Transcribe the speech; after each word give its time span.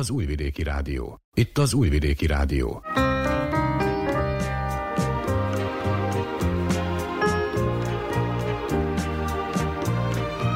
Az 0.00 0.10
Újvidéki 0.10 0.62
Rádió. 0.62 1.20
Itt 1.34 1.58
az 1.58 1.74
Újvidéki 1.74 2.26
Rádió. 2.26 2.82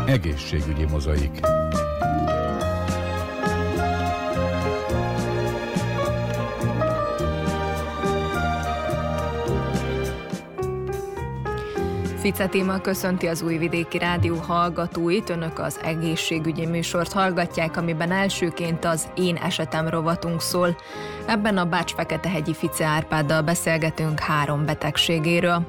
Egészségügyi 0.06 0.84
mozaik. 0.84 1.40
Fice 12.24 12.46
téma 12.46 12.80
köszönti 12.80 13.26
az 13.26 13.42
Újvidéki 13.42 13.98
Rádió 13.98 14.36
hallgatóit. 14.36 15.30
Önök 15.30 15.58
az 15.58 15.80
egészségügyi 15.82 16.66
műsort 16.66 17.12
hallgatják, 17.12 17.76
amiben 17.76 18.12
elsőként 18.12 18.84
az 18.84 19.08
Én 19.14 19.36
esetem 19.36 19.88
rovatunk 19.88 20.40
szól. 20.40 20.76
Ebben 21.26 21.56
a 21.56 21.64
Bács-Feketehegyi 21.64 22.54
Fice 22.54 22.84
Árpáddal 22.84 23.42
beszélgetünk 23.42 24.20
három 24.20 24.64
betegségéről. 24.64 25.66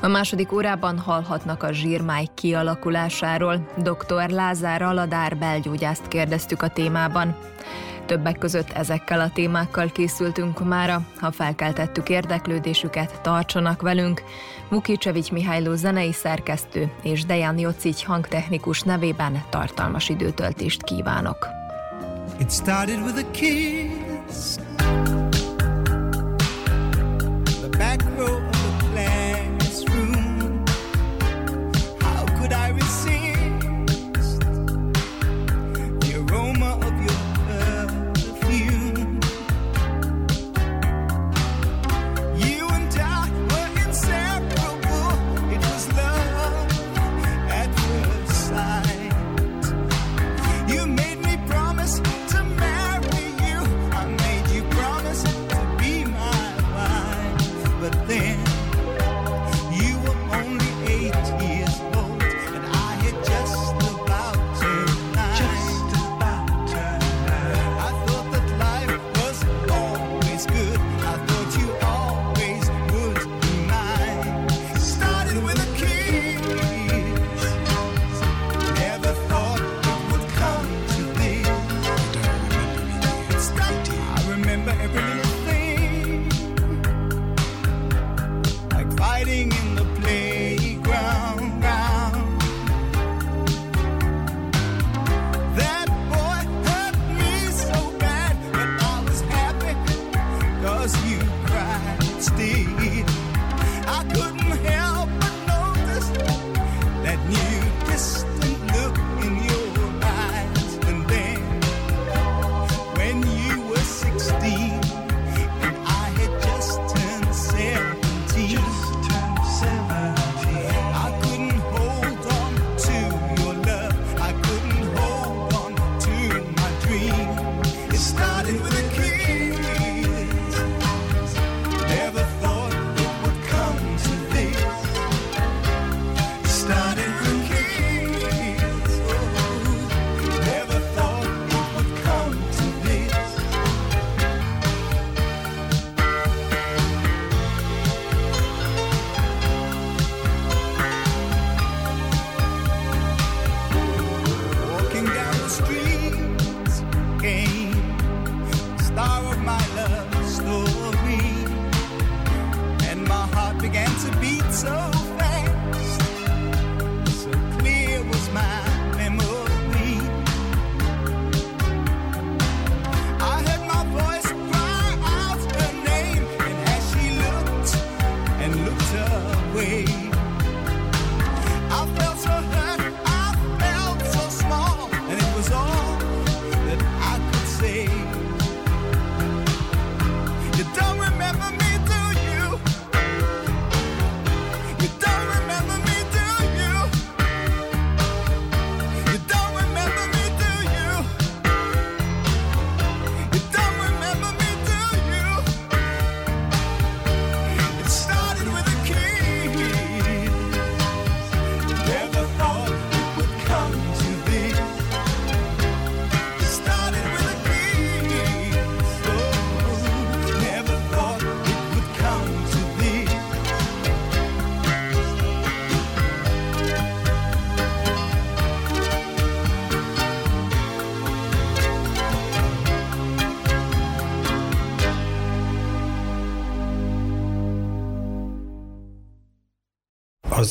A 0.00 0.08
második 0.08 0.52
órában 0.52 0.98
hallhatnak 0.98 1.62
a 1.62 1.72
zsírmáj 1.72 2.26
kialakulásáról. 2.34 3.68
Dr. 3.76 4.28
Lázár 4.28 4.82
Aladár 4.82 5.36
belgyógyászt 5.36 6.08
kérdeztük 6.08 6.62
a 6.62 6.68
témában. 6.68 7.36
Többek 8.12 8.38
között 8.38 8.70
ezekkel 8.70 9.20
a 9.20 9.30
témákkal 9.30 9.92
készültünk 9.92 10.64
mára. 10.64 11.00
Ha 11.16 11.30
felkeltettük 11.30 12.08
érdeklődésüket, 12.08 13.20
tartsanak 13.20 13.82
velünk. 13.82 14.22
Vukicevics 14.68 15.30
Mihályló 15.30 15.74
zenei 15.74 16.12
szerkesztő 16.12 16.92
és 17.02 17.24
Dejan 17.24 17.58
Jocic 17.58 18.04
hangtechnikus 18.04 18.82
nevében 18.82 19.42
tartalmas 19.50 20.08
időtöltést 20.08 20.82
kívánok. 20.82 21.46
It 22.38 22.50
started 22.50 23.02
with 23.02 23.18
a 23.18 23.30
kiss. 23.30 24.56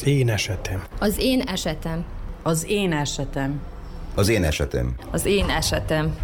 Az 0.02 0.08
én 0.08 0.30
esetem. 0.30 0.84
Az 1.00 1.20
én 1.20 1.42
esetem. 1.42 2.06
Az 2.44 2.68
én 2.70 2.94
esetem. 2.94 3.62
Az 4.16 4.30
én 4.30 4.44
esetem. 4.44 4.96
Az 5.12 5.26
én 5.26 5.50
esetem. 5.50 6.16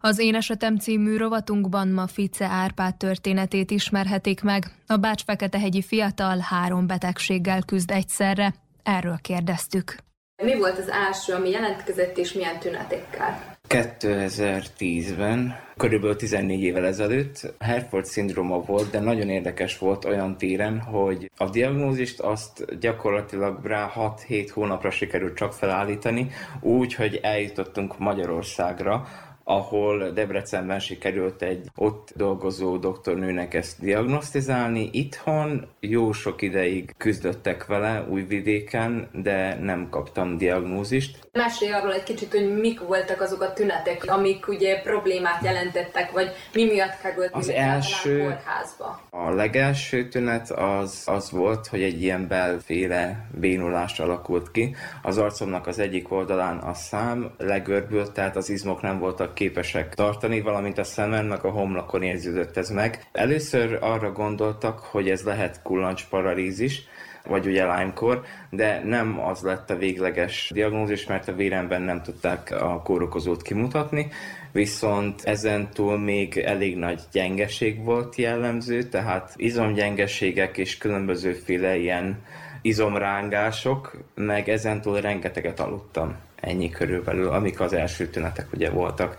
Az 0.00 0.18
Én 0.18 0.34
Esetem 0.34 0.76
című 0.76 1.16
rovatunkban 1.16 1.88
ma 1.88 2.06
Fice 2.06 2.46
Árpád 2.46 2.96
történetét 2.96 3.70
ismerhetik 3.70 4.42
meg. 4.42 4.64
A 4.86 4.96
Bács-Feketehegyi 4.96 5.82
fiatal 5.82 6.38
három 6.38 6.86
betegséggel 6.86 7.62
küzd 7.62 7.90
egyszerre. 7.90 8.54
Erről 8.82 9.18
kérdeztük. 9.22 9.96
Mi 10.42 10.56
volt 10.56 10.78
az 10.78 10.88
első, 10.88 11.32
ami 11.32 11.50
jelentkezett, 11.50 12.18
és 12.18 12.32
milyen 12.32 12.58
tünetekkel? 12.58 13.55
2010-ben, 13.68 15.56
körülbelül 15.76 16.16
14 16.16 16.62
évvel 16.62 16.86
ezelőtt 16.86 17.54
Herford 17.58 18.04
szindróma 18.04 18.60
volt, 18.60 18.90
de 18.90 19.00
nagyon 19.00 19.28
érdekes 19.28 19.78
volt 19.78 20.04
olyan 20.04 20.36
téren, 20.36 20.80
hogy 20.80 21.30
a 21.36 21.50
diagnózist 21.50 22.20
azt 22.20 22.78
gyakorlatilag 22.78 23.64
rá 23.64 23.92
6-7 23.96 24.48
hónapra 24.52 24.90
sikerült 24.90 25.36
csak 25.36 25.52
felállítani, 25.52 26.30
úgy, 26.60 26.94
hogy 26.94 27.18
eljutottunk 27.22 27.98
Magyarországra, 27.98 29.06
ahol 29.48 30.10
Debrecenben 30.10 30.78
sikerült 30.78 31.42
egy 31.42 31.66
ott 31.76 32.12
dolgozó 32.16 32.76
doktornőnek 32.76 33.54
ezt 33.54 33.80
diagnosztizálni. 33.80 34.88
Itthon 34.92 35.66
jó 35.80 36.12
sok 36.12 36.42
ideig 36.42 36.94
küzdöttek 36.96 37.66
vele 37.66 38.04
újvidéken, 38.08 39.08
de 39.12 39.58
nem 39.60 39.88
kaptam 39.90 40.36
diagnózist. 40.36 41.28
Mesélj 41.32 41.72
arról 41.72 41.92
egy 41.92 42.02
kicsit, 42.02 42.30
hogy 42.30 42.58
mik 42.58 42.80
voltak 42.80 43.20
azok 43.20 43.42
a 43.42 43.52
tünetek, 43.52 44.04
amik 44.06 44.48
ugye 44.48 44.80
problémát 44.80 45.44
jelentettek, 45.44 46.10
vagy 46.10 46.30
mi 46.54 46.64
miatt 46.64 47.00
került 47.02 47.30
az 47.32 47.48
első, 47.48 48.18
kórházba? 48.18 49.00
A 49.10 49.30
legelső 49.30 50.08
tünet 50.08 50.50
az, 50.50 51.02
az 51.06 51.30
volt, 51.30 51.66
hogy 51.66 51.82
egy 51.82 52.02
ilyen 52.02 52.28
belféle 52.28 53.26
bénulás 53.40 53.98
alakult 53.98 54.50
ki. 54.50 54.74
Az 55.02 55.18
arcomnak 55.18 55.66
az 55.66 55.78
egyik 55.78 56.12
oldalán 56.12 56.58
a 56.58 56.74
szám 56.74 57.30
legörbült, 57.38 58.12
tehát 58.12 58.36
az 58.36 58.50
izmok 58.50 58.82
nem 58.82 58.98
voltak 58.98 59.34
képesek 59.36 59.94
tartani, 59.94 60.40
valamint 60.40 60.78
a 60.78 60.84
szemen, 60.84 61.24
meg 61.24 61.44
a 61.44 61.50
homlokon 61.50 62.02
érződött 62.02 62.56
ez 62.56 62.70
meg. 62.70 63.06
Először 63.12 63.78
arra 63.80 64.12
gondoltak, 64.12 64.78
hogy 64.78 65.10
ez 65.10 65.22
lehet 65.22 65.62
kullancsparalízis, 65.62 66.82
vagy 67.26 67.46
ugye 67.46 67.62
Lyme-kor, 67.64 68.22
de 68.50 68.82
nem 68.84 69.20
az 69.20 69.40
lett 69.40 69.70
a 69.70 69.76
végleges 69.76 70.50
diagnózis, 70.54 71.06
mert 71.06 71.28
a 71.28 71.34
véremben 71.34 71.82
nem 71.82 72.02
tudták 72.02 72.50
a 72.50 72.82
kórokozót 72.82 73.42
kimutatni, 73.42 74.08
viszont 74.52 75.22
ezen 75.24 75.70
túl 75.70 75.98
még 75.98 76.38
elég 76.38 76.76
nagy 76.76 77.00
gyengeség 77.12 77.84
volt 77.84 78.16
jellemző, 78.16 78.82
tehát 78.82 79.32
izomgyengeségek 79.36 80.58
és 80.58 80.78
különbözőféle 80.78 81.76
ilyen 81.76 82.22
izomrángások, 82.62 83.96
meg 84.14 84.48
ezentúl 84.48 85.00
rengeteget 85.00 85.60
aludtam. 85.60 86.25
Ennyi 86.40 86.70
körülbelül, 86.70 87.28
amik 87.28 87.60
az 87.60 87.72
első 87.72 88.06
tünetek 88.06 88.52
ugye 88.52 88.70
voltak 88.70 89.16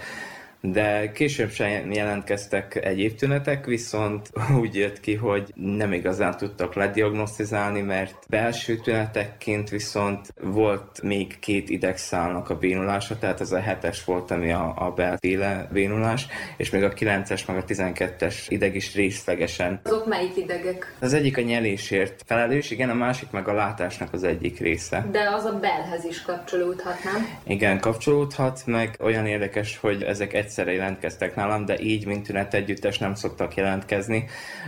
de 0.72 1.12
később 1.12 1.52
sem 1.52 1.92
jelentkeztek 1.92 2.86
egyéb 2.86 3.16
tünetek, 3.16 3.66
viszont 3.66 4.30
úgy 4.62 4.76
jött 4.76 5.00
ki, 5.00 5.16
hogy 5.16 5.54
nem 5.56 5.94
igazán 5.94 6.38
tudtak 6.38 6.74
lediagnosztizálni, 6.74 7.82
mert 7.82 8.16
belső 8.30 8.76
tünetekként 8.76 9.70
viszont 9.70 10.34
volt 10.42 11.02
még 11.02 11.40
két 11.40 11.70
idegszálnak 11.70 12.50
a 12.50 12.58
bénulása, 12.58 13.18
tehát 13.18 13.42
ez 13.42 13.52
a 13.52 13.60
hetes 13.60 14.04
volt, 14.04 14.32
ami 14.32 14.52
a, 14.52 14.74
a 14.78 14.92
belféle 14.92 15.68
bénulás, 15.72 16.28
és 16.58 16.70
még 16.70 16.84
a 16.84 16.94
9-es, 16.94 17.48
meg 17.48 17.58
a 17.58 17.64
12-es 17.64 18.36
ideg 18.48 18.76
is 18.76 18.96
részlegesen. 18.96 19.80
Azok 19.84 20.08
melyik 20.08 20.38
idegek? 20.38 20.96
Az 21.00 21.14
egyik 21.14 21.38
a 21.38 21.42
nyelésért 21.42 22.24
felelős, 22.26 22.72
igen, 22.72 22.90
a 22.90 22.94
másik 22.94 23.32
meg 23.32 23.48
a 23.48 23.54
látásnak 23.54 24.14
az 24.14 24.24
egyik 24.24 24.60
része. 24.60 25.08
De 25.12 25.30
az 25.30 25.46
a 25.46 25.60
belhez 25.60 26.06
is 26.06 26.22
kapcsolódhat, 26.22 27.04
nem? 27.04 27.28
Igen, 27.48 27.80
kapcsolódhat, 27.80 28.62
meg 28.66 28.98
olyan 29.00 29.26
érdekes, 29.26 29.78
hogy 29.78 30.04
ezek 30.04 30.34
egyszer 30.34 30.57
egyszerre 30.58 30.76
jelentkeztek 30.76 31.36
nálam, 31.36 31.66
de 31.66 31.80
így, 31.80 32.06
mint 32.06 32.26
tünet 32.26 32.54
együttes 32.54 32.98
nem 32.98 33.16
szoktak 33.16 33.56
jelentkezni. 33.56 34.26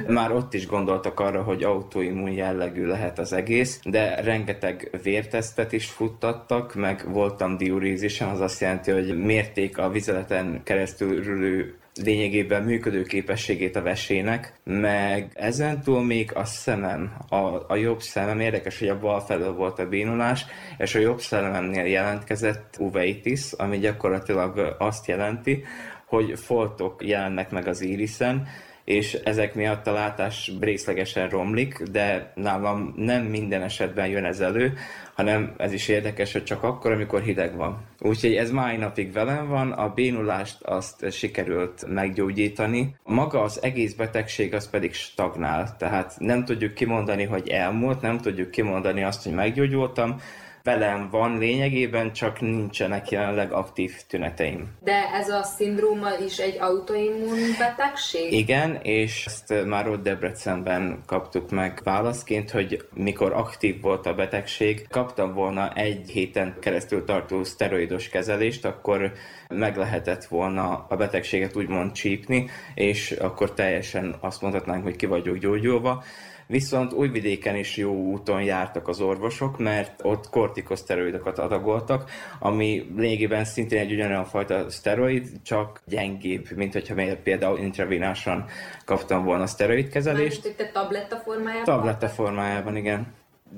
Már 0.08 0.32
ott 0.32 0.54
is 0.54 0.68
gondoltak 0.68 1.20
arra, 1.20 1.42
hogy 1.42 1.64
autoimmun 1.64 2.32
jellegű 2.32 2.86
lehet 2.86 3.20
az 3.20 3.34
egész, 3.34 3.80
de 3.84 4.22
rengeteg 4.22 4.90
vértesztet 5.04 5.72
is 5.72 5.86
futtattak, 5.86 6.76
meg 6.76 7.06
voltam 7.12 7.58
diurízisen, 7.58 8.28
az 8.28 8.40
azt 8.40 8.62
jelenti, 8.62 8.92
hogy 8.92 9.18
mérték 9.18 9.78
a 9.78 9.90
vizeleten 9.90 10.62
keresztül 10.64 11.24
rülő 11.24 11.78
lényegében 12.04 12.64
működő 12.64 13.04
képességét 13.04 13.76
a 13.76 13.82
vesének, 13.82 14.54
meg 14.64 15.32
ezentúl 15.34 16.04
még 16.04 16.32
a 16.36 16.46
szemem, 16.46 17.14
a, 17.30 17.36
a 17.68 17.76
jobb 17.76 18.02
szemem, 18.02 18.40
érdekes, 18.40 18.80
hogy 18.80 18.88
a 18.88 19.00
bal 19.00 19.20
felől 19.20 19.54
volt 19.54 19.80
a 19.80 19.88
bénulás, 19.88 20.46
és 20.78 20.96
a 20.96 21.00
jobb 21.00 21.20
szememnél 21.20 21.86
jelentkezett 21.86 22.76
uveitis, 22.80 23.52
ami 23.52 23.78
gyakorlatilag 23.78 24.76
azt 24.80 25.08
jelenti, 25.08 25.64
hogy 26.06 26.40
foltok 26.40 27.06
jelennek 27.06 27.52
meg 27.52 27.68
az 27.68 27.82
íriszen, 27.82 28.48
és 28.90 29.14
ezek 29.14 29.56
miatt 29.56 29.88
a 29.88 29.92
látás 29.92 30.52
részlegesen 30.60 31.30
romlik, 31.30 31.84
de 31.92 32.32
nálam 32.36 32.94
nem 32.96 33.24
minden 33.24 33.62
esetben 33.62 34.08
jön 34.08 34.26
ez 34.26 34.40
elő, 34.40 34.74
hanem 35.14 35.54
ez 35.58 35.74
is 35.74 35.88
érdekes, 35.88 36.32
hogy 36.32 36.44
csak 36.44 36.64
akkor, 36.64 36.92
amikor 36.92 37.22
hideg 37.22 37.56
van. 37.56 37.78
Úgyhogy 38.00 38.36
ez 38.36 38.52
mai 38.52 38.78
napig 38.78 39.14
velem 39.14 39.48
van, 39.48 39.72
a 39.72 39.94
bénulást 39.94 40.62
azt 40.62 41.12
sikerült 41.12 41.86
meggyógyítani. 41.88 42.96
Maga 43.04 43.42
az 43.42 43.64
egész 43.64 43.94
betegség 43.94 44.54
az 44.54 44.70
pedig 44.70 44.94
stagnál, 44.94 45.76
tehát 45.78 46.16
nem 46.20 46.46
tudjuk 46.46 46.74
kimondani, 46.74 47.24
hogy 47.24 47.50
elmúlt, 47.50 48.02
nem 48.02 48.18
tudjuk 48.18 48.52
kimondani 48.52 49.04
azt, 49.04 49.24
hogy 49.24 49.34
meggyógyultam, 49.34 50.22
velem 50.70 51.10
van 51.12 51.38
lényegében, 51.38 52.14
csak 52.14 52.42
nincsenek 52.42 53.10
jelenleg 53.10 53.52
aktív 53.52 53.96
tüneteim. 54.08 54.68
De 54.84 55.10
ez 55.14 55.30
a 55.30 55.44
szindróma 55.44 56.10
is 56.26 56.38
egy 56.38 56.58
autoimmun 56.60 57.38
betegség? 57.58 58.34
Igen, 58.34 58.76
és 58.82 59.26
ezt 59.26 59.66
már 59.66 59.90
ott 59.90 60.04
Debrecenben 60.04 61.04
kaptuk 61.06 61.50
meg 61.50 61.82
válaszként, 61.84 62.52
hogy 62.52 62.88
mikor 62.94 63.34
aktív 63.34 63.82
volt 63.82 64.06
a 64.06 64.14
betegség, 64.14 64.88
kaptam 64.90 65.34
volna 65.34 65.74
egy 65.74 66.10
héten 66.10 66.56
keresztül 66.60 67.04
tartó 67.04 67.44
szteroidos 67.44 68.10
kezelést, 68.10 68.66
akkor 68.66 69.12
meg 69.48 69.78
lehetett 69.78 70.26
volna 70.26 70.86
a 70.90 70.96
betegséget 70.96 71.56
úgymond 71.56 71.92
csípni, 71.92 72.50
és 72.74 73.12
akkor 73.12 73.54
teljesen 73.54 74.16
azt 74.20 74.42
mondhatnánk, 74.42 74.84
hogy 74.84 74.96
ki 74.96 75.06
vagyok 75.06 75.38
gyógyulva 75.38 76.04
Viszont 76.52 76.94
újvidéken 76.94 77.56
is 77.56 77.78
jó 77.78 77.94
úton 77.94 78.42
jártak 78.42 78.88
az 78.88 79.02
orvosok, 79.02 79.58
mert 79.58 80.00
ott 80.04 80.30
kortikoszteroidokat 80.30 81.40
adagoltak, 81.40 82.10
ami 82.40 82.92
lényegében 82.96 83.46
szintén 83.46 83.80
egy 83.80 83.92
ugyanolyan 83.92 84.26
fajta 84.26 84.70
szteroid, 84.70 85.28
csak 85.44 85.82
gyengébb, 85.86 86.48
mint 86.56 86.74
hogyha 86.74 86.96
például 87.24 87.60
intravénásan 87.60 88.46
kaptam 88.86 89.24
volna 89.24 89.48
szteroidkezelést. 89.48 90.44
Mármint 90.44 90.62
itt 90.62 90.74
tabletta 90.74 91.16
formájában? 91.16 91.64
Tabletta 91.64 92.08
formájában, 92.08 92.76
igen 92.76 93.14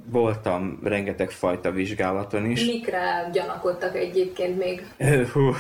voltam 0.10 0.80
rengeteg 0.84 1.30
fajta 1.30 1.72
vizsgálaton 1.72 2.46
is. 2.46 2.66
Mikre 2.66 3.30
gyanakodtak 3.34 3.96
egyébként 3.96 4.58
még? 4.58 4.86
Hú, 5.34 5.52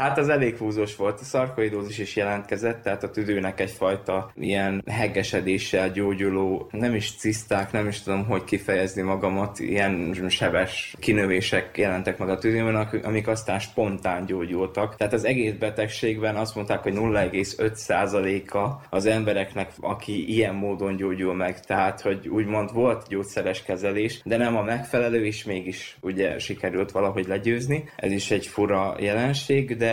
Hát 0.00 0.18
az 0.18 0.28
elég 0.28 0.56
húzós 0.56 0.96
volt. 0.96 1.20
A 1.20 1.24
szarkoidózis 1.24 1.98
is 1.98 2.16
jelentkezett, 2.16 2.82
tehát 2.82 3.02
a 3.02 3.10
tüdőnek 3.10 3.60
egyfajta 3.60 4.30
ilyen 4.34 4.82
heggesedéssel 4.86 5.90
gyógyuló, 5.90 6.68
nem 6.70 6.94
is 6.94 7.16
ciszták, 7.16 7.72
nem 7.72 7.88
is 7.88 8.02
tudom, 8.02 8.24
hogy 8.24 8.44
kifejezni 8.44 9.02
magamat, 9.02 9.58
ilyen 9.58 10.16
sebes 10.28 10.94
kinövések 10.98 11.78
jelentek 11.78 12.18
meg 12.18 12.28
a 12.28 12.38
tüdőben, 12.38 12.88
amik 13.02 13.28
aztán 13.28 13.58
spontán 13.58 14.26
gyógyultak. 14.26 14.96
Tehát 14.96 15.12
az 15.12 15.24
egész 15.24 15.52
betegségben 15.52 16.36
azt 16.36 16.54
mondták, 16.54 16.82
hogy 16.82 16.94
0,5%-a 16.94 18.86
az 18.90 19.06
embereknek, 19.06 19.72
aki 19.80 20.34
ilyen 20.34 20.54
módon 20.54 20.96
gyógyul 20.96 21.34
meg. 21.34 21.60
Tehát, 21.60 22.00
hogy 22.00 22.28
úgymond 22.28 22.72
volt 22.72 23.08
gyógyszeres 23.08 23.62
kezelés, 23.62 24.20
de 24.24 24.36
nem 24.36 24.56
a 24.56 24.62
megfelelő, 24.62 25.24
és 25.24 25.44
mégis 25.44 25.96
ugye 26.00 26.38
sikerült 26.38 26.90
valahogy 26.90 27.26
legyőzni. 27.26 27.84
Ez 27.96 28.12
is 28.12 28.30
egy 28.30 28.46
fura 28.46 28.96
jelenség, 28.98 29.76
de 29.76 29.88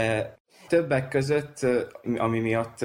többek 0.68 1.08
között, 1.08 1.66
ami 2.18 2.40
miatt 2.40 2.82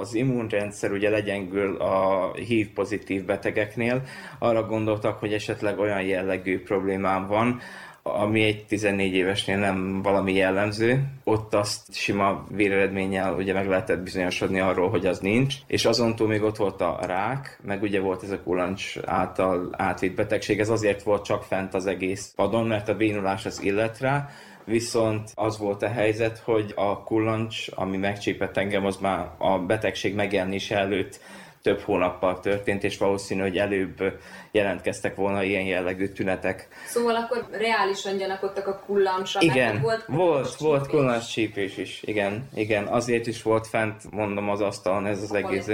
az 0.00 0.14
immunrendszer 0.14 0.92
ugye 0.92 1.10
legyengül 1.10 1.76
a 1.76 2.32
HIV 2.34 2.68
pozitív 2.74 3.24
betegeknél, 3.24 4.02
arra 4.38 4.66
gondoltak, 4.66 5.18
hogy 5.18 5.32
esetleg 5.32 5.78
olyan 5.78 6.02
jellegű 6.02 6.62
problémám 6.62 7.26
van, 7.26 7.60
ami 8.02 8.42
egy 8.42 8.64
14 8.66 9.14
évesnél 9.14 9.58
nem 9.58 10.02
valami 10.02 10.32
jellemző. 10.32 11.04
Ott 11.24 11.54
azt 11.54 11.94
sima 11.94 12.44
véreredménnyel 12.50 13.34
ugye 13.34 13.52
meg 13.52 13.68
lehetett 13.68 14.02
bizonyosodni 14.02 14.60
arról, 14.60 14.90
hogy 14.90 15.06
az 15.06 15.18
nincs, 15.18 15.54
és 15.66 15.84
azon 15.84 16.16
túl 16.16 16.28
még 16.28 16.42
ott 16.42 16.56
volt 16.56 16.80
a 16.80 16.98
rák, 17.06 17.60
meg 17.62 17.82
ugye 17.82 18.00
volt 18.00 18.22
ez 18.22 18.30
a 18.30 18.42
kulancs 18.42 18.94
által 19.04 19.74
átvitt 19.76 20.14
betegség, 20.14 20.60
ez 20.60 20.68
azért 20.68 21.02
volt 21.02 21.24
csak 21.24 21.42
fent 21.42 21.74
az 21.74 21.86
egész 21.86 22.32
padon, 22.36 22.66
mert 22.66 22.88
a 22.88 22.96
bénulás 22.96 23.46
az 23.46 23.62
illet 23.62 23.98
rá, 23.98 24.28
viszont 24.68 25.30
az 25.34 25.58
volt 25.58 25.82
a 25.82 25.88
helyzet, 25.88 26.38
hogy 26.38 26.72
a 26.76 27.02
kullancs, 27.02 27.66
ami 27.74 27.96
megcsípett 27.96 28.56
engem, 28.56 28.86
az 28.86 28.96
már 28.96 29.30
a 29.38 29.58
betegség 29.58 30.14
megjelenése 30.14 30.76
előtt 30.76 31.20
több 31.62 31.80
hónappal 31.80 32.40
történt, 32.40 32.84
és 32.84 32.98
valószínű, 32.98 33.40
hogy 33.40 33.56
előbb 33.56 34.18
jelentkeztek 34.50 35.14
volna 35.14 35.42
ilyen 35.42 35.62
jellegű 35.62 36.08
tünetek. 36.08 36.68
Szóval 36.86 37.16
akkor 37.16 37.46
reálisan 37.50 38.16
gyanakodtak 38.16 38.66
a 38.66 38.82
kullancsra, 38.86 39.40
igen, 39.40 39.80
volt, 39.80 40.04
volt, 40.06 40.54
volt 40.54 40.86
kullancs 40.86 41.26
csípés 41.26 41.76
is, 41.76 42.02
igen, 42.02 42.48
igen, 42.54 42.86
azért 42.86 43.26
is 43.26 43.42
volt 43.42 43.66
fent, 43.66 44.10
mondom, 44.10 44.48
az 44.48 44.60
asztalon 44.60 45.06
ez 45.06 45.22
az 45.22 45.32
a 45.32 45.36
egész. 45.36 45.70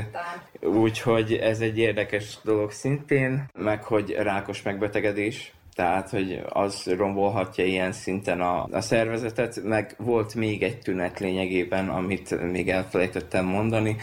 Úgyhogy 0.60 1.32
ez 1.32 1.60
egy 1.60 1.78
érdekes 1.78 2.38
dolog 2.42 2.70
szintén, 2.70 3.44
meg 3.58 3.84
hogy 3.84 4.10
rákos 4.10 4.62
megbetegedés, 4.62 5.52
tehát 5.74 6.10
hogy 6.10 6.42
az 6.48 6.94
rombolhatja 6.96 7.64
ilyen 7.64 7.92
szinten 7.92 8.40
a, 8.40 8.66
a 8.70 8.80
szervezetet, 8.80 9.60
meg 9.62 9.94
volt 9.98 10.34
még 10.34 10.62
egy 10.62 10.78
tünet 10.78 11.20
lényegében, 11.20 11.88
amit 11.88 12.50
még 12.52 12.68
elfelejtettem 12.68 13.44
mondani, 13.44 13.96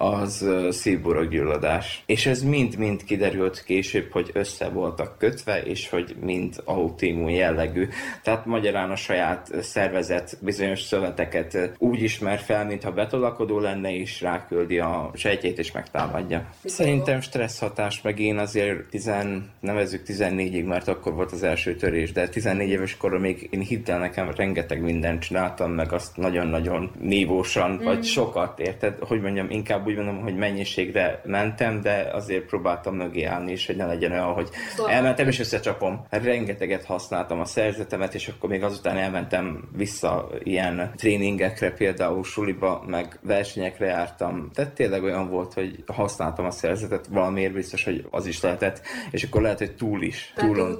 az 0.00 0.48
szívboroggyulladás. 0.70 2.02
És 2.06 2.26
ez 2.26 2.42
mind-mind 2.42 3.04
kiderült 3.04 3.62
később, 3.64 4.12
hogy 4.12 4.30
össze 4.32 4.68
voltak 4.68 5.18
kötve, 5.18 5.62
és 5.62 5.88
hogy 5.88 6.16
mind 6.20 6.62
autoimmun 6.64 7.30
jellegű. 7.30 7.88
Tehát 8.22 8.46
magyarán 8.46 8.90
a 8.90 8.96
saját 8.96 9.50
szervezet 9.62 10.38
bizonyos 10.40 10.82
szöveteket 10.82 11.74
úgy 11.78 12.02
ismer 12.02 12.38
fel, 12.38 12.64
mintha 12.64 12.92
betolakodó 12.92 13.58
lenne, 13.58 13.96
és 13.96 14.20
ráküldi 14.20 14.78
a 14.78 15.10
sejtjét, 15.14 15.58
és 15.58 15.72
megtámadja. 15.72 16.50
Szerintem 16.64 17.20
stressz 17.20 17.58
hatás, 17.58 18.02
meg 18.02 18.18
én 18.18 18.38
azért 18.38 18.88
tizen, 18.90 19.50
nevezzük 19.60 20.02
14-ig, 20.06 20.66
mert 20.66 20.88
akkor 20.88 21.14
volt 21.14 21.32
az 21.32 21.42
első 21.42 21.76
törés, 21.76 22.12
de 22.12 22.28
14 22.28 22.68
éves 22.68 22.96
korra 22.96 23.18
még 23.18 23.48
én 23.50 23.60
hittel 23.60 23.98
nekem 23.98 24.30
rengeteg 24.36 24.82
mindent 24.82 25.22
csináltam, 25.22 25.72
meg 25.72 25.92
azt 25.92 26.16
nagyon-nagyon 26.16 26.90
nívósan, 27.00 27.70
mm. 27.70 27.84
vagy 27.84 28.04
sokat, 28.04 28.58
érted? 28.58 28.98
Hogy 28.98 29.20
mondjam, 29.20 29.50
inkább 29.50 29.88
úgy 29.90 29.96
mondom, 29.96 30.22
hogy 30.22 30.36
mennyiségre 30.36 31.20
mentem, 31.24 31.80
de 31.80 32.10
azért 32.12 32.44
próbáltam 32.44 32.94
mögé 32.96 33.24
állni 33.24 33.52
is, 33.52 33.66
hogy 33.66 33.76
ne 33.76 33.86
legyen 33.86 34.12
olyan, 34.12 34.32
hogy 34.32 34.48
szóval 34.76 34.92
elmentem 34.92 35.28
és 35.28 35.38
összecsapom. 35.38 36.06
Rengeteget 36.10 36.84
használtam 36.84 37.40
a 37.40 37.44
szerzetemet, 37.44 38.14
és 38.14 38.28
akkor 38.28 38.48
még 38.48 38.62
azután 38.62 38.96
elmentem 38.96 39.68
vissza 39.76 40.28
ilyen 40.42 40.92
tréningekre, 40.96 41.72
például 41.72 42.24
suliba, 42.24 42.84
meg 42.86 43.18
versenyekre 43.22 43.86
jártam. 43.86 44.50
Tehát 44.54 44.72
tényleg 44.72 45.02
olyan 45.02 45.28
volt, 45.30 45.52
hogy 45.52 45.84
használtam 45.86 46.44
a 46.44 46.50
szerzetet, 46.50 47.06
valamiért 47.06 47.52
biztos, 47.52 47.84
hogy 47.84 48.06
az 48.10 48.26
is 48.26 48.40
lehetett, 48.40 48.80
és 49.10 49.22
akkor 49.22 49.42
lehet, 49.42 49.58
hogy 49.58 49.74
túl 49.74 50.02
is. 50.02 50.32
Túlon. 50.36 50.76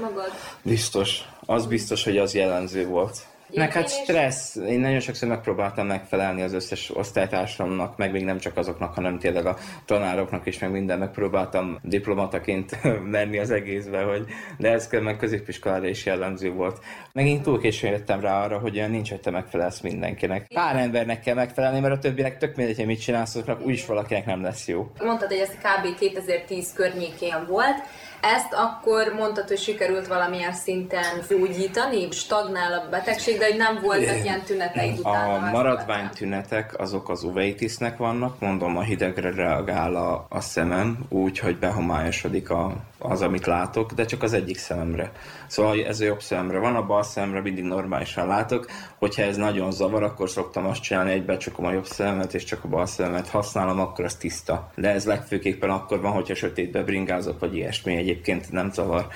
magad? 0.00 0.30
Biztos. 0.62 1.22
Az 1.46 1.66
biztos, 1.66 2.04
hogy 2.04 2.18
az 2.18 2.34
jellemző 2.34 2.86
volt. 2.86 3.28
Meg 3.54 3.72
hát 3.72 3.90
stressz. 3.90 4.56
Én 4.56 4.80
nagyon 4.80 5.00
sokszor 5.00 5.28
megpróbáltam 5.28 5.86
megfelelni 5.86 6.42
az 6.42 6.52
összes 6.52 6.96
osztálytársamnak, 6.96 7.96
meg 7.96 8.12
még 8.12 8.24
nem 8.24 8.38
csak 8.38 8.56
azoknak, 8.56 8.94
hanem 8.94 9.18
tényleg 9.18 9.46
a 9.46 9.56
tanároknak 9.84 10.46
is, 10.46 10.58
meg 10.58 10.70
minden 10.70 10.98
megpróbáltam 10.98 11.78
diplomataként 11.82 12.82
menni 13.16 13.38
az 13.38 13.50
egészbe, 13.50 14.02
hogy 14.02 14.24
de 14.58 14.70
ez 14.70 14.88
meg 14.90 15.16
középiskolára 15.16 15.86
is 15.86 16.06
jellemző 16.06 16.52
volt. 16.52 16.78
Megint 17.12 17.42
túl 17.42 17.60
későn 17.60 17.90
jöttem 17.90 18.20
rá 18.20 18.44
arra, 18.44 18.58
hogy 18.58 18.76
olyan 18.76 18.90
nincs, 18.90 19.10
hogy 19.10 19.20
te 19.20 19.30
megfelelsz 19.30 19.80
mindenkinek. 19.80 20.46
Pár 20.54 20.76
embernek 20.76 21.20
kell 21.20 21.34
megfelelni, 21.34 21.80
mert 21.80 21.94
a 21.94 21.98
többinek 21.98 22.38
tök 22.38 22.56
mindegy, 22.56 22.76
hogy 22.76 22.86
mit 22.86 23.00
csinálsz, 23.00 23.38
úgyis 23.62 23.86
valakinek 23.86 24.26
nem 24.26 24.42
lesz 24.42 24.68
jó. 24.68 24.90
Mondtad, 24.98 25.28
hogy 25.28 25.38
ez 25.38 25.50
kb. 25.50 25.98
2010 25.98 26.72
környékén 26.72 27.46
volt. 27.48 27.76
Ezt 28.20 28.52
akkor 28.52 29.12
mondtad, 29.18 29.48
hogy 29.48 29.58
sikerült 29.58 30.06
valamilyen 30.06 30.52
szinten 30.52 31.24
gyógyítani, 31.28 32.10
stagnál 32.10 32.72
a 32.72 32.88
betegség, 32.90 33.38
de 33.38 33.46
hogy 33.46 33.56
nem 33.56 33.78
voltak 33.82 34.24
ilyen 34.24 34.40
tüneteid 34.42 34.98
utána. 34.98 35.46
A 35.46 35.50
maradvány 35.50 36.08
tünetek 36.08 36.78
azok 36.78 37.08
az 37.08 37.22
uveitisnek 37.22 37.96
vannak, 37.96 38.40
mondom, 38.40 38.76
a 38.76 38.82
hidegre 38.82 39.30
reagál 39.30 39.94
a, 39.94 40.26
a 40.28 40.40
szemem, 40.40 40.98
úgy, 41.08 41.38
hogy 41.38 41.58
behomályosodik 41.58 42.50
a, 42.50 42.76
az, 43.02 43.22
amit 43.22 43.46
látok, 43.46 43.92
de 43.92 44.04
csak 44.04 44.22
az 44.22 44.32
egyik 44.32 44.58
szememre. 44.58 45.12
Szóval 45.46 45.84
ez 45.84 46.00
a 46.00 46.04
jobb 46.04 46.20
szememre 46.22 46.58
van, 46.58 46.76
a 46.76 46.86
bal 46.86 47.02
szememre 47.02 47.40
mindig 47.40 47.64
normálisan 47.64 48.26
látok. 48.26 48.66
Hogyha 48.98 49.22
ez 49.22 49.36
nagyon 49.36 49.72
zavar, 49.72 50.02
akkor 50.02 50.30
szoktam 50.30 50.66
azt 50.66 50.82
csinálni, 50.82 51.10
hogy 51.10 51.24
becsukom 51.24 51.64
a 51.64 51.72
jobb 51.72 51.86
szememet, 51.86 52.34
és 52.34 52.44
csak 52.44 52.64
a 52.64 52.68
bal 52.68 52.86
szememet 52.86 53.28
használom, 53.28 53.80
akkor 53.80 54.04
az 54.04 54.14
tiszta. 54.14 54.70
De 54.74 54.90
ez 54.90 55.06
legfőképpen 55.06 55.70
akkor 55.70 56.00
van, 56.00 56.12
hogyha 56.12 56.34
sötétbe 56.34 56.82
bringázok, 56.82 57.38
vagy 57.38 57.56
ilyesmi, 57.56 57.96
egyébként 57.96 58.52
nem 58.52 58.72
zavar. 58.72 59.06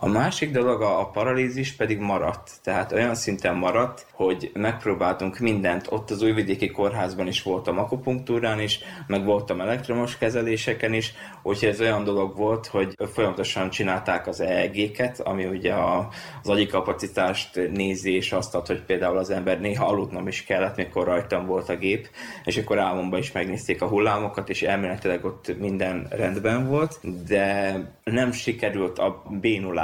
A 0.00 0.06
másik 0.08 0.50
dolog, 0.50 0.82
a, 0.82 1.10
paralízis 1.12 1.72
pedig 1.72 1.98
maradt. 1.98 2.50
Tehát 2.62 2.92
olyan 2.92 3.14
szinten 3.14 3.56
maradt, 3.56 4.06
hogy 4.12 4.50
megpróbáltunk 4.54 5.38
mindent. 5.38 5.86
Ott 5.90 6.10
az 6.10 6.22
újvidéki 6.22 6.70
kórházban 6.70 7.26
is 7.26 7.42
voltam 7.42 7.78
akupunktúrán 7.78 8.60
is, 8.60 8.80
meg 9.06 9.24
voltam 9.24 9.60
elektromos 9.60 10.18
kezeléseken 10.18 10.92
is, 10.92 11.14
úgyhogy 11.42 11.68
ez 11.68 11.80
olyan 11.80 12.04
dolog 12.04 12.36
volt, 12.36 12.66
hogy 12.66 12.94
folyamatosan 13.12 13.70
csinálták 13.70 14.26
az 14.26 14.40
EEG-ket, 14.40 15.20
ami 15.20 15.44
ugye 15.44 15.72
a, 15.72 16.08
az 16.42 16.48
agyi 16.48 16.66
kapacitást 16.66 17.60
nézi, 17.72 18.14
és 18.14 18.32
azt 18.32 18.54
ad, 18.54 18.66
hogy 18.66 18.82
például 18.82 19.16
az 19.16 19.30
ember 19.30 19.60
néha 19.60 19.86
aludnom 19.86 20.28
is 20.28 20.44
kellett, 20.44 20.76
mikor 20.76 21.06
rajtam 21.06 21.46
volt 21.46 21.68
a 21.68 21.76
gép, 21.76 22.08
és 22.44 22.56
akkor 22.56 22.78
álmomban 22.78 23.18
is 23.18 23.32
megnézték 23.32 23.82
a 23.82 23.88
hullámokat, 23.88 24.48
és 24.48 24.62
elméletileg 24.62 25.24
ott 25.24 25.58
minden 25.58 26.06
rendben 26.10 26.68
volt, 26.68 26.98
de 27.26 27.76
nem 28.04 28.32
sikerült 28.32 28.98
a 28.98 29.22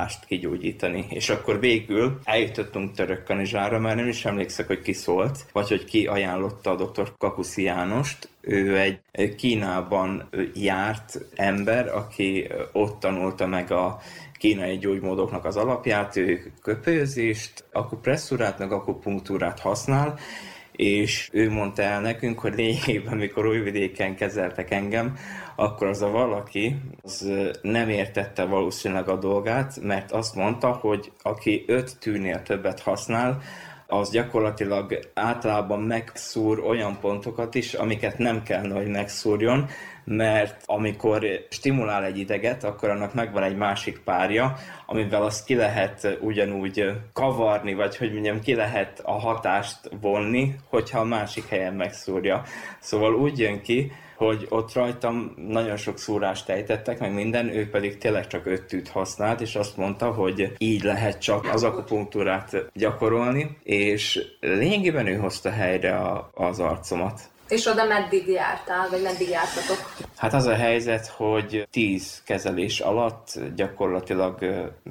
bénulást 0.05 0.25
kigyógyítani. 0.27 1.07
És 1.09 1.29
akkor 1.29 1.61
végül 1.61 2.21
eljutottunk 2.25 2.95
török 2.95 3.25
kanizsára, 3.25 3.79
mert 3.79 3.97
nem 3.97 4.09
is 4.09 4.25
emlékszek, 4.25 4.67
hogy 4.67 4.81
ki 4.83 4.93
szólt, 4.93 5.47
vagy 5.53 5.69
hogy 5.69 5.85
ki 5.85 6.07
ajánlotta 6.07 6.71
a 6.71 6.85
dr. 6.85 7.13
Kakuszi 7.19 7.63
Jánost, 7.63 8.29
ő 8.41 8.79
egy 9.11 9.35
Kínában 9.35 10.29
járt 10.55 11.19
ember, 11.35 11.89
aki 11.95 12.49
ott 12.73 13.01
tanulta 13.01 13.47
meg 13.47 13.73
a 13.73 14.01
kínai 14.39 14.79
gyógymódoknak 14.79 15.45
az 15.45 15.57
alapját, 15.57 16.17
ő 16.17 16.53
köpőzést, 16.63 17.65
akupresszurát, 17.73 18.59
meg 18.59 18.73
akupunktúrát 18.73 19.59
használ, 19.61 20.19
és 20.73 21.29
ő 21.33 21.51
mondta 21.51 21.83
el 21.83 22.01
nekünk, 22.01 22.39
hogy 22.39 22.55
lényegében, 22.55 23.13
amikor 23.13 23.47
újvidéken 23.47 24.17
kezeltek 24.17 24.71
engem, 24.71 25.17
akkor 25.57 25.87
az 25.87 26.03
a 26.03 26.11
valaki 26.11 26.77
az 27.03 27.31
nem 27.63 27.89
értette 27.89 28.45
valószínűleg 28.45 29.09
a 29.09 29.17
dolgát, 29.17 29.81
mert 29.83 30.13
azt 30.13 30.35
mondta, 30.35 30.73
hogy 30.73 31.13
aki 31.23 31.65
öt 31.67 31.99
tűnél 31.99 32.43
többet 32.43 32.81
használ, 32.81 33.43
az 33.87 34.11
gyakorlatilag 34.11 35.11
általában 35.15 35.81
megszúr 35.81 36.59
olyan 36.59 36.99
pontokat 37.01 37.55
is, 37.55 37.75
amiket 37.75 38.19
nem 38.19 38.43
kellene, 38.43 38.75
hogy 38.75 38.89
megszúrjon, 38.89 39.67
mert 40.05 40.63
amikor 40.67 41.27
stimulál 41.51 42.05
egy 42.05 42.19
ideget, 42.19 42.65
akkor 42.65 42.89
annak 42.89 43.15
megvan 43.15 43.43
egy 43.43 43.57
másik 43.57 43.99
párja, 43.99 44.57
amivel 44.87 45.23
azt 45.23 45.45
ki 45.45 45.55
lehet 45.55 46.19
ugyanúgy 46.21 46.91
kavarni, 47.13 47.75
vagy 47.75 47.97
hogy 47.97 48.13
mondjam, 48.13 48.41
ki 48.41 48.55
lehet 48.55 49.01
a 49.05 49.13
hatást 49.13 49.79
vonni, 50.01 50.55
hogyha 50.69 51.01
a 51.01 51.05
másik 51.05 51.49
helyen 51.49 51.75
megszúrja. 51.75 52.43
Szóval 52.79 53.15
úgy 53.15 53.39
jön 53.39 53.63
ki, 53.63 53.93
hogy 54.25 54.47
ott 54.49 54.73
rajtam 54.73 55.35
nagyon 55.49 55.77
sok 55.77 55.99
szúrást 55.99 56.49
ejtettek, 56.49 56.99
meg 56.99 57.15
minden, 57.15 57.49
ő 57.49 57.71
pedig 57.71 57.99
tényleg 57.99 58.27
csak 58.27 58.47
öt 58.47 58.63
tűt 58.63 58.89
használt, 58.89 59.41
és 59.41 59.55
azt 59.55 59.77
mondta, 59.77 60.13
hogy 60.13 60.53
így 60.59 60.83
lehet 60.83 61.21
csak 61.21 61.53
az 61.53 61.63
akupunktúrát 61.63 62.71
gyakorolni, 62.75 63.57
és 63.63 64.21
lényegében 64.41 65.07
ő 65.07 65.17
hozta 65.17 65.51
helyre 65.51 65.97
a, 65.97 66.31
az 66.35 66.61
arcomat. 66.61 67.33
És 67.49 67.67
oda 67.67 67.85
meddig 67.85 68.29
jártál, 68.29 68.89
vagy 68.91 69.03
meddig 69.03 69.29
jártatok? 69.29 69.95
Hát 70.17 70.35
az 70.35 70.47
a 70.47 70.55
helyzet, 70.55 71.07
hogy 71.07 71.69
tíz 71.71 72.23
kezelés 72.25 72.81
alatt 72.81 73.41
gyakorlatilag 73.57 74.39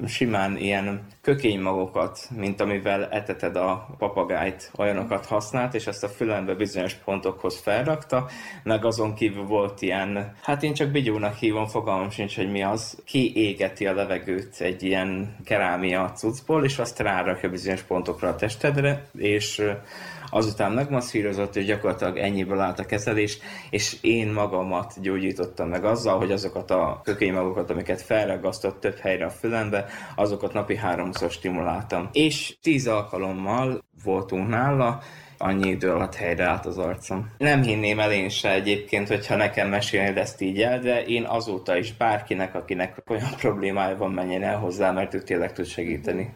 simán 0.06 0.56
ilyen 0.56 1.06
kökénymagokat, 1.22 2.18
mint 2.36 2.60
amivel 2.60 3.08
eteted 3.10 3.56
a 3.56 3.88
papagájt, 3.98 4.70
olyanokat 4.76 5.26
használt, 5.26 5.74
és 5.74 5.86
ezt 5.86 6.04
a 6.04 6.08
fülembe 6.08 6.54
bizonyos 6.54 6.94
pontokhoz 6.94 7.58
felrakta, 7.58 8.28
meg 8.62 8.84
azon 8.84 9.14
kívül 9.14 9.44
volt 9.44 9.82
ilyen, 9.82 10.34
hát 10.42 10.62
én 10.62 10.74
csak 10.74 10.90
bigyónak 10.90 11.34
hívom, 11.36 11.66
fogalmam 11.66 12.10
sincs, 12.10 12.36
hogy 12.36 12.50
mi 12.50 12.62
az, 12.62 12.96
kiégeti 13.04 13.86
a 13.86 13.94
levegőt 13.94 14.60
egy 14.60 14.82
ilyen 14.82 15.36
kerámia 15.44 16.12
cuccból, 16.14 16.64
és 16.64 16.78
azt 16.78 16.98
rárakja 16.98 17.48
bizonyos 17.48 17.82
pontokra 17.82 18.28
a 18.28 18.36
testedre, 18.36 19.06
és 19.18 19.62
azután 20.34 20.72
megmasszírozott, 20.72 21.56
és 21.56 21.64
gyakorlatilag 21.64 22.16
ennyiből 22.16 22.60
állt 22.60 22.78
a 22.78 22.84
kezelés, 22.84 23.38
és 23.70 23.96
én 24.00 24.32
magamat 24.32 25.00
gyógyítottam 25.00 25.68
meg 25.68 25.84
azzal, 25.84 26.18
hogy 26.18 26.32
azokat 26.32 26.70
a 26.70 27.00
kökénymagokat, 27.04 27.70
amiket 27.70 28.02
felragasztott 28.02 28.80
több 28.80 28.98
helyre 28.98 29.24
a 29.24 29.30
fülembe, 29.30 29.86
azokat 30.16 30.52
napi 30.52 30.76
háromszor 30.76 31.30
stimuláltam. 31.30 32.08
És 32.12 32.56
tíz 32.62 32.86
alkalommal 32.86 33.84
voltunk 34.04 34.48
nála, 34.48 35.00
annyi 35.38 35.68
idő 35.68 35.90
alatt 35.90 36.14
helyreállt 36.14 36.66
az 36.66 36.78
arcom. 36.78 37.30
Nem 37.38 37.62
hinném 37.62 38.00
el 38.00 38.12
én 38.12 38.28
se 38.28 38.52
egyébként, 38.52 39.08
hogyha 39.08 39.36
nekem 39.36 39.68
mesélnéd 39.68 40.16
ezt 40.16 40.40
így 40.40 40.62
el, 40.62 40.78
de 40.78 41.04
én 41.04 41.24
azóta 41.24 41.76
is 41.76 41.96
bárkinek, 41.96 42.54
akinek 42.54 43.02
olyan 43.08 43.30
problémája 43.36 43.96
van, 43.96 44.10
menjen 44.10 44.42
el 44.42 44.58
hozzá, 44.58 44.90
mert 44.90 45.14
ő 45.14 45.22
tényleg 45.22 45.52
tud 45.52 45.66
segíteni. 45.66 46.32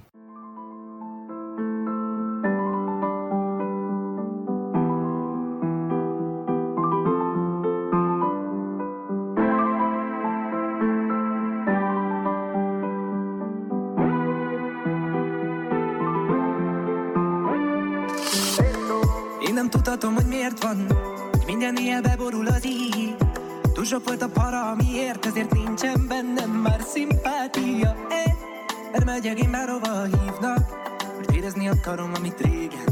Akarom, 31.89 32.13
amit 32.15 32.41
régen. 32.41 32.85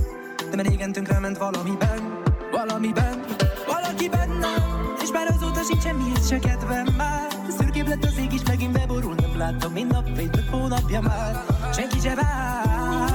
De 0.51 0.57
már 0.57 0.67
régen 0.67 0.95
ment 1.21 1.39
valamiben 1.39 2.23
Valamiben, 2.53 3.25
valakiben 3.67 4.29
nem 4.29 4.95
És 5.03 5.11
már 5.13 5.27
azóta 5.27 5.63
sincs 5.63 5.83
semmihez 5.83 6.29
se 6.29 6.39
kedvem 6.39 6.87
már. 6.97 7.27
Szürkébb 7.59 7.89
lett 7.89 8.05
az 8.05 8.19
ég 8.19 8.33
is, 8.33 8.43
megint 8.47 8.73
beborul 8.73 9.15
Nem 9.15 9.39
látom 9.39 9.73
mind 9.73 9.93
nap, 9.93 10.09
fél 10.17 10.31
hónapja 10.51 11.01
már. 11.01 11.45
Senki 11.75 11.99
se 12.01 12.15
vár 12.15 13.15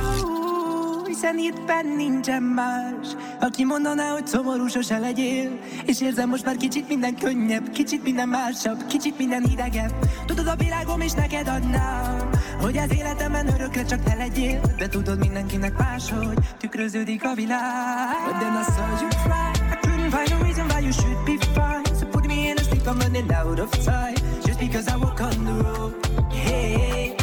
hiszen 1.06 1.38
itt 1.38 1.66
benn 1.66 1.96
nincsen 1.96 2.44
más. 2.44 3.08
Aki 3.40 3.66
mondaná, 3.66 4.12
hogy 4.12 4.28
szomorú 4.28 4.68
sose 4.68 4.98
legyél. 4.98 5.60
És 5.86 6.02
érzem 6.02 6.30
most 6.30 6.46
már 6.46 6.56
kicsit 6.56 6.88
minden 6.88 7.16
könnyebb 7.16 7.70
Kicsit 7.70 8.04
minden 8.04 8.28
másabb, 8.28 8.86
kicsit 8.88 9.18
minden 9.18 9.44
hidegebb. 9.44 9.94
Tudod 10.26 10.48
a 10.48 10.56
világom 10.56 11.02
is 11.02 11.12
neked 11.12 11.48
adnám 11.48 12.31
Hogy 12.62 12.78
az 12.78 12.96
életemben 12.96 13.48
örökre 13.48 13.86
csak 13.86 14.04
te 14.04 14.16
legyél 14.16 14.62
De 14.78 14.88
tudod 14.88 15.20
mindenkinek 15.20 15.78
máshogy 15.78 16.38
Tükröződik 16.60 17.24
a 17.24 17.34
világ. 17.34 18.26
But 18.26 18.40
then 18.40 18.54
I 18.54 18.64
saw 18.64 19.02
you 19.02 19.10
fly 19.10 19.52
I 19.72 19.88
couldn't 19.88 20.12
find 20.12 20.42
a 20.42 20.44
reason 20.44 20.68
why 20.68 20.80
you 20.80 20.92
should 20.92 21.24
be 21.26 21.46
fine. 21.54 21.96
So 22.00 22.06
put 22.06 22.28
me 22.28 22.50
in 22.50 22.58
a 22.58 22.62
sleep, 22.62 22.88
I'm 22.88 23.00
running 23.00 23.32
out 23.32 23.60
of 23.60 23.70
time 23.86 24.16
Just 24.46 24.60
because 24.60 24.88
I 24.92 24.96
walk 24.96 25.20
on 25.22 25.46
the 25.46 25.64
road. 25.64 25.94
Hey, 26.32 26.78
hey 26.78 27.21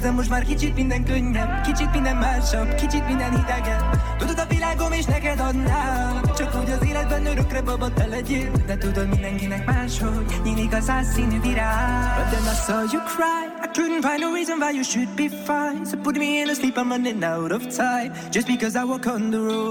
érzem 0.00 0.14
most 0.14 0.30
már 0.30 0.44
kicsit 0.44 0.74
minden 0.74 1.04
könnyebb 1.04 1.60
Kicsit 1.60 1.92
minden 1.92 2.16
másabb, 2.16 2.74
kicsit 2.74 3.06
minden 3.06 3.30
hidegebb. 3.30 3.84
Tudod 4.18 4.38
a 4.38 4.44
világom 4.48 4.92
és 4.92 5.04
neked 5.04 5.40
adnám 5.40 6.20
Csak 6.36 6.56
úgy 6.62 6.70
az 6.70 6.86
életben 6.88 7.26
örökre 7.26 7.62
baba 7.62 7.92
te 7.92 8.06
legyél. 8.06 8.50
De 8.66 8.76
tudod 8.76 9.08
mindenkinek 9.08 9.66
máshogy 9.66 10.40
Nyílik 10.44 10.72
a 10.72 10.80
száz 10.80 11.12
színű 11.12 11.40
virág. 11.40 12.16
But 12.16 12.32
then 12.32 12.52
I 12.52 12.56
saw 12.66 12.82
you 12.92 13.02
cry 13.14 13.40
I 13.62 13.68
couldn't 13.78 14.02
find 14.08 14.22
a 14.22 14.32
reason 14.32 14.58
why 14.58 14.72
you 14.72 14.82
should 14.82 15.08
be 15.16 15.28
fine. 15.28 15.84
So 15.84 15.96
put 15.96 16.16
me 16.16 16.40
in 16.40 16.48
a 16.48 16.54
sleep, 16.54 16.76
I'm 16.76 16.88
running 16.88 17.22
out 17.22 17.52
of 17.52 17.62
time. 17.76 18.10
Just 18.30 18.46
because 18.46 18.74
I 18.74 18.84
walk 18.84 19.06
on 19.06 19.30
the 19.30 19.38
road 19.38 19.69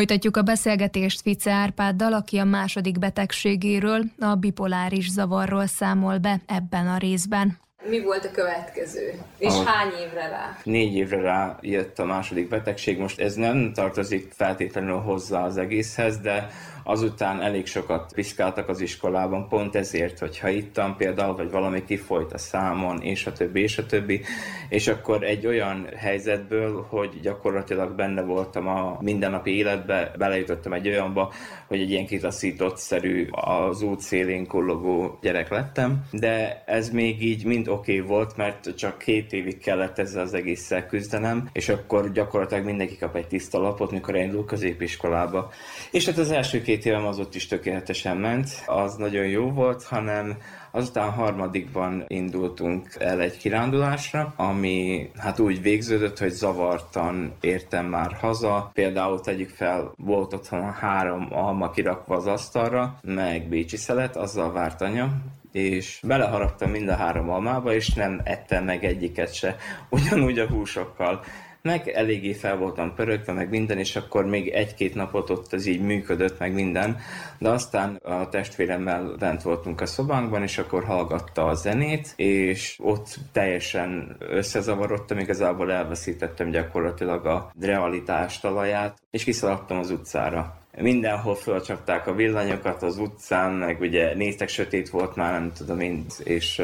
Folytatjuk 0.00 0.36
a 0.36 0.42
beszélgetést 0.42 1.20
Fice 1.20 1.52
Árpáddal, 1.52 2.12
aki 2.12 2.38
a 2.38 2.44
második 2.44 2.98
betegségéről, 2.98 4.02
a 4.18 4.34
bipoláris 4.34 5.10
zavarról 5.10 5.66
számol 5.66 6.18
be 6.18 6.40
ebben 6.46 6.86
a 6.86 6.96
részben. 6.96 7.58
Mi 7.88 8.02
volt 8.02 8.24
a 8.24 8.30
következő? 8.30 9.12
És 9.38 9.52
A- 9.52 9.62
hány 9.64 9.88
évre 10.06 10.28
rá? 10.28 10.56
Négy 10.64 10.94
évre 10.94 11.20
rá 11.20 11.58
jött 11.60 11.98
a 11.98 12.04
második 12.04 12.48
betegség. 12.48 12.98
Most 12.98 13.20
ez 13.20 13.34
nem 13.34 13.72
tartozik 13.72 14.32
feltétlenül 14.32 14.98
hozzá 14.98 15.44
az 15.44 15.56
egészhez, 15.56 16.18
de 16.18 16.50
azután 16.84 17.40
elég 17.40 17.66
sokat 17.66 18.12
piszkáltak 18.14 18.68
az 18.68 18.80
iskolában, 18.80 19.48
pont 19.48 19.76
ezért, 19.76 20.18
hogyha 20.18 20.48
ittam 20.48 20.96
például, 20.96 21.36
vagy 21.36 21.50
valami 21.50 21.84
kifolyt 21.84 22.32
a 22.32 22.38
számon, 22.38 23.02
és 23.02 23.26
a 23.26 23.32
többi, 23.32 23.60
és 23.60 23.78
a 23.78 23.86
többi, 23.86 24.20
és 24.68 24.88
akkor 24.88 25.24
egy 25.24 25.46
olyan 25.46 25.86
helyzetből, 25.96 26.86
hogy 26.88 27.20
gyakorlatilag 27.22 27.94
benne 27.94 28.22
voltam 28.22 28.68
a 28.68 28.98
mindennapi 29.00 29.56
életbe, 29.56 30.12
belejutottam 30.18 30.72
egy 30.72 30.88
olyanba, 30.88 31.32
hogy 31.66 31.80
egy 31.80 31.90
ilyen 31.90 32.06
kitaszított-szerű, 32.06 33.28
az 33.30 33.82
út 33.82 34.00
szélén 34.00 34.46
kullogó 34.46 35.18
gyerek 35.22 35.48
lettem, 35.48 36.04
de 36.10 36.62
ez 36.66 36.90
még 36.90 37.22
így 37.22 37.44
mind 37.44 37.68
oké 37.68 37.96
okay 37.96 38.08
volt, 38.08 38.36
mert 38.36 38.74
csak 38.76 38.98
két 38.98 39.32
évig 39.32 39.58
kellett 39.58 39.98
ezzel 39.98 40.22
az 40.22 40.34
egésszel 40.34 40.86
küzdenem, 40.86 41.48
és 41.52 41.68
akkor 41.68 42.12
gyakorlatilag 42.12 42.64
mindenki 42.64 42.96
kap 42.96 43.16
egy 43.16 43.26
tiszta 43.26 43.58
lapot, 43.58 43.90
mikor 43.90 44.14
elindul 44.14 44.44
középiskolába. 44.44 45.50
És 45.90 46.06
hát 46.06 46.18
az 46.18 46.30
első 46.30 46.62
két 46.62 46.86
évem 46.86 47.06
az 47.06 47.18
ott 47.18 47.34
is 47.34 47.46
tökéletesen 47.46 48.16
ment, 48.16 48.62
az 48.66 48.94
nagyon 48.94 49.26
jó 49.26 49.50
volt, 49.50 49.84
hanem 49.84 50.36
Azután 50.72 51.10
harmadikban 51.10 52.04
indultunk 52.06 52.96
el 52.98 53.20
egy 53.20 53.36
kirándulásra, 53.36 54.32
ami 54.36 55.10
hát 55.18 55.38
úgy 55.38 55.62
végződött, 55.62 56.18
hogy 56.18 56.30
zavartan 56.30 57.32
értem 57.40 57.86
már 57.86 58.12
haza. 58.12 58.70
Például 58.74 59.20
tegyük 59.20 59.48
fel, 59.48 59.92
volt 59.96 60.32
otthon 60.32 60.72
három 60.72 61.28
alma 61.30 61.70
kirakva 61.70 62.16
az 62.16 62.26
asztalra, 62.26 62.98
meg 63.02 63.48
bécsi 63.48 63.76
szelet, 63.76 64.16
azzal 64.16 64.52
várt 64.52 64.80
anya, 64.80 65.08
és 65.52 66.00
beleharaptam 66.06 66.70
mind 66.70 66.88
a 66.88 66.96
három 66.96 67.30
almába, 67.30 67.74
és 67.74 67.92
nem 67.92 68.20
ettem 68.24 68.64
meg 68.64 68.84
egyiket 68.84 69.34
se, 69.34 69.56
ugyanúgy 69.88 70.38
a 70.38 70.46
húsokkal 70.46 71.24
meg 71.62 71.88
eléggé 71.88 72.32
fel 72.32 72.56
voltam 72.56 72.94
pörögve, 72.94 73.32
meg 73.32 73.48
minden, 73.48 73.78
és 73.78 73.96
akkor 73.96 74.24
még 74.24 74.48
egy-két 74.48 74.94
napot 74.94 75.30
ott 75.30 75.52
ez 75.52 75.66
így 75.66 75.80
működött, 75.80 76.38
meg 76.38 76.52
minden, 76.52 76.96
de 77.38 77.48
aztán 77.48 77.94
a 77.94 78.28
testvéremmel 78.28 79.14
bent 79.18 79.42
voltunk 79.42 79.80
a 79.80 79.86
szobánkban, 79.86 80.42
és 80.42 80.58
akkor 80.58 80.84
hallgatta 80.84 81.46
a 81.46 81.54
zenét, 81.54 82.12
és 82.16 82.76
ott 82.82 83.16
teljesen 83.32 84.16
összezavarodtam, 84.18 85.18
igazából 85.18 85.72
elveszítettem 85.72 86.50
gyakorlatilag 86.50 87.26
a 87.26 87.52
realitás 87.60 88.40
talaját, 88.40 88.98
és 89.10 89.24
kiszaladtam 89.24 89.78
az 89.78 89.90
utcára 89.90 90.59
mindenhol 90.76 91.34
fölcsapták 91.34 92.06
a 92.06 92.14
villanyokat 92.14 92.82
az 92.82 92.98
utcán, 92.98 93.52
meg 93.52 93.80
ugye 93.80 94.14
néztek, 94.14 94.48
sötét 94.48 94.90
volt 94.90 95.16
már, 95.16 95.32
nem 95.32 95.52
tudom 95.52 95.76
mind, 95.76 96.04
és 96.24 96.62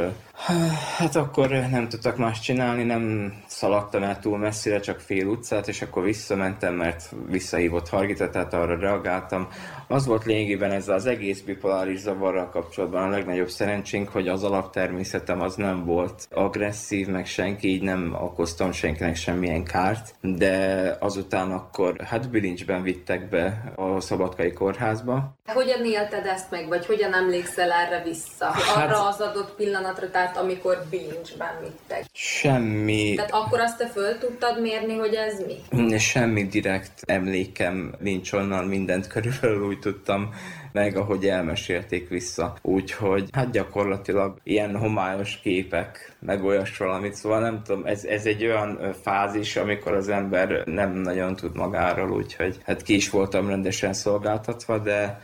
hát 0.96 1.16
akkor 1.16 1.48
nem 1.48 1.88
tudtak 1.88 2.16
más 2.16 2.40
csinálni, 2.40 2.82
nem 2.82 3.34
szaladtam 3.46 4.02
el 4.02 4.18
túl 4.18 4.38
messzire, 4.38 4.80
csak 4.80 5.00
fél 5.00 5.26
utcát, 5.26 5.68
és 5.68 5.82
akkor 5.82 6.02
visszamentem, 6.02 6.74
mert 6.74 7.14
visszahívott 7.28 7.88
Hargita, 7.88 8.30
tehát 8.30 8.54
arra 8.54 8.78
reagáltam. 8.78 9.48
Az 9.88 10.06
volt 10.06 10.24
lényegében 10.24 10.70
ez 10.70 10.88
az 10.88 11.06
egész 11.06 11.40
bipoláris 11.40 11.98
zavarral 11.98 12.48
kapcsolatban 12.48 13.02
a 13.02 13.08
legnagyobb 13.08 13.48
szerencsénk, 13.48 14.08
hogy 14.08 14.28
az 14.28 14.44
alaptermészetem 14.44 15.40
az 15.40 15.54
nem 15.54 15.84
volt 15.84 16.28
agresszív, 16.30 17.06
meg 17.06 17.26
senki, 17.26 17.68
így 17.68 17.82
nem 17.82 18.16
okoztam 18.20 18.72
senkinek 18.72 19.16
semmilyen 19.16 19.64
kárt, 19.64 20.14
de 20.20 20.96
azután 21.00 21.50
akkor 21.50 22.00
hát 22.04 22.30
bilincsben 22.30 22.82
vittek 22.82 23.28
be 23.28 23.72
a 23.76 23.95
Szabadkai 24.00 24.52
kórházba. 24.52 25.34
Hogyan 25.46 25.84
élted 25.84 26.26
ezt 26.26 26.50
meg, 26.50 26.68
vagy 26.68 26.86
hogyan 26.86 27.14
emlékszel 27.14 27.70
erre 27.72 28.02
vissza? 28.02 28.44
Hát- 28.46 28.76
Arra 28.76 29.06
az 29.06 29.20
adott 29.20 29.54
pillanatra, 29.56 30.10
tehát 30.10 30.36
amikor 30.36 30.78
bilincsben 30.90 31.54
vittek. 31.60 32.04
Semmi 32.12 33.12
Tehát 33.16 33.32
akkor 33.34 33.60
azt 33.60 33.78
te 33.78 33.86
föl 33.86 34.18
tudtad 34.18 34.60
mérni, 34.60 34.96
hogy 34.98 35.14
ez 35.14 35.40
mi? 35.46 35.98
Semmi 35.98 36.46
direkt 36.46 36.92
emlékem 37.06 37.94
nincs 37.98 38.32
onnan, 38.32 38.64
mindent 38.64 39.06
körülbelül 39.06 39.66
úgy 39.66 39.78
tudtam 39.78 40.34
meg 40.76 40.96
ahogy 40.96 41.26
elmesélték 41.26 42.08
vissza. 42.08 42.56
Úgyhogy 42.62 43.28
hát 43.32 43.50
gyakorlatilag 43.50 44.36
ilyen 44.42 44.76
homályos 44.76 45.40
képek, 45.42 46.16
meg 46.20 46.44
olyas 46.44 46.76
valamit, 46.76 47.14
szóval 47.14 47.40
nem 47.40 47.62
tudom, 47.62 47.86
ez, 47.86 48.04
ez 48.04 48.26
egy 48.26 48.44
olyan 48.44 48.94
fázis, 49.02 49.56
amikor 49.56 49.92
az 49.92 50.08
ember 50.08 50.66
nem 50.66 50.92
nagyon 50.92 51.36
tud 51.36 51.56
magáról, 51.56 52.10
úgyhogy 52.10 52.56
hát 52.64 52.82
ki 52.82 52.94
is 52.94 53.10
voltam 53.10 53.48
rendesen 53.48 53.92
szolgáltatva, 53.92 54.78
de 54.78 55.20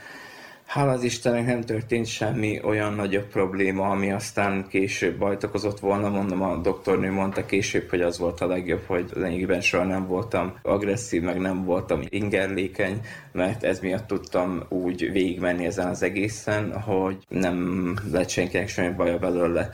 Hála 0.72 0.90
az 0.90 1.02
Istennek 1.02 1.46
nem 1.46 1.60
történt 1.60 2.06
semmi 2.06 2.60
olyan 2.64 2.92
nagyobb 2.92 3.26
probléma, 3.26 3.88
ami 3.88 4.12
aztán 4.12 4.66
később 4.68 5.18
bajt 5.18 5.44
okozott 5.44 5.80
volna. 5.80 6.08
Mondom, 6.08 6.42
a 6.42 6.56
doktornő 6.56 7.10
mondta 7.10 7.46
később, 7.46 7.90
hogy 7.90 8.00
az 8.00 8.18
volt 8.18 8.40
a 8.40 8.46
legjobb, 8.46 8.82
hogy 8.86 9.10
lényegében 9.14 9.60
soha 9.60 9.84
nem 9.84 10.06
voltam 10.06 10.54
agresszív, 10.62 11.22
meg 11.22 11.38
nem 11.38 11.64
voltam 11.64 12.00
ingerlékeny, 12.08 13.00
mert 13.32 13.64
ez 13.64 13.80
miatt 13.80 14.06
tudtam 14.06 14.62
úgy 14.68 15.12
végigmenni 15.12 15.66
ezen 15.66 15.88
az 15.88 16.02
egészen, 16.02 16.80
hogy 16.80 17.16
nem 17.28 17.94
lett 18.12 18.28
senkinek 18.28 18.68
semmi 18.68 18.94
baja 18.94 19.18
belőle. 19.18 19.70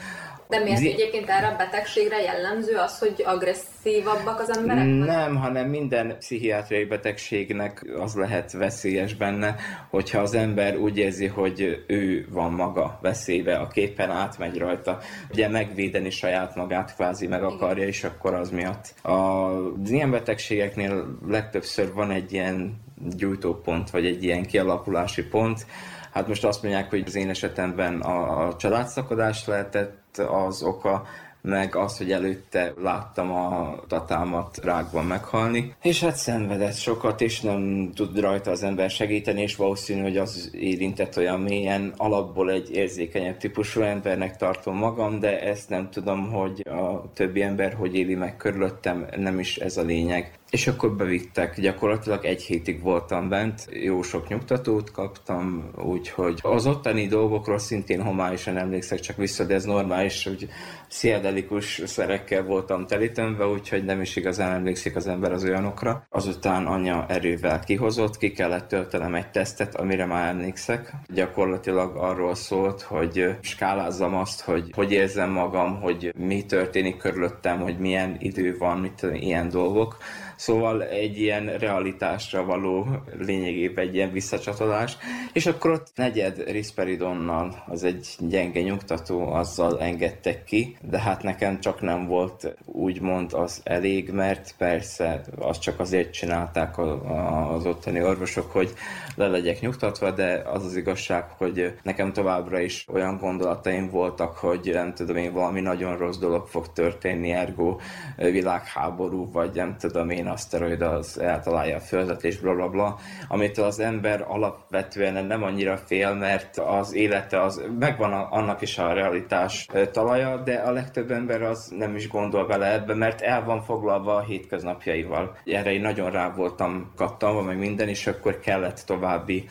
De 0.49 0.59
mi 0.59 0.71
ez 0.71 0.81
egyébként 0.81 1.29
erre 1.29 1.47
a 1.47 1.57
betegségre 1.57 2.21
jellemző 2.23 2.77
az, 2.77 2.99
hogy 2.99 3.23
agresszívabbak 3.25 4.41
az 4.41 4.57
emberek? 4.57 4.85
Nem, 4.85 5.37
hanem 5.37 5.69
minden 5.69 6.17
pszichiátriai 6.19 6.85
betegségnek 6.85 7.87
az 7.99 8.15
lehet 8.15 8.53
veszélyes 8.53 9.15
benne, 9.15 9.55
hogyha 9.91 10.21
az 10.21 10.35
ember 10.35 10.77
úgy 10.77 10.99
érzi, 10.99 11.27
hogy 11.27 11.85
ő 11.87 12.27
van 12.31 12.53
maga 12.53 12.99
veszélybe, 13.03 13.57
a 13.57 13.69
képen 13.69 14.11
átmegy 14.11 14.59
rajta, 14.59 14.99
ugye 15.31 15.49
megvédeni 15.49 16.11
saját 16.11 16.55
magát 16.55 16.95
kvázi 16.95 17.27
meg 17.27 17.43
akarja, 17.43 17.87
és 17.87 18.05
akkor 18.05 18.35
az 18.35 18.51
miatt. 18.51 18.95
A 19.03 19.49
ilyen 19.85 20.11
betegségeknél 20.11 21.19
legtöbbször 21.27 21.93
van 21.93 22.11
egy 22.11 22.33
ilyen 22.33 22.87
gyújtópont, 23.17 23.91
vagy 23.91 24.07
egy 24.07 24.25
ilyen 24.25 24.43
kialakulási 24.43 25.23
pont, 25.23 25.67
Hát 26.13 26.29
most 26.29 26.45
azt 26.45 26.63
mondják, 26.63 26.91
hogy 26.91 27.03
az 27.07 27.15
én 27.15 27.29
esetemben 27.29 28.01
a 28.01 28.57
családszakadás 28.57 29.47
lehetett 29.47 30.19
az 30.19 30.63
oka, 30.63 31.07
meg 31.43 31.77
az, 31.77 31.99
hogy 31.99 32.13
előtte 32.13 32.73
láttam 32.83 33.33
a 33.33 33.77
tatámat 33.89 34.59
rákban 34.63 35.05
meghalni, 35.05 35.75
és 35.83 36.01
hát 36.01 36.17
szenvedett 36.17 36.75
sokat, 36.75 37.21
és 37.21 37.41
nem 37.41 37.91
tud 37.95 38.21
rajta 38.21 38.51
az 38.51 38.63
ember 38.63 38.91
segíteni, 38.91 39.43
és 39.43 39.57
valószínű, 39.57 40.03
hogy 40.03 40.17
az 40.17 40.51
érintett 40.53 41.17
olyan 41.17 41.41
mélyen, 41.41 41.93
alapból 41.97 42.51
egy 42.51 42.71
érzékenyebb 42.71 43.37
típusú 43.37 43.81
embernek 43.81 44.37
tartom 44.37 44.77
magam, 44.77 45.21
de 45.21 45.43
ezt 45.43 45.69
nem 45.69 45.91
tudom, 45.91 46.31
hogy 46.33 46.63
a 46.69 47.13
többi 47.15 47.43
ember 47.43 47.73
hogy 47.73 47.95
éli 47.95 48.15
meg 48.15 48.37
körülöttem, 48.37 49.07
nem 49.17 49.39
is 49.39 49.57
ez 49.57 49.77
a 49.77 49.83
lényeg. 49.83 50.39
És 50.51 50.67
akkor 50.67 50.93
bevittek, 50.93 51.61
gyakorlatilag 51.61 52.25
egy 52.25 52.43
hétig 52.43 52.83
voltam 52.83 53.29
bent, 53.29 53.69
jó 53.71 54.03
sok 54.03 54.29
nyugtatót 54.29 54.91
kaptam, 54.91 55.71
úgyhogy 55.77 56.39
az 56.43 56.67
ottani 56.67 57.07
dolgokról 57.07 57.59
szintén 57.59 58.03
homályosan 58.03 58.57
emlékszek 58.57 59.01
csak 59.01 59.17
vissza, 59.17 59.45
de 59.45 59.55
ez 59.55 59.65
normális, 59.65 60.25
hogy 60.25 60.49
sziedelikus 60.89 61.83
szerekkel 61.85 62.43
voltam 62.43 62.87
telítönve, 62.87 63.47
úgyhogy 63.47 63.85
nem 63.85 64.01
is 64.01 64.17
igazán 64.17 64.53
emlékszik 64.53 64.97
az 64.97 65.07
ember 65.07 65.33
az 65.33 65.45
olyanokra. 65.45 66.07
Azután 66.11 66.67
anya 66.67 67.07
erővel 67.09 67.61
kihozott, 67.61 68.17
ki 68.17 68.33
kellett 68.33 68.69
töltenem 68.69 69.15
egy 69.15 69.31
tesztet, 69.31 69.75
amire 69.75 70.07
már 70.07 70.29
emlékszek. 70.29 70.93
Gyakorlatilag 71.15 71.97
arról 71.97 72.35
szólt, 72.35 72.83
hogy 72.83 73.37
skálázzam 73.41 74.15
azt, 74.15 74.41
hogy 74.41 74.71
hogy 74.75 74.93
érzem 74.93 75.31
magam, 75.31 75.81
hogy 75.81 76.15
mi 76.19 76.45
történik 76.45 76.97
körülöttem, 76.97 77.61
hogy 77.61 77.79
milyen 77.79 78.17
idő 78.19 78.57
van, 78.59 78.79
mit 78.79 79.07
ilyen 79.13 79.49
dolgok 79.49 79.97
Szóval 80.39 80.83
egy 80.83 81.21
ilyen 81.21 81.47
realitásra 81.47 82.45
való 82.45 82.87
lényegében 83.19 83.87
egy 83.87 83.95
ilyen 83.95 84.13
visszacsatolás. 84.13 84.97
És 85.33 85.47
akkor 85.47 85.71
ott 85.71 85.87
negyed 85.95 86.51
risperidonnal, 86.51 87.65
az 87.67 87.85
egy 87.85 88.09
gyenge 88.19 88.61
nyugtató, 88.61 89.33
azzal 89.33 89.81
engedtek 89.81 90.45
ki, 90.45 90.77
de 90.81 90.99
hát 91.01 91.23
nekem 91.23 91.61
csak 91.61 91.81
nem 91.81 92.07
volt 92.07 92.57
úgymond 92.65 93.33
az 93.33 93.61
elég, 93.65 94.11
mert 94.11 94.55
persze 94.59 95.25
azt 95.39 95.61
csak 95.61 95.81
azért 95.81 96.13
csinálták 96.13 96.79
az 96.79 97.67
ottani 97.67 98.03
orvosok, 98.03 98.53
hogy 98.53 98.73
le 99.15 99.27
legyek 99.27 99.61
nyugtatva, 99.61 100.11
de 100.11 100.43
az 100.47 100.65
az 100.65 100.77
igazság, 100.77 101.25
hogy 101.31 101.75
nekem 101.83 102.13
továbbra 102.13 102.61
is 102.61 102.87
olyan 102.93 103.17
gondolataim 103.17 103.91
voltak, 103.91 104.37
hogy 104.37 104.71
nem 104.73 104.95
tudom 104.95 105.17
én, 105.17 105.33
valami 105.33 105.61
nagyon 105.61 105.97
rossz 105.97 106.19
dolog 106.19 106.47
fog 106.47 106.73
történni, 106.73 107.31
ergo 107.31 107.77
világháború, 108.17 109.31
vagy 109.33 109.51
nem 109.55 109.77
tudom 109.79 110.11
én, 110.11 110.27
aszteroid 110.29 110.83
az 110.83 111.21
eltalálja 111.21 111.77
a 111.77 111.81
Földet, 111.81 112.25
és 112.25 112.39
bla 112.39 112.55
bla 112.55 112.69
bla, 112.69 112.99
amitől 113.29 113.65
az 113.65 113.79
ember 113.79 114.25
alapvetően 114.29 115.25
nem 115.25 115.43
annyira 115.43 115.77
fél, 115.77 116.15
mert 116.15 116.59
az 116.59 116.95
élete 116.95 117.43
az 117.43 117.63
megvan 117.79 118.13
a, 118.13 118.29
annak 118.31 118.61
is 118.61 118.79
a 118.79 118.93
realitás 118.93 119.67
talaja, 119.93 120.37
de 120.37 120.55
a 120.55 120.73
legtöbb 120.73 121.11
ember 121.11 121.43
az 121.43 121.73
nem 121.79 121.97
is 121.97 122.09
gondol 122.09 122.47
bele 122.47 122.73
ebbe, 122.73 122.95
mert 122.95 123.21
el 123.21 123.45
van 123.45 123.63
foglalva 123.63 124.15
a 124.15 124.23
hétköznapjaival. 124.23 125.37
Erre 125.45 125.73
én 125.73 125.81
nagyon 125.81 126.11
rá 126.11 126.33
voltam 126.35 126.93
kattanva, 126.97 127.43
meg 127.43 127.59
minden, 127.59 127.89
és 127.89 128.07
akkor 128.07 128.39
kellett 128.39 128.83
további 128.87 129.49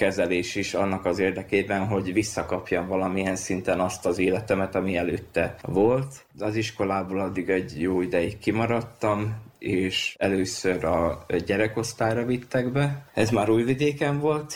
kezelés 0.00 0.54
is 0.54 0.74
annak 0.74 1.04
az 1.04 1.18
érdekében, 1.18 1.86
hogy 1.86 2.12
visszakapjam 2.12 2.86
valamilyen 2.86 3.36
szinten 3.36 3.80
azt 3.80 4.06
az 4.06 4.18
életemet, 4.18 4.74
ami 4.74 4.96
előtte 4.96 5.54
volt. 5.62 6.26
Az 6.38 6.56
iskolából 6.56 7.20
addig 7.20 7.48
egy 7.48 7.80
jó 7.80 8.00
ideig 8.00 8.38
kimaradtam, 8.38 9.36
és 9.60 10.14
először 10.18 10.84
a 10.84 11.26
gyerekosztályra 11.46 12.24
vittek 12.24 12.72
be. 12.72 13.10
Ez 13.14 13.30
már 13.30 13.50
újvidéken 13.50 14.18
volt, 14.18 14.54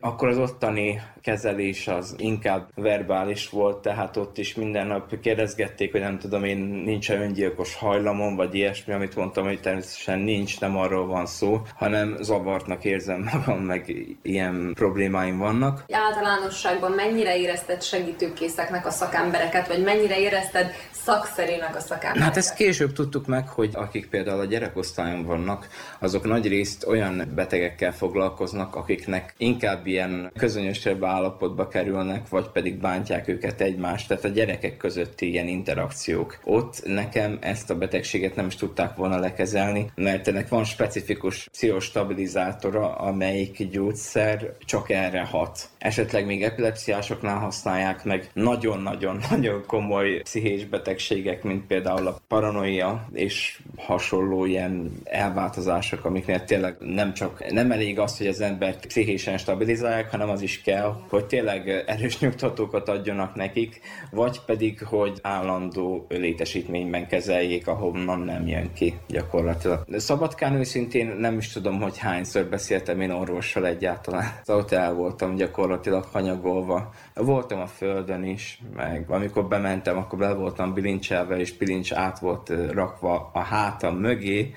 akkor 0.00 0.28
az 0.28 0.38
ottani 0.38 1.00
kezelés 1.24 1.88
az 1.88 2.14
inkább 2.18 2.68
verbális 2.74 3.48
volt, 3.48 3.82
tehát 3.82 4.16
ott 4.16 4.38
is 4.38 4.54
minden 4.54 4.86
nap 4.86 5.20
kérdezgették, 5.20 5.92
hogy 5.92 6.00
nem 6.00 6.18
tudom 6.18 6.44
én, 6.44 6.58
nincs 6.58 7.10
-e 7.10 7.20
öngyilkos 7.20 7.74
hajlamom, 7.74 8.36
vagy 8.36 8.54
ilyesmi, 8.54 8.92
amit 8.92 9.16
mondtam, 9.16 9.44
hogy 9.44 9.60
természetesen 9.60 10.18
nincs, 10.18 10.60
nem 10.60 10.76
arról 10.76 11.06
van 11.06 11.26
szó, 11.26 11.60
hanem 11.76 12.16
zavartnak 12.20 12.84
érzem 12.84 13.30
magam, 13.32 13.62
meg 13.62 13.94
ilyen 14.22 14.72
problémáim 14.74 15.38
vannak. 15.38 15.84
Általánosságban 15.90 16.92
mennyire 16.92 17.36
érezted 17.36 17.82
segítőkészeknek 17.82 18.86
a 18.86 18.90
szakembereket, 18.90 19.68
vagy 19.68 19.82
mennyire 19.82 20.18
érezted 20.18 20.72
szakszerének 20.90 21.76
a 21.76 21.80
szakembereket? 21.80 22.22
Hát 22.22 22.36
ezt 22.36 22.54
később 22.54 22.92
tudtuk 22.92 23.26
meg, 23.26 23.48
hogy 23.48 23.70
akik 23.72 24.08
például 24.08 24.40
a 24.40 24.44
gyerekosztályon 24.44 25.24
vannak, 25.24 25.68
azok 25.98 26.24
nagy 26.24 26.48
részt 26.48 26.86
olyan 26.86 27.32
betegekkel 27.34 27.92
foglalkoznak, 27.92 28.74
akiknek 28.74 29.34
inkább 29.36 29.86
ilyen 29.86 30.32
közönösebb 30.38 31.02
állapotba 31.14 31.68
kerülnek, 31.68 32.28
vagy 32.28 32.48
pedig 32.48 32.80
bántják 32.80 33.28
őket 33.28 33.60
egymást, 33.60 34.08
tehát 34.08 34.24
a 34.24 34.28
gyerekek 34.28 34.76
közötti 34.76 35.30
ilyen 35.30 35.48
interakciók. 35.48 36.38
Ott 36.44 36.82
nekem 36.84 37.38
ezt 37.40 37.70
a 37.70 37.78
betegséget 37.78 38.36
nem 38.36 38.46
is 38.46 38.56
tudták 38.56 38.96
volna 38.96 39.18
lekezelni, 39.18 39.90
mert 39.94 40.28
ennek 40.28 40.48
van 40.48 40.64
specifikus 40.64 41.48
pszichostabilizátora, 41.52 42.94
amelyik 42.94 43.68
gyógyszer 43.70 44.56
csak 44.64 44.90
erre 44.90 45.24
hat. 45.24 45.68
Esetleg 45.84 46.26
még 46.26 46.42
epilepsziásoknál 46.42 47.38
használják 47.38 48.04
meg 48.04 48.30
nagyon-nagyon-nagyon 48.32 49.64
komoly 49.74 50.20
pszichés 50.22 50.64
betegségek, 50.64 51.42
mint 51.42 51.66
például 51.66 52.06
a 52.06 52.18
paranoia 52.28 53.08
és 53.12 53.58
hasonló 53.76 54.44
ilyen 54.44 54.92
elváltozások, 55.04 56.04
amiknél 56.04 56.44
tényleg 56.44 56.76
nem 56.78 57.14
csak 57.14 57.50
nem 57.50 57.70
elég 57.72 57.98
az, 57.98 58.18
hogy 58.18 58.26
az 58.26 58.40
embert 58.40 58.86
pszichésen 58.86 59.38
stabilizálják, 59.38 60.10
hanem 60.10 60.28
az 60.28 60.42
is 60.42 60.62
kell, 60.62 60.96
hogy 61.08 61.24
tényleg 61.26 61.68
erős 61.86 62.18
nyugtatókat 62.18 62.88
adjanak 62.88 63.34
nekik, 63.34 63.80
vagy 64.10 64.40
pedig, 64.46 64.82
hogy 64.82 65.18
állandó 65.22 66.06
létesítményben 66.08 67.06
kezeljék, 67.06 67.66
ahonnan 67.66 68.20
nem 68.20 68.46
jön 68.46 68.72
ki 68.72 68.94
gyakorlatilag. 69.08 69.84
Szabadkán 69.96 70.54
őszintén 70.54 71.06
nem 71.06 71.38
is 71.38 71.48
tudom, 71.48 71.80
hogy 71.80 71.98
hányszor 71.98 72.44
beszéltem 72.44 73.00
én 73.00 73.10
orvossal 73.10 73.66
egyáltalán. 73.66 74.40
Szóval 74.42 74.62
ott 74.62 74.72
el 74.72 74.92
voltam 74.94 75.34
gyakorlatilag 75.34 75.72
hanyagolva. 76.12 76.90
Voltam 77.14 77.60
a 77.60 77.66
földön 77.66 78.24
is, 78.24 78.62
meg 78.74 79.10
amikor 79.10 79.48
bementem, 79.48 79.96
akkor 79.96 80.18
be 80.18 80.34
voltam 80.34 80.74
bilincselve, 80.74 81.36
és 81.36 81.56
bilincs 81.56 81.92
át 81.92 82.18
volt 82.18 82.52
rakva 82.72 83.30
a 83.32 83.40
hátam 83.40 83.96
mögé, 83.96 84.54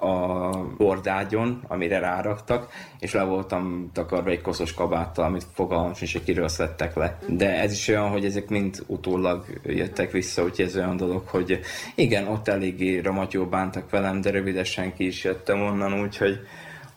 a 0.00 0.50
bordágyon, 0.76 1.62
amire 1.68 1.98
ráraktak, 1.98 2.70
és 2.98 3.12
le 3.12 3.22
voltam 3.22 3.90
takarva 3.92 4.30
egy 4.30 4.40
koszos 4.40 4.74
kabáttal, 4.74 5.24
amit 5.24 5.46
fogalmam 5.52 5.94
sincs, 5.94 6.12
hogy 6.12 6.24
kiről 6.24 6.48
szedtek 6.48 6.94
le. 6.94 7.18
De 7.26 7.60
ez 7.60 7.72
is 7.72 7.88
olyan, 7.88 8.08
hogy 8.08 8.24
ezek 8.24 8.48
mind 8.48 8.82
utólag 8.86 9.44
jöttek 9.62 10.10
vissza, 10.10 10.42
úgyhogy 10.42 10.64
ez 10.64 10.76
olyan 10.76 10.96
dolog, 10.96 11.26
hogy 11.26 11.60
igen, 11.94 12.26
ott 12.26 12.48
eléggé 12.48 12.98
ramatyó 12.98 13.46
bántak 13.46 13.90
velem, 13.90 14.20
de 14.20 14.30
rövidesen 14.30 14.94
ki 14.94 15.06
is 15.06 15.24
jöttem 15.24 15.62
onnan, 15.62 16.00
úgyhogy 16.00 16.40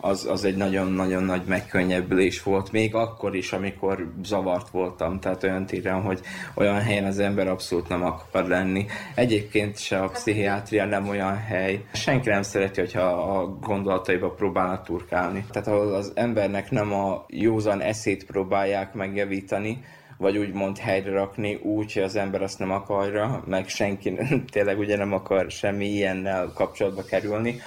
az, 0.04 0.26
az 0.26 0.44
egy 0.46 0.56
nagyon-nagyon 0.56 1.24
nagy 1.24 1.42
megkönnyebbülés 1.46 2.44
volt, 2.44 2.72
még 2.72 2.96
akkor 2.96 3.36
is, 3.36 3.54
amikor 3.54 4.12
zavart 4.24 4.70
voltam, 4.70 5.20
tehát 5.20 5.44
olyan 5.44 5.66
téren, 5.66 6.02
hogy 6.02 6.20
olyan 6.56 6.82
helyen 6.82 7.06
az 7.06 7.20
ember 7.20 7.48
abszolút 7.48 7.88
nem 7.88 8.04
akar 8.04 8.48
lenni. 8.48 8.86
Egyébként 9.16 9.78
se 9.78 10.00
a 10.00 10.10
pszichiátria 10.10 10.86
nem 10.86 11.10
olyan 11.10 11.38
hely. 11.38 11.86
Senki 11.94 12.30
nem 12.30 12.42
szereti, 12.42 12.80
hogyha 12.80 13.02
a 13.02 13.48
gondolataiba 13.48 14.30
próbálnak 14.30 14.84
turkálni. 14.84 15.46
Tehát 15.52 15.68
ahol 15.68 15.94
az 15.94 16.12
embernek 16.16 16.72
nem 16.72 16.94
a 16.94 17.26
józan 17.28 17.82
eszét 17.82 18.26
próbálják 18.26 18.94
megjavítani, 18.94 19.84
vagy 20.18 20.38
úgymond 20.38 20.78
helyre 20.78 21.12
rakni 21.12 21.56
úgy, 21.56 21.94
hogy 21.94 22.04
az 22.04 22.16
ember 22.16 22.42
azt 22.42 22.60
nem 22.60 22.72
akarja, 22.72 23.44
meg 23.48 23.68
senki 23.68 24.18
tényleg 24.52 24.80
ugye 24.80 24.98
nem 24.98 25.13
akar 25.13 25.52
semmi 25.52 25.86
ilyennel 25.86 26.52
kapcsolatba 26.56 27.04
kerülni, 27.04 27.62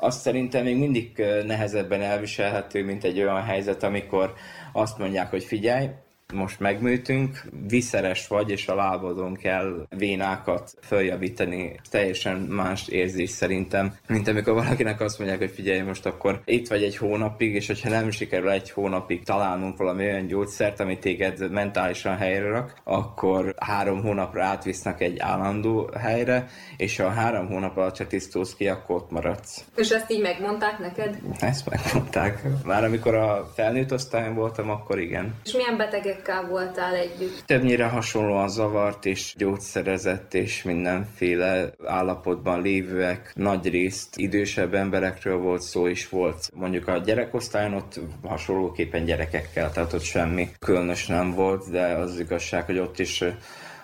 azt 0.00 0.20
szerintem 0.20 0.64
még 0.64 0.76
mindig 0.76 1.24
nehezebben 1.46 2.02
elviselhető, 2.02 2.84
mint 2.84 3.04
egy 3.04 3.20
olyan 3.20 3.42
helyzet, 3.42 3.82
amikor 3.82 4.32
azt 4.72 4.98
mondják, 4.98 5.30
hogy 5.30 5.44
figyelj, 5.44 5.88
most 6.32 6.60
megműtünk, 6.60 7.42
viszeres 7.68 8.26
vagy, 8.26 8.50
és 8.50 8.68
a 8.68 8.74
lábadon 8.74 9.36
kell 9.36 9.86
vénákat 9.96 10.72
följavítani. 10.82 11.80
Teljesen 11.90 12.36
más 12.36 12.88
érzés 12.88 13.30
szerintem, 13.30 13.94
mint 14.06 14.28
amikor 14.28 14.54
valakinek 14.54 15.00
azt 15.00 15.18
mondják, 15.18 15.38
hogy 15.38 15.50
figyelj, 15.50 15.80
most 15.80 16.06
akkor 16.06 16.40
itt 16.44 16.68
vagy 16.68 16.82
egy 16.82 16.96
hónapig, 16.96 17.54
és 17.54 17.66
hogyha 17.66 17.88
nem 17.88 18.10
sikerül 18.10 18.50
egy 18.50 18.70
hónapig 18.70 19.24
találnunk 19.24 19.76
valami 19.76 20.04
olyan 20.04 20.26
gyógyszert, 20.26 20.80
ami 20.80 20.98
téged 20.98 21.50
mentálisan 21.50 22.16
helyre 22.16 22.48
rak, 22.48 22.80
akkor 22.84 23.54
három 23.58 24.02
hónapra 24.02 24.44
átvisznek 24.44 25.00
egy 25.00 25.18
állandó 25.18 25.90
helyre, 25.98 26.48
és 26.76 26.96
ha 26.96 27.08
három 27.08 27.46
hónap 27.46 27.76
alatt 27.76 27.96
se 27.96 28.06
tisztulsz 28.06 28.54
ki, 28.54 28.68
akkor 28.68 28.96
ott 28.96 29.10
maradsz. 29.10 29.64
És 29.76 29.88
ezt 29.90 30.10
így 30.10 30.20
megmondták 30.20 30.78
neked? 30.78 31.18
Ezt 31.40 31.68
megmondták. 31.70 32.42
Már 32.64 32.84
amikor 32.84 33.14
a 33.14 33.50
felnőtt 33.54 33.92
osztályon 33.92 34.34
voltam, 34.34 34.70
akkor 34.70 34.98
igen. 34.98 35.34
És 35.44 35.52
milyen 35.52 35.76
betegek 35.76 36.19
betegekkel 36.20 36.48
voltál 36.48 36.94
együtt? 36.94 37.42
Többnyire 37.46 37.84
hasonlóan 37.84 38.48
zavart 38.48 39.06
és 39.06 39.34
gyógyszerezett 39.36 40.34
és 40.34 40.62
mindenféle 40.62 41.72
állapotban 41.84 42.62
lévőek. 42.62 43.32
Nagy 43.34 43.68
részt 43.68 44.16
idősebb 44.16 44.74
emberekről 44.74 45.38
volt 45.38 45.62
szó, 45.62 45.88
és 45.88 46.08
volt 46.08 46.50
mondjuk 46.54 46.88
a 46.88 46.98
gyerekosztályon 46.98 47.74
ott 47.74 48.00
hasonlóképpen 48.22 49.04
gyerekekkel, 49.04 49.72
tehát 49.72 49.92
ott 49.92 50.02
semmi 50.02 50.48
különös 50.58 51.06
nem 51.06 51.34
volt, 51.34 51.70
de 51.70 51.82
az 51.82 52.20
igazság, 52.20 52.64
hogy 52.64 52.78
ott 52.78 52.98
is 52.98 53.24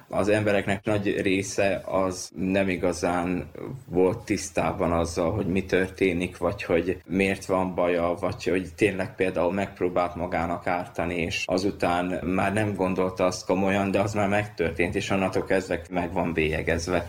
az 0.08 0.28
embereknek 0.28 0.84
nagy 0.84 1.20
része 1.20 1.82
az 1.84 2.30
nem 2.36 2.68
igazán 2.68 3.50
volt 3.88 4.24
tisztában 4.24 4.92
azzal, 4.92 5.30
hogy 5.32 5.46
mi 5.46 5.64
történik, 5.64 6.36
vagy 6.36 6.62
hogy 6.62 7.00
miért 7.06 7.44
van 7.44 7.74
baja, 7.74 8.14
vagy 8.20 8.44
hogy 8.44 8.68
tényleg 8.76 9.14
például 9.14 9.52
megpróbált 9.52 10.14
magának 10.14 10.66
ártani, 10.66 11.14
és 11.14 11.44
azután 11.46 12.24
már 12.24 12.52
nem 12.52 12.74
gondolta 12.74 13.24
azt 13.24 13.46
komolyan, 13.46 13.90
de 13.90 14.00
az 14.00 14.14
már 14.14 14.28
megtörtént, 14.28 14.94
és 14.94 15.10
annatól 15.10 15.44
kezdve 15.44 15.80
meg 15.90 16.12
van 16.12 16.32
bélyegezve. 16.32 17.06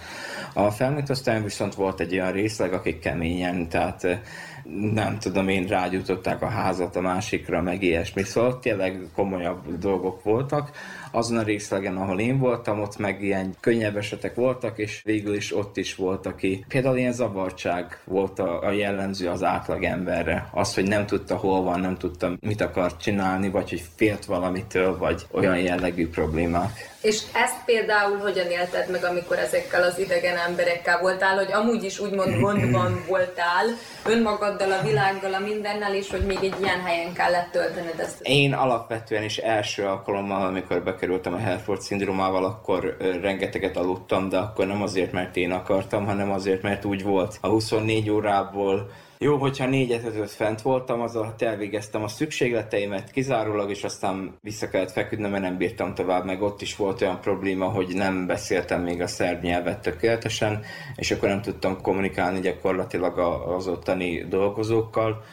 A 0.54 0.72
felnőtt 0.72 1.10
osztályon 1.10 1.44
viszont 1.44 1.76
volt 1.76 2.00
egy 2.00 2.14
olyan 2.14 2.32
részleg, 2.32 2.74
akik 2.74 3.00
keményen, 3.00 3.70
tehát 3.70 4.08
nem 4.94 5.20
tudom 5.20 5.48
én, 5.48 5.68
rágyújtották 5.68 6.42
a 6.42 6.48
házat 6.48 6.96
a 6.96 7.02
másikra, 7.02 7.62
meg 7.62 7.84
ilyesmi. 7.84 8.24
Szóval 8.24 8.60
tényleg 8.60 9.08
komolyabb 9.16 9.78
dolgok 9.80 10.24
voltak. 10.24 10.72
Azon 11.12 11.38
a 11.38 11.44
részlegen, 11.44 11.98
ahol 11.98 12.20
én 12.20 12.40
voltam, 12.40 12.82
ott 12.82 12.98
meg 12.98 13.24
ilyen 13.24 13.56
könnyebb 13.60 13.98
esetek 13.98 14.36
voltak, 14.36 14.78
és 14.78 15.02
végül 15.04 15.36
is 15.36 15.56
ott 15.56 15.78
is 15.78 15.96
volt, 15.96 16.26
aki 16.26 16.66
például 16.68 16.98
ilyen 16.98 17.14
zavartság 17.14 18.02
volt 18.06 18.40
a, 18.40 18.62
a 18.62 18.72
jellemző 18.72 19.30
az 19.30 19.44
átlag 19.44 19.84
emberre. 19.84 20.50
Az, 20.52 20.74
hogy 20.74 20.88
nem 20.88 21.06
tudta 21.06 21.36
hol 21.36 21.64
van, 21.64 21.80
nem 21.80 21.98
tudta 21.98 22.38
mit 22.40 22.62
akar 22.62 22.98
csinálni, 22.98 23.50
vagy 23.50 23.70
hogy 23.70 23.84
félt 23.96 24.26
valamitől, 24.26 24.98
vagy 24.98 25.26
olyan 25.32 25.60
jellegű 25.60 26.10
problémák. 26.10 26.96
És 27.02 27.22
ezt 27.34 27.66
például 27.66 28.18
hogyan 28.18 28.50
élted 28.50 28.90
meg, 28.92 29.04
amikor 29.04 29.38
ezekkel 29.38 29.84
az 29.84 30.00
idegen 30.00 30.38
emberekkel 30.38 31.00
voltál, 31.00 31.36
hogy 31.36 31.52
amúgy 31.52 31.84
is 31.84 32.00
úgymond 32.00 32.40
gondban 32.40 33.04
voltál, 33.08 33.66
önmagaddal, 34.06 34.72
a 34.72 34.82
világgal, 34.82 35.34
a 35.34 35.40
mindennel, 35.40 35.96
és 35.96 36.10
hogy 36.10 36.26
még 36.26 36.38
egy 36.42 36.56
ilyen 36.62 36.82
helyen 36.82 37.14
kellett 37.14 37.52
töltened 37.52 38.00
ezt? 38.00 38.20
Én 38.22 38.54
alapvetően 38.54 39.24
is 39.24 39.38
első 39.38 39.84
alkalommal, 39.84 40.48
amikor 40.48 40.84
bekerültem 40.84 41.34
a 41.34 41.38
Herford 41.38 41.82
szindrómával, 41.82 42.46
akkor 42.46 42.98
rengeteget 43.22 43.78
aludtam, 43.78 44.30
de 44.30 44.38
akkor 44.38 44.68
nem 44.68 44.82
azért, 44.82 45.12
mert 45.12 45.36
én 45.36 45.52
akartam, 45.52 46.06
hanem 46.06 46.32
azért, 46.32 46.62
mert 46.62 46.86
úgy 46.86 47.04
volt. 47.04 47.38
A 47.42 47.48
24 47.48 48.10
órából 48.10 48.90
jó, 49.20 49.38
hogyha 49.38 49.66
négyet 49.66 50.06
ötöt 50.06 50.32
fent 50.32 50.62
voltam, 50.62 51.02
az 51.02 51.16
alatt 51.16 51.42
elvégeztem 51.42 52.04
a 52.04 52.08
szükségleteimet 52.08 53.12
kizárólag, 53.12 53.70
és 53.70 53.84
aztán 53.84 54.38
vissza 54.42 54.70
kellett 54.70 54.92
feküdnöm, 54.92 55.32
mert 55.32 55.44
nem 55.44 55.58
bírtam 55.58 55.94
tovább, 55.94 56.26
meg 56.26 56.42
ott 56.42 56.62
is 56.62 56.76
volt 56.76 57.02
olyan 57.02 57.22
probléma, 57.22 57.66
hogy 57.66 57.88
nem 57.96 58.26
beszéltem 58.26 58.82
még 58.82 59.02
a 59.02 59.08
szerb 59.08 59.44
nyelvet 59.44 59.82
tökéletesen, 59.82 60.64
és 60.96 61.12
akkor 61.12 61.30
nem 61.30 61.42
tudtam 61.42 61.82
kommunikálni 61.82 62.40
gyakorlatilag 62.40 63.18
az 63.58 63.68
ottani 63.68 64.26
dolgozókkal, 64.28 65.24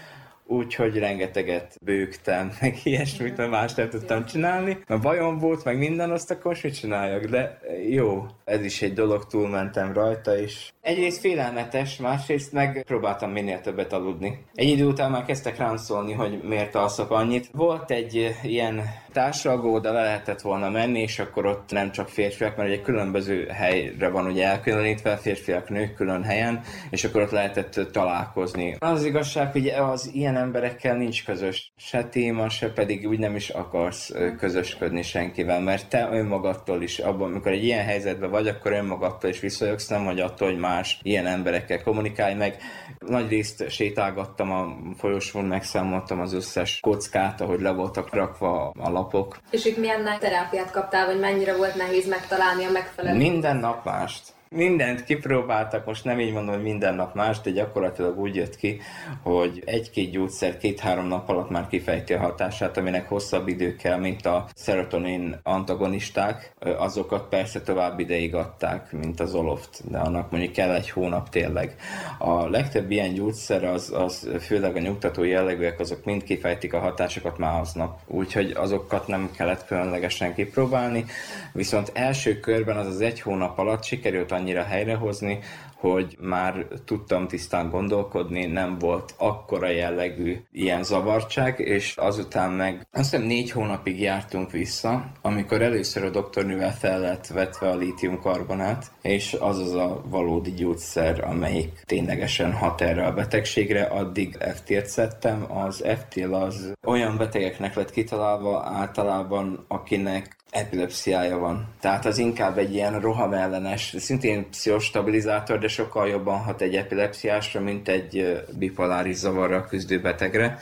úgyhogy 0.47 0.99
rengeteget 0.99 1.79
bőgtem, 1.85 2.53
meg 2.61 2.77
ilyesmit, 2.83 3.37
mert 3.37 3.51
más 3.51 3.75
nem 3.75 3.89
tudtam 3.89 4.25
csinálni. 4.25 4.79
A 4.87 4.99
bajom 4.99 5.39
volt, 5.39 5.65
meg 5.65 5.79
minden, 5.79 6.11
azt 6.11 6.31
akkor 6.31 6.59
mit 6.63 6.79
csináljak, 6.79 7.25
de 7.25 7.61
jó, 7.89 8.27
ez 8.45 8.65
is 8.65 8.83
egy 8.83 8.93
dolog, 8.93 9.27
túlmentem 9.27 9.93
rajta, 9.93 10.39
és 10.39 10.73
egyrészt 10.85 11.21
félelmetes, 11.21 11.97
másrészt 11.97 12.53
meg 12.53 12.83
próbáltam 12.87 13.31
minél 13.31 13.61
többet 13.61 13.93
aludni. 13.93 14.45
Egy 14.55 14.69
idő 14.69 14.87
után 14.87 15.11
már 15.11 15.25
kezdtek 15.25 15.57
rám 15.57 15.77
szólni, 15.77 16.13
hogy 16.13 16.41
miért 16.43 16.75
alszok 16.75 17.11
annyit. 17.11 17.49
Volt 17.53 17.91
egy 17.91 18.35
ilyen 18.43 18.83
társalgó, 19.13 19.79
de 19.79 19.91
le 19.91 20.03
lehetett 20.03 20.41
volna 20.41 20.71
menni, 20.71 21.01
és 21.01 21.19
akkor 21.19 21.47
ott 21.47 21.71
nem 21.71 21.93
csak 21.93 22.09
férfiak, 22.09 22.57
mert 22.57 22.71
egy 22.71 22.83
különböző 22.83 23.47
helyre 23.47 24.09
van 24.09 24.27
ugye 24.27 24.47
elkülönítve, 24.47 25.17
férfiak, 25.17 25.69
nők 25.69 25.95
külön 25.95 26.23
helyen, 26.23 26.61
és 26.91 27.05
akkor 27.05 27.23
ott 27.23 27.31
lehetett 27.31 27.81
találkozni. 27.93 28.77
Az 28.79 29.05
igazság, 29.05 29.53
hogy 29.53 29.69
az 29.69 30.11
ilyen 30.13 30.37
emberekkel 30.37 30.97
nincs 30.97 31.25
közös 31.25 31.73
se 31.77 32.05
téma, 32.05 32.49
se 32.49 32.73
pedig 32.73 33.09
úgy 33.09 33.19
nem 33.19 33.37
is 33.37 33.49
akarsz 33.49 34.13
közösködni 34.39 35.03
senkivel, 35.03 35.61
mert 35.61 35.89
te 35.89 36.09
önmagadtól 36.13 36.83
is, 36.83 36.99
abban, 36.99 37.31
amikor 37.31 37.53
egy 37.53 37.65
ilyen 37.65 37.85
helyzetben 37.85 38.31
vagy, 38.31 38.49
akkor 38.49 38.73
önmagadtól 38.73 39.31
is 39.31 39.41
visszajogsz, 39.41 39.89
nem 39.89 40.05
hogy 40.05 40.21
attól, 40.21 40.49
hogy 40.49 40.59
más 40.75 40.99
ilyen 41.03 41.27
emberekkel 41.27 41.83
kommunikálj 41.83 42.35
meg. 42.35 42.57
Nagy 42.99 43.29
részt 43.29 43.71
sétálgattam 43.71 44.53
a 44.53 44.77
folyosón, 44.99 45.45
megszámoltam 45.45 46.21
az 46.21 46.33
összes 46.33 46.79
kockát, 46.81 47.41
ahogy 47.41 47.61
le 47.61 47.71
voltak 47.71 48.15
rakva 48.15 48.73
a 48.79 48.91
lapok. 48.91 49.39
És 49.51 49.65
itt 49.65 49.77
milyen 49.77 50.19
terápiát 50.21 50.71
kaptál, 50.71 51.07
vagy 51.07 51.19
mennyire 51.19 51.57
volt 51.57 51.75
nehéz 51.75 52.09
megtalálni 52.09 52.65
a 52.65 52.71
megfelelő? 52.71 53.17
Minden 53.17 53.57
nap 53.57 53.85
mást 53.85 54.23
mindent 54.49 55.05
kipróbáltak, 55.05 55.87
most 55.87 56.05
nem 56.05 56.21
így 56.21 56.33
mondom, 56.33 56.55
hogy 56.55 56.63
minden 56.63 56.95
nap 56.95 57.15
más, 57.15 57.41
de 57.41 57.51
gyakorlatilag 57.51 58.19
úgy 58.19 58.35
jött 58.35 58.57
ki, 58.57 58.81
hogy 59.23 59.63
egy-két 59.65 60.11
gyógyszer 60.11 60.59
két-három 60.59 61.07
nap 61.07 61.29
alatt 61.29 61.51
már 61.51 61.67
kifejti 61.69 62.13
a 62.13 62.19
hatását, 62.19 62.77
aminek 62.77 63.09
hosszabb 63.09 63.49
idő 63.49 63.77
kell, 63.77 63.99
mint 63.99 64.27
a 64.27 64.47
serotonin 64.57 65.41
antagonisták, 65.43 66.55
azokat 66.59 67.29
persze 67.29 67.61
tovább 67.61 67.99
ideig 67.99 68.35
adták, 68.35 68.93
mint 68.93 69.21
az 69.21 69.35
oloft, 69.35 69.91
de 69.91 69.99
annak 69.99 70.31
mondjuk 70.31 70.53
kell 70.53 70.71
egy 70.71 70.91
hónap 70.91 71.29
tényleg. 71.29 71.77
A 72.19 72.49
legtöbb 72.49 72.91
ilyen 72.91 73.15
gyógyszer, 73.15 73.65
az, 73.65 73.93
az 73.97 74.31
főleg 74.41 74.77
a 74.77 74.81
nyugtató 74.81 75.23
jellegűek, 75.23 75.81
azok 75.81 76.05
mind 76.05 76.23
kifejtik 76.23 76.73
a 76.73 76.79
hatásokat 76.79 77.39
már 77.39 77.61
aznap, 77.61 77.99
úgyhogy 78.07 78.51
azokat 78.51 79.07
nem 79.07 79.31
kellett 79.37 79.67
különlegesen 79.67 80.35
kipróbálni, 80.35 81.05
viszont 81.53 81.91
első 81.95 82.41
körben 82.41 82.77
az 82.77 82.87
az 82.87 83.01
egy 83.01 83.21
hónap 83.21 83.59
alatt 83.59 83.85
sikerült 83.85 84.33
annyira 84.45 84.63
helyrehozni, 84.63 85.39
hogy 85.77 86.17
már 86.21 86.67
tudtam 86.85 87.29
tisztán 87.29 87.71
gondolkodni, 87.71 88.47
nem 88.47 88.79
volt 88.79 89.15
akkora 89.19 89.69
jellegű 89.69 90.41
ilyen 90.53 90.83
zavartság, 90.83 91.59
és 91.59 91.97
azután 91.97 92.53
meg 92.53 92.87
azt 92.93 93.11
hiszem 93.11 93.27
négy 93.27 93.51
hónapig 93.51 94.01
jártunk 94.01 94.51
vissza, 94.51 95.05
amikor 95.23 95.63
először 95.63 96.05
a 96.05 96.11
doktornővel 96.11 96.73
fel 96.73 97.01
lett 97.01 97.27
vetve 97.27 97.69
a 97.69 97.77
lítiumkarbonát, 97.77 98.91
és 99.03 99.37
az 99.41 99.59
az 99.59 99.75
a 99.75 100.03
valódi 100.09 100.53
gyógyszer, 100.53 101.25
amelyik 101.25 101.83
ténylegesen 101.87 102.53
hat 102.53 102.81
erre 102.81 103.07
a 103.07 103.15
betegségre, 103.15 103.83
addig 103.83 104.37
FT-t 104.55 104.87
szedtem. 104.87 105.47
Az 105.53 105.85
FT 105.99 106.25
az 106.31 106.73
olyan 106.85 107.17
betegeknek 107.17 107.75
lett 107.75 107.91
kitalálva 107.91 108.63
általában, 108.65 109.65
akinek 109.69 110.37
epilepsziája 110.55 111.39
van. 111.39 111.69
Tehát 111.81 112.07
az 112.07 112.19
inkább 112.19 112.59
egy 112.59 112.75
ilyen 112.75 113.01
rohamellenes, 113.01 113.95
szintén 113.99 114.51
pszichostabilizátor, 114.51 115.59
de 115.59 115.69
sokkal 115.69 116.09
jobban 116.09 116.39
hat 116.39 116.61
egy 116.61 116.75
epilepsziásra, 116.75 117.61
mint 117.61 117.89
egy 117.89 118.45
bipoláris 118.59 119.17
zavarra 119.17 119.67
küzdő 119.67 120.01
betegre 120.01 120.59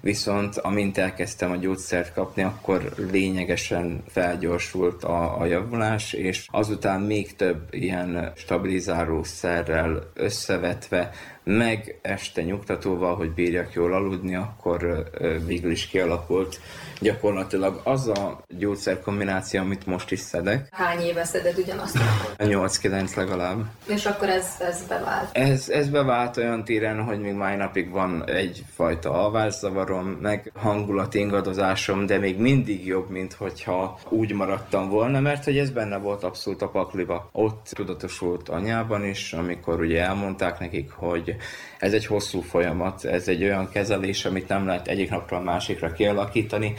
viszont 0.00 0.56
amint 0.56 0.98
elkezdtem 0.98 1.50
a 1.50 1.56
gyógyszert 1.56 2.12
kapni, 2.12 2.42
akkor 2.42 2.92
lényegesen 3.10 4.02
felgyorsult 4.08 5.04
a, 5.04 5.40
a 5.40 5.44
javulás, 5.44 6.12
és 6.12 6.46
azután 6.50 7.00
még 7.00 7.36
több 7.36 7.68
ilyen 7.70 8.32
stabilizáló 8.36 9.22
szerrel 9.22 10.10
összevetve 10.14 11.10
meg 11.48 11.98
este 12.02 12.42
nyugtatóval, 12.42 13.14
hogy 13.14 13.30
bírjak 13.30 13.72
jól 13.72 13.92
aludni, 13.92 14.34
akkor 14.34 15.10
végül 15.46 15.70
is 15.70 15.86
kialakult 15.86 16.60
gyakorlatilag 17.00 17.80
az 17.84 18.08
a 18.08 18.44
gyógyszerkombináció, 18.48 19.60
amit 19.60 19.86
most 19.86 20.10
is 20.10 20.18
szedek. 20.18 20.68
Hány 20.70 21.00
éve 21.00 21.24
szeded 21.24 21.58
ugyanazt? 21.58 21.98
8-9 22.38 23.16
legalább. 23.16 23.64
És 23.86 24.06
akkor 24.06 24.28
ez, 24.28 24.46
ez 24.58 24.86
bevált? 24.88 25.36
Ez, 25.36 25.68
ez 25.68 25.88
bevált 25.88 26.36
olyan 26.36 26.64
téren, 26.64 27.02
hogy 27.02 27.20
még 27.20 27.34
mai 27.34 27.56
napig 27.56 27.90
van 27.90 28.24
egyfajta 28.28 29.24
alvászavarom, 29.24 30.06
meg 30.06 30.52
hangulat 30.54 31.14
ingadozásom, 31.14 32.06
de 32.06 32.18
még 32.18 32.38
mindig 32.38 32.86
jobb, 32.86 33.10
mint 33.10 33.32
hogyha 33.32 33.98
úgy 34.08 34.32
maradtam 34.32 34.88
volna, 34.88 35.20
mert 35.20 35.44
hogy 35.44 35.58
ez 35.58 35.70
benne 35.70 35.96
volt 35.96 36.24
abszolút 36.24 36.62
a 36.62 36.68
pakliba. 36.68 37.28
Ott 37.32 37.70
tudatosult 37.74 38.48
anyában 38.48 39.04
is, 39.04 39.32
amikor 39.32 39.80
ugye 39.80 40.02
elmondták 40.02 40.58
nekik, 40.58 40.90
hogy 40.90 41.35
ez 41.78 41.92
egy 41.92 42.06
hosszú 42.06 42.40
folyamat, 42.40 43.04
ez 43.04 43.28
egy 43.28 43.42
olyan 43.42 43.68
kezelés, 43.68 44.24
amit 44.24 44.48
nem 44.48 44.66
lehet 44.66 44.88
egyik 44.88 45.10
napról 45.10 45.38
a 45.38 45.42
másikra 45.42 45.92
kialakítani, 45.92 46.74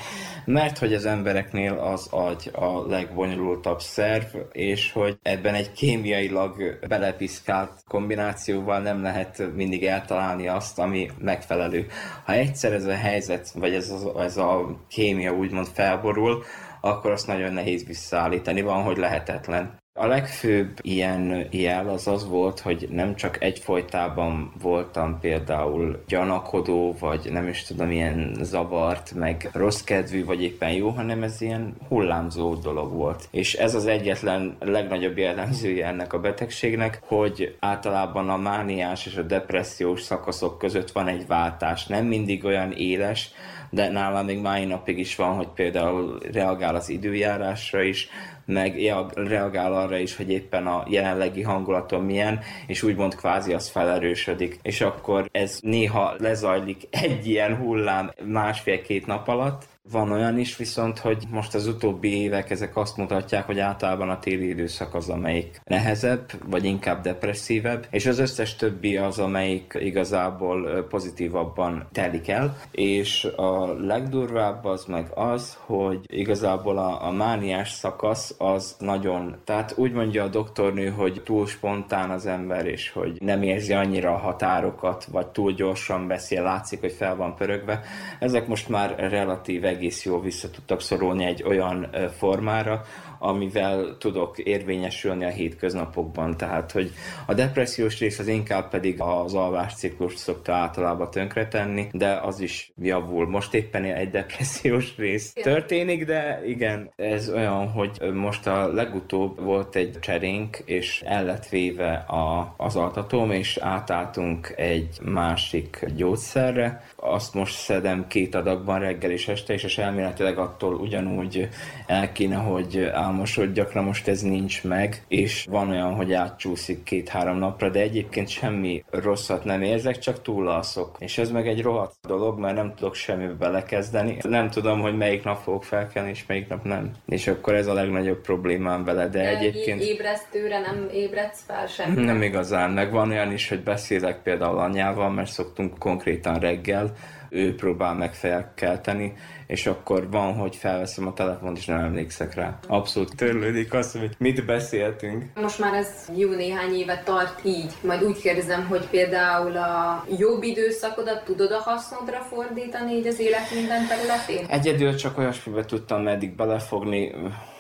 mert 0.46 0.78
hogy 0.78 0.94
az 0.94 1.06
embereknél 1.06 1.74
az 1.74 2.08
agy 2.12 2.52
a 2.54 2.88
legbonyolultabb 2.88 3.82
szerv, 3.82 4.26
és 4.52 4.92
hogy 4.92 5.18
ebben 5.22 5.54
egy 5.54 5.72
kémiailag 5.72 6.80
belepiszkált 6.88 7.72
kombinációval 7.88 8.80
nem 8.80 9.02
lehet 9.02 9.44
mindig 9.56 9.86
eltalálni 9.86 10.48
azt, 10.48 10.80
ami 10.80 11.12
megfelelő. 11.20 11.86
Ha 12.26 12.34
egyszer 12.34 12.74
ez 12.74 12.86
a 12.86 12.96
helyzet, 12.96 13.52
vagy 13.52 13.74
ez 13.74 13.90
a, 13.90 14.24
ez 14.24 14.38
a 14.38 14.80
kémia 14.88 15.34
úgymond 15.34 15.68
felborul, 15.74 16.44
akkor 16.82 17.12
azt 17.12 17.28
nagyon 17.28 17.54
nehéz 17.54 17.86
visszaállítani, 17.86 18.62
van, 18.62 18.84
hogy 18.84 18.98
lehetetlen. 18.98 19.80
A 20.00 20.06
legfőbb 20.06 20.80
ilyen 20.82 21.48
jel 21.52 21.90
az 21.90 22.08
az 22.08 22.28
volt, 22.28 22.60
hogy 22.60 22.88
nem 22.92 23.16
csak 23.16 23.44
egyfolytában 23.44 24.54
voltam 24.62 25.20
például 25.20 26.04
gyanakodó, 26.08 26.96
vagy 27.00 27.30
nem 27.32 27.48
is 27.48 27.64
tudom, 27.64 27.92
ilyen 27.92 28.38
zavart, 28.42 29.14
meg 29.14 29.50
rossz 29.54 29.82
kedvű, 29.82 30.26
vagy 30.26 30.44
éppen 30.44 30.72
jó, 30.72 30.90
hanem 30.90 31.24
ez 31.24 31.42
ilyen 31.42 31.76
hullámzó 31.88 32.56
dolog 32.56 32.94
volt. 32.94 33.28
És 33.32 33.54
ez 33.54 33.76
az 33.76 33.86
egyetlen 33.86 34.56
legnagyobb 34.60 35.18
jellemzője 35.18 35.88
ennek 35.88 36.14
a 36.14 36.20
betegségnek, 36.20 37.02
hogy 37.06 37.56
általában 37.60 38.30
a 38.30 38.38
mániás 38.38 39.06
és 39.06 39.16
a 39.16 39.22
depressziós 39.22 40.02
szakaszok 40.02 40.58
között 40.58 40.92
van 40.92 41.08
egy 41.08 41.28
váltás. 41.28 41.86
Nem 41.86 42.06
mindig 42.06 42.46
olyan 42.46 42.72
éles, 42.72 43.32
de 43.70 43.90
nálam 43.90 44.26
még 44.26 44.40
mai 44.40 44.66
napig 44.66 44.98
is 44.98 45.16
van, 45.16 45.36
hogy 45.36 45.48
például 45.48 46.20
reagál 46.32 46.76
az 46.76 46.90
időjárásra 46.90 47.82
is, 47.82 48.10
meg 48.48 48.76
reagál 49.14 49.74
arra 49.74 49.98
is, 49.98 50.16
hogy 50.16 50.32
éppen 50.32 50.68
a 50.68 50.84
jelenlegi 50.90 51.42
hangulatom 51.42 52.04
milyen, 52.04 52.40
és 52.68 52.84
úgymond 52.84 53.16
kvázi 53.16 53.54
az 53.54 53.70
felerősödik. 53.70 54.60
És 54.62 54.82
akkor 54.82 55.30
ez 55.32 55.60
néha 55.62 56.16
lezajlik 56.18 56.88
egy 56.90 57.28
ilyen 57.28 57.56
hullám 57.56 58.12
másfél-két 58.26 59.06
nap 59.06 59.28
alatt, 59.28 59.66
van 59.92 60.12
olyan 60.12 60.40
is 60.40 60.58
viszont, 60.58 61.00
hogy 61.00 61.24
most 61.30 61.56
az 61.56 61.68
utóbbi 61.68 62.22
évek 62.22 62.50
ezek 62.50 62.78
azt 62.78 62.98
mutatják, 62.98 63.46
hogy 63.46 63.60
általában 63.60 64.10
a 64.10 64.20
téli 64.20 64.48
időszak 64.50 64.96
az, 64.96 65.10
amelyik 65.10 65.62
nehezebb, 65.64 66.32
vagy 66.50 66.66
inkább 66.66 67.02
depresszívebb, 67.02 67.88
és 67.90 68.06
az 68.06 68.20
összes 68.20 68.56
többi 68.56 68.98
az, 68.98 69.20
amelyik 69.20 69.78
igazából 69.80 70.86
pozitívabban 70.90 71.88
telik 71.92 72.28
el, 72.28 72.58
és 72.72 73.24
a 73.36 73.74
legdurvább 73.74 74.66
az 74.66 74.86
meg 74.86 75.12
az, 75.16 75.58
hogy 75.60 76.00
igazából 76.08 76.78
a, 76.78 77.06
a 77.06 77.12
mániás 77.12 77.72
szakasz 77.72 78.36
az 78.38 78.76
nagyon, 78.80 79.36
tehát 79.44 79.74
úgy 79.76 79.92
mondja 79.92 80.24
a 80.24 80.28
doktornő, 80.28 80.90
hogy 80.90 81.22
túl 81.26 81.48
spontán 81.48 82.10
az 82.10 82.26
ember, 82.26 82.66
és 82.66 82.90
hogy 82.92 83.22
nem 83.22 83.42
érzi 83.42 83.74
annyira 83.74 84.14
a 84.14 84.18
határokat, 84.18 85.06
vagy 85.06 85.28
túl 85.28 85.52
gyorsan 85.52 86.08
beszél, 86.08 86.44
látszik, 86.44 86.80
hogy 86.80 86.92
fel 86.92 87.16
van 87.16 87.36
pörögve. 87.36 87.82
Ezek 88.20 88.48
most 88.48 88.70
már 88.70 88.96
relatíve 88.98 89.68
egész 89.68 90.06
jól 90.06 90.22
vissza 90.22 90.50
tudtak 90.50 90.82
szorulni 90.82 91.26
egy 91.26 91.44
olyan 91.44 91.90
formára, 92.18 92.82
amivel 93.20 93.98
tudok 94.00 94.38
érvényesülni 94.38 95.26
a 95.26 95.30
hétköznapokban. 95.30 96.38
Tehát, 96.38 96.72
hogy 96.72 96.92
a 97.26 97.34
depressziós 97.34 98.00
rész 98.00 98.20
az 98.20 98.28
inkább 98.28 98.70
pedig 98.70 99.02
az 99.02 99.34
alvásciklus 99.34 100.16
szokta 100.16 100.54
általában 100.54 101.12
tönkretenni, 101.12 101.88
de 101.92 102.20
az 102.24 102.40
is 102.40 102.72
javul. 102.82 103.30
Most 103.30 103.54
éppen 103.54 103.84
egy 103.84 104.10
depressziós 104.10 104.98
rész 104.98 105.34
történik, 105.34 106.06
de 106.06 106.42
igen, 106.46 106.92
ez 106.96 107.30
olyan, 107.30 107.72
hogy 107.72 108.14
most 108.14 108.48
a 108.48 108.74
legutóbb 108.74 109.44
volt 109.44 109.76
egy 109.76 110.00
cserénk, 110.00 110.62
és 110.66 111.02
el 111.06 111.26
lett 111.26 111.50
véve 111.50 111.94
a, 111.94 112.54
az 112.58 112.76
altatóm, 112.76 113.32
és 113.32 113.58
átálltunk 113.58 114.54
egy 114.56 115.00
másik 115.02 115.86
gyógyszerre. 115.96 116.84
Azt 116.96 117.34
most 117.34 117.56
szedem 117.56 118.08
két 118.08 118.36
adagban 118.36 118.80
reggel 118.80 119.12
és 119.12 119.28
este, 119.28 119.54
és 119.54 119.78
elméletileg 119.78 120.38
attól 120.38 120.74
ugyanúgy 120.74 121.50
el 121.88 122.12
kéne, 122.12 122.36
hogy 122.36 122.90
álmosod, 123.08 123.54
gyakran 123.54 123.84
most 123.84 124.08
ez 124.08 124.22
nincs 124.22 124.64
meg, 124.64 125.04
és 125.08 125.46
van 125.50 125.70
olyan, 125.70 125.96
hogy 125.96 126.14
átcsúszik 126.14 126.84
két-három 126.84 127.38
napra, 127.38 127.70
de 127.70 127.80
egyébként 127.80 128.28
semmi 128.28 128.84
rosszat 128.90 129.44
nem 129.44 129.62
érzek, 129.62 130.00
csak 130.00 130.22
túlalszok. 130.22 130.96
És 131.00 131.18
ez 131.18 131.32
meg 131.32 131.48
egy 131.48 131.62
rohadt 131.62 131.96
dolog, 132.08 132.40
mert 132.40 132.56
nem 132.56 132.74
tudok 132.76 132.96
semmibe 132.96 133.34
belekezdeni. 133.34 134.18
Nem 134.22 134.50
tudom, 134.50 134.82
hogy 134.82 134.98
melyik 134.98 135.24
nap 135.24 135.42
fogok 135.42 135.64
felkelni, 135.64 136.10
és 136.10 136.26
melyik 136.26 136.48
nap 136.48 136.64
nem. 136.64 136.92
És 137.06 137.28
akkor 137.28 137.54
ez 137.54 137.68
a 137.68 137.74
legnagyobb 137.74 138.22
problémám 138.22 138.84
vele, 138.84 139.08
de, 139.08 139.22
de 139.22 139.38
egyébként... 139.38 139.82
ébresztőre 139.82 140.60
nem 140.60 140.88
ébredsz 140.94 141.44
fel 141.48 141.68
sem? 141.68 141.94
Nem 141.94 142.22
igazán, 142.22 142.72
meg 142.72 142.92
van 142.92 143.10
olyan 143.10 143.32
is, 143.32 143.50
hogy 143.50 143.64
beszélek 143.64 144.22
például 144.22 144.58
anyával, 144.58 145.10
mert 145.10 145.30
szoktunk 145.30 145.78
konkrétan 145.78 146.40
reggel, 146.40 146.94
ő 147.30 147.56
próbál 147.56 147.94
meg 147.94 148.14
felkelteni, 148.14 149.14
és 149.48 149.66
akkor 149.66 150.10
van, 150.10 150.34
hogy 150.34 150.56
felveszem 150.56 151.08
a 151.08 151.14
telefont, 151.14 151.58
és 151.58 151.66
nem 151.66 151.80
emlékszek 151.80 152.34
rá. 152.34 152.60
Abszolút 152.68 153.16
törlődik 153.16 153.74
az, 153.74 153.92
hogy 153.92 154.16
mit 154.18 154.46
beszéltünk. 154.46 155.24
Most 155.36 155.60
már 155.60 155.74
ez 155.74 156.10
jó 156.16 156.30
néhány 156.30 156.74
éve 156.74 157.02
tart 157.06 157.40
így. 157.46 157.74
Majd 157.82 158.04
úgy 158.04 158.20
kérdezem, 158.22 158.66
hogy 158.66 158.88
például 158.90 159.58
a 159.58 160.04
jobb 160.18 160.44
időszakodat 160.44 161.24
tudod 161.24 161.52
a 161.52 161.60
hasznodra 161.60 162.20
fordítani 162.20 162.94
így 162.94 163.08
az 163.08 163.20
élet 163.20 163.54
minden 163.54 163.88
területén? 163.88 164.46
Egyedül 164.50 164.96
csak 164.96 165.18
olyasmibe 165.18 165.66
tudtam 165.66 166.02
meddig 166.02 166.36
belefogni, 166.36 167.14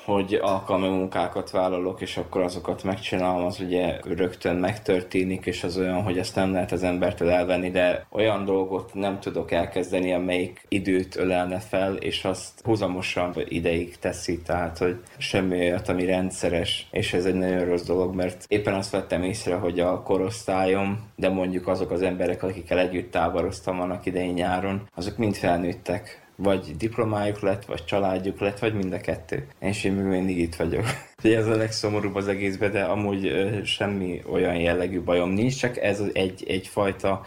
hogy 0.08 0.39
alkalmi 0.41 0.88
munkákat 0.88 1.52
vállalok, 1.52 2.02
és 2.02 2.17
akkor 2.17 2.41
azokat 2.41 2.84
megcsinálom, 2.84 3.46
az 3.46 3.60
ugye 3.60 4.00
rögtön 4.04 4.56
megtörténik, 4.56 5.46
és 5.46 5.63
az 5.63 5.78
olyan, 5.78 6.04
hogy 6.04 6.17
ezt 6.17 6.36
nem 6.36 6.52
lehet 6.52 6.72
az 6.72 6.84
embertől 6.84 7.30
elvenni, 7.30 7.72
de 7.72 8.06
olyan 8.12 8.46
dolgot 8.46 8.93
nem 8.93 9.20
tudok 9.20 9.52
elkezdeni, 9.52 10.13
amelyik 10.13 10.65
időt 10.67 11.15
ölelne 11.15 11.60
fel, 11.60 11.96
és 11.96 12.26
azt 12.26 12.62
húzamosan 12.63 13.34
ideig 13.46 14.00
teszi, 14.00 14.41
tehát 14.41 14.78
hogy 14.78 15.02
semmi 15.17 15.58
olyat, 15.58 15.89
ami 15.89 16.06
rendszeres, 16.06 16.88
és 16.91 17.13
ez 17.13 17.26
egy 17.26 17.36
nagyon 17.36 17.65
rossz 17.65 17.86
dolog, 17.86 18.15
mert 18.15 18.46
éppen 18.48 18.74
azt 18.74 18.91
vettem 18.91 19.24
észre, 19.24 19.56
hogy 19.56 19.80
a 19.80 20.02
korosztályom, 20.02 21.00
de 21.15 21.30
mondjuk 21.30 21.67
azok 21.67 21.91
az 21.91 22.02
emberek, 22.02 22.43
akikkel 22.43 22.80
együtt 22.80 23.12
táboroztam 23.12 23.82
annak 23.82 24.06
idején 24.06 24.34
nyáron, 24.34 24.88
azok 24.96 25.17
mind 25.17 25.36
felnőttek, 25.36 26.26
vagy 26.38 26.76
diplomájuk 26.78 27.39
lett, 27.39 27.65
vagy 27.65 27.86
családjuk 27.86 28.39
lett, 28.39 28.60
vagy 28.60 28.73
mind 28.73 28.93
a 28.93 29.00
kettő. 29.00 29.47
És 29.60 29.84
én 29.84 29.93
még 29.93 30.06
mindig 30.06 30.38
itt 30.39 30.56
vagyok. 30.56 30.86
ez 31.23 31.47
a 31.47 31.56
legszomorúbb 31.56 32.15
az 32.15 32.28
egészben, 32.28 32.71
de 32.71 32.84
amúgy 32.84 33.52
semmi 33.63 34.21
olyan 34.32 34.56
jellegű 34.56 35.02
bajom 35.02 35.30
nincs, 35.30 35.58
csak 35.58 35.78
ez 35.78 36.04
egy, 36.13 36.43
egyfajta 36.47 37.26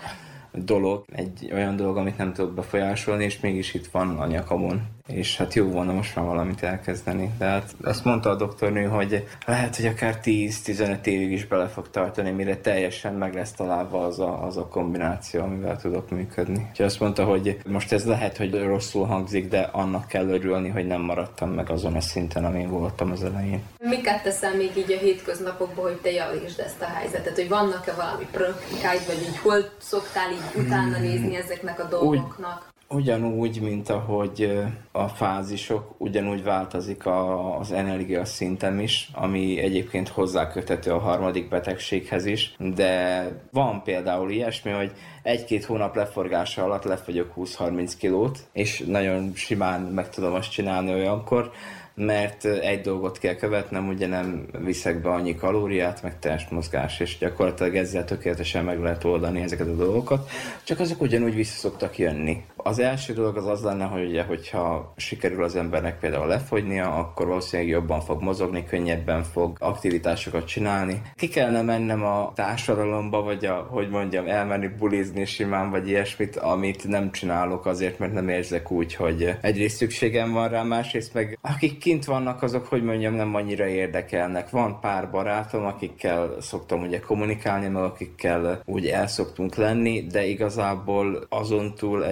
dolog, 0.52 1.04
egy 1.12 1.50
olyan 1.52 1.76
dolog, 1.76 1.96
amit 1.96 2.18
nem 2.18 2.32
tudok 2.32 2.54
befolyásolni, 2.54 3.24
és 3.24 3.40
mégis 3.40 3.74
itt 3.74 3.86
van 3.86 4.18
a 4.18 4.26
nyakamon. 4.26 4.82
És 5.06 5.36
hát 5.36 5.54
jó 5.54 5.66
volna 5.66 5.92
most 5.92 6.16
már 6.16 6.24
valamit 6.24 6.62
elkezdeni. 6.62 7.30
De 7.38 7.44
hát 7.44 7.74
azt 7.82 8.04
mondta 8.04 8.30
a 8.30 8.36
doktornő, 8.36 8.84
hogy 8.84 9.26
lehet, 9.46 9.76
hogy 9.76 9.86
akár 9.86 10.20
10-15 10.24 11.06
évig 11.06 11.30
is 11.30 11.46
bele 11.46 11.66
fog 11.66 11.90
tartani, 11.90 12.30
mire 12.30 12.56
teljesen 12.56 13.14
meg 13.14 13.34
lesz 13.34 13.52
találva 13.52 14.04
az 14.04 14.20
a, 14.20 14.44
az 14.44 14.56
a 14.56 14.66
kombináció, 14.66 15.42
amivel 15.42 15.76
tudok 15.76 16.10
működni. 16.10 16.66
Úgyhogy 16.70 16.86
azt 16.86 17.00
mondta, 17.00 17.24
hogy 17.24 17.58
most 17.66 17.92
ez 17.92 18.04
lehet, 18.06 18.36
hogy 18.36 18.62
rosszul 18.62 19.06
hangzik, 19.06 19.48
de 19.48 19.60
annak 19.72 20.08
kell 20.08 20.28
örülni, 20.28 20.68
hogy 20.68 20.86
nem 20.86 21.00
maradtam 21.00 21.50
meg 21.50 21.70
azon 21.70 21.94
a 21.94 22.00
szinten, 22.00 22.44
amin 22.44 22.68
voltam 22.70 23.10
az 23.10 23.24
elején. 23.24 23.62
Miket 23.78 24.22
teszel 24.22 24.54
még 24.56 24.70
így 24.76 24.92
a 24.92 24.98
hétköznapokban, 24.98 25.84
hogy 25.84 26.00
te 26.02 26.10
javítsd 26.10 26.60
ezt 26.60 26.82
a 26.82 26.84
helyzetet? 26.84 27.34
Hogy 27.34 27.48
vannak-e 27.48 27.92
valami 27.92 28.26
praktikáid, 28.30 29.06
vagy 29.06 29.20
így 29.28 29.38
hol 29.38 29.68
szoktál 29.78 30.30
így 30.32 30.64
utána 30.64 30.98
nézni 30.98 31.36
ezeknek 31.36 31.84
a 31.84 31.88
dolgoknak? 31.88 32.62
Úgy, 32.66 32.79
Ugyanúgy, 32.94 33.60
mint 33.60 33.88
ahogy 33.88 34.52
a 34.92 35.08
fázisok, 35.08 35.94
ugyanúgy 35.98 36.42
változik 36.42 37.06
a, 37.06 37.58
az 37.58 37.72
energia 37.72 38.24
szintem 38.24 38.80
is, 38.80 39.10
ami 39.12 39.58
egyébként 39.58 40.08
hozzáköthető 40.08 40.90
a 40.90 40.98
harmadik 40.98 41.48
betegséghez 41.48 42.24
is, 42.24 42.54
de 42.58 43.24
van 43.52 43.82
például 43.82 44.30
ilyesmi, 44.30 44.70
hogy 44.70 44.92
egy-két 45.22 45.64
hónap 45.64 45.96
leforgása 45.96 46.64
alatt 46.64 46.84
lefogyok 46.84 47.32
20-30 47.36 47.92
kilót, 47.98 48.38
és 48.52 48.84
nagyon 48.86 49.32
simán 49.34 49.80
meg 49.80 50.10
tudom 50.10 50.32
azt 50.32 50.50
csinálni 50.50 50.92
olyankor, 50.92 51.50
mert 51.94 52.44
egy 52.44 52.80
dolgot 52.80 53.18
kell 53.18 53.34
követnem, 53.34 53.88
ugye 53.88 54.06
nem 54.06 54.46
viszek 54.58 55.02
be 55.02 55.08
annyi 55.08 55.34
kalóriát, 55.34 56.02
meg 56.02 56.18
testmozgás, 56.18 57.00
és 57.00 57.18
gyakorlatilag 57.18 57.76
ezzel 57.76 58.04
tökéletesen 58.04 58.64
meg 58.64 58.80
lehet 58.80 59.04
oldani 59.04 59.40
ezeket 59.40 59.66
a 59.66 59.74
dolgokat, 59.74 60.30
csak 60.64 60.80
azok 60.80 61.00
ugyanúgy 61.00 61.34
vissza 61.34 61.56
szoktak 61.56 61.98
jönni. 61.98 62.44
Az 62.62 62.78
első 62.78 63.12
dolog 63.12 63.36
az 63.36 63.46
az 63.46 63.62
lenne, 63.62 63.84
hogy 63.84 64.08
ugye, 64.08 64.22
hogyha 64.22 64.92
sikerül 64.96 65.44
az 65.44 65.56
embernek 65.56 65.98
például 65.98 66.26
lefogynia, 66.26 66.94
akkor 66.94 67.26
valószínűleg 67.26 67.72
jobban 67.72 68.00
fog 68.00 68.22
mozogni, 68.22 68.64
könnyebben 68.64 69.22
fog 69.22 69.56
aktivitásokat 69.60 70.46
csinálni. 70.46 71.02
Ki 71.16 71.28
kellene 71.28 71.62
mennem 71.62 72.04
a 72.04 72.32
társadalomba, 72.34 73.22
vagy 73.22 73.44
a, 73.44 73.66
hogy 73.70 73.88
mondjam, 73.88 74.26
elmenni 74.26 74.68
bulizni 74.68 75.24
simán, 75.24 75.70
vagy 75.70 75.88
ilyesmit, 75.88 76.36
amit 76.36 76.88
nem 76.88 77.10
csinálok 77.10 77.66
azért, 77.66 77.98
mert 77.98 78.12
nem 78.12 78.28
érzek 78.28 78.70
úgy, 78.70 78.94
hogy 78.94 79.34
egyrészt 79.40 79.76
szükségem 79.76 80.32
van 80.32 80.48
rá, 80.48 80.62
másrészt 80.62 81.14
meg 81.14 81.38
akik 81.42 81.78
kint 81.78 82.04
vannak, 82.04 82.42
azok, 82.42 82.66
hogy 82.66 82.82
mondjam, 82.82 83.14
nem 83.14 83.34
annyira 83.34 83.66
érdekelnek. 83.66 84.50
Van 84.50 84.80
pár 84.80 85.10
barátom, 85.10 85.64
akikkel 85.64 86.36
szoktam 86.40 86.82
ugye 86.82 87.00
kommunikálni, 87.00 87.68
meg 87.68 87.82
akikkel 87.82 88.62
úgy 88.64 88.86
el 88.86 89.06
szoktunk 89.06 89.54
lenni, 89.54 90.06
de 90.06 90.24
igazából 90.26 91.26
azon 91.28 91.74
túl 91.74 92.04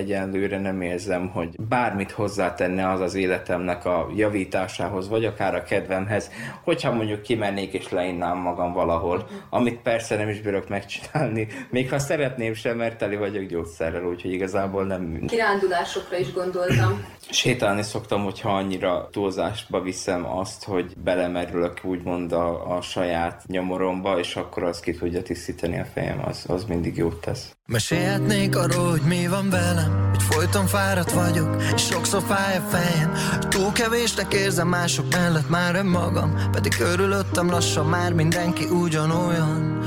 egyenlőre 0.44 0.70
nem 0.70 0.80
érzem, 0.80 1.28
hogy 1.28 1.48
bármit 1.68 2.10
hozzátenne 2.10 2.90
az 2.90 3.00
az 3.00 3.14
életemnek 3.14 3.84
a 3.84 4.08
javításához, 4.16 5.08
vagy 5.08 5.24
akár 5.24 5.54
a 5.54 5.62
kedvemhez, 5.62 6.30
hogyha 6.64 6.92
mondjuk 6.92 7.22
kimennék 7.22 7.72
és 7.72 7.88
leinnám 7.88 8.38
magam 8.38 8.72
valahol, 8.72 9.28
amit 9.50 9.80
persze 9.80 10.16
nem 10.16 10.28
is 10.28 10.40
bírok 10.40 10.68
megcsinálni, 10.68 11.48
még 11.70 11.90
ha 11.90 11.98
szeretném 11.98 12.54
sem, 12.54 12.76
mert 12.76 12.98
teli 12.98 13.16
vagyok 13.16 13.44
gyógyszerrel, 13.44 14.04
úgyhogy 14.04 14.32
igazából 14.32 14.84
nem... 14.84 15.24
Kirándulásokra 15.26 16.16
is 16.16 16.32
gondoltam. 16.32 17.04
Sétálni 17.30 17.82
szoktam, 17.82 18.24
hogyha 18.24 18.56
annyira 18.56 19.08
túlzásba 19.12 19.80
viszem 19.80 20.26
azt, 20.26 20.64
hogy 20.64 20.92
belemerülök 21.04 21.80
úgymond 21.82 22.32
a, 22.32 22.76
a 22.76 22.80
saját 22.80 23.42
nyomoromba, 23.46 24.18
és 24.18 24.36
akkor 24.36 24.62
az 24.62 24.80
ki 24.80 24.92
tudja 24.92 25.22
tisztítani 25.22 25.78
a 25.78 25.84
fejem, 25.94 26.24
az, 26.24 26.44
az 26.46 26.64
mindig 26.64 26.96
jót 26.96 27.20
tesz. 27.20 27.56
Mesélhetnék 27.66 28.56
arról, 28.56 28.90
hogy 28.90 29.02
mi 29.06 29.26
van 29.26 29.50
velem 29.50 30.10
Hogy 30.12 30.27
folyton 30.30 30.66
fáradt 30.66 31.12
vagyok, 31.12 31.62
és 31.74 31.82
sokszor 31.82 32.22
fáj 32.26 32.56
a 32.56 32.60
fejem. 32.60 33.12
Túl 33.48 33.72
kevésnek 33.72 34.34
érzem 34.34 34.68
mások 34.68 35.14
mellett 35.14 35.48
már 35.48 35.74
önmagam 35.74 36.34
Pedig 36.52 36.76
körülöttem 36.76 37.50
lassan 37.50 37.86
már 37.86 38.12
mindenki 38.12 38.64
ugyanolyan. 38.64 39.78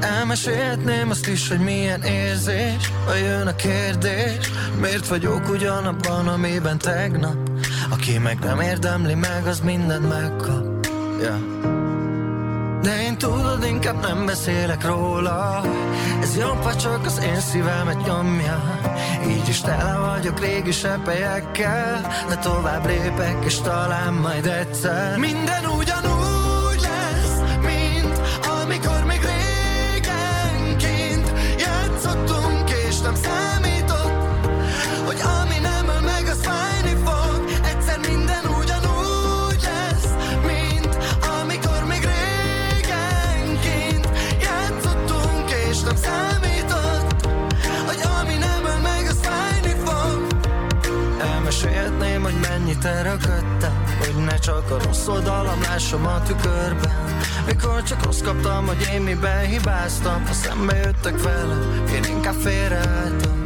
Elmesélhetném 0.00 1.10
azt 1.10 1.28
is, 1.28 1.48
hogy 1.48 1.58
milyen 1.58 2.02
érzés 2.02 2.92
Ha 3.06 3.14
jön 3.14 3.46
a 3.46 3.56
kérdés 3.56 4.50
Miért 4.80 5.08
vagyok 5.08 5.48
ugyanabban, 5.48 6.28
amiben 6.28 6.78
tegnap? 6.78 7.36
Aki 7.90 8.18
meg 8.18 8.38
nem 8.38 8.60
érdemli 8.60 9.14
meg, 9.14 9.46
az 9.46 9.60
mindent 9.60 10.08
megkap. 10.08 10.86
Yeah. 11.20 11.79
De 12.82 13.02
én 13.02 13.18
tudod, 13.18 13.64
inkább 13.64 14.00
nem 14.00 14.26
beszélek 14.26 14.86
róla. 14.86 15.60
Ez 16.22 16.36
jobb, 16.36 16.62
ha 16.62 16.76
csak 16.76 17.04
az 17.04 17.22
én 17.24 17.40
szívemet 17.40 18.06
nyomja. 18.06 18.80
Így 19.28 19.48
is 19.48 19.60
tele 19.60 19.98
vagyok 19.98 20.40
régi 20.40 20.72
sepelyekkel 20.72 22.00
De 22.28 22.36
tovább 22.36 22.86
lépek, 22.86 23.44
és 23.44 23.60
talán 23.60 24.12
majd 24.12 24.46
egyszer. 24.46 25.18
Minden 25.18 25.64
ugyanúgy 25.64 26.39
Mennyit 52.70 52.84
erőködtem 52.84 53.84
Hogy 53.98 54.24
ne 54.24 54.38
csak 54.38 54.70
a 54.70 54.76
rossz 54.84 55.06
oldalam 55.06 55.60
lássam 55.62 56.06
a 56.06 56.22
tükörben 56.22 57.18
Mikor 57.46 57.82
csak 57.82 58.04
rossz 58.04 58.20
kaptam, 58.20 58.66
hogy 58.66 58.90
én 58.94 59.00
miben 59.00 59.46
hibáztam 59.46 60.26
Ha 60.26 60.32
szembe 60.32 60.76
jöttek 60.76 61.22
vele, 61.22 61.54
én 61.94 62.04
inkább 62.04 62.34
félreálltam. 62.34 63.44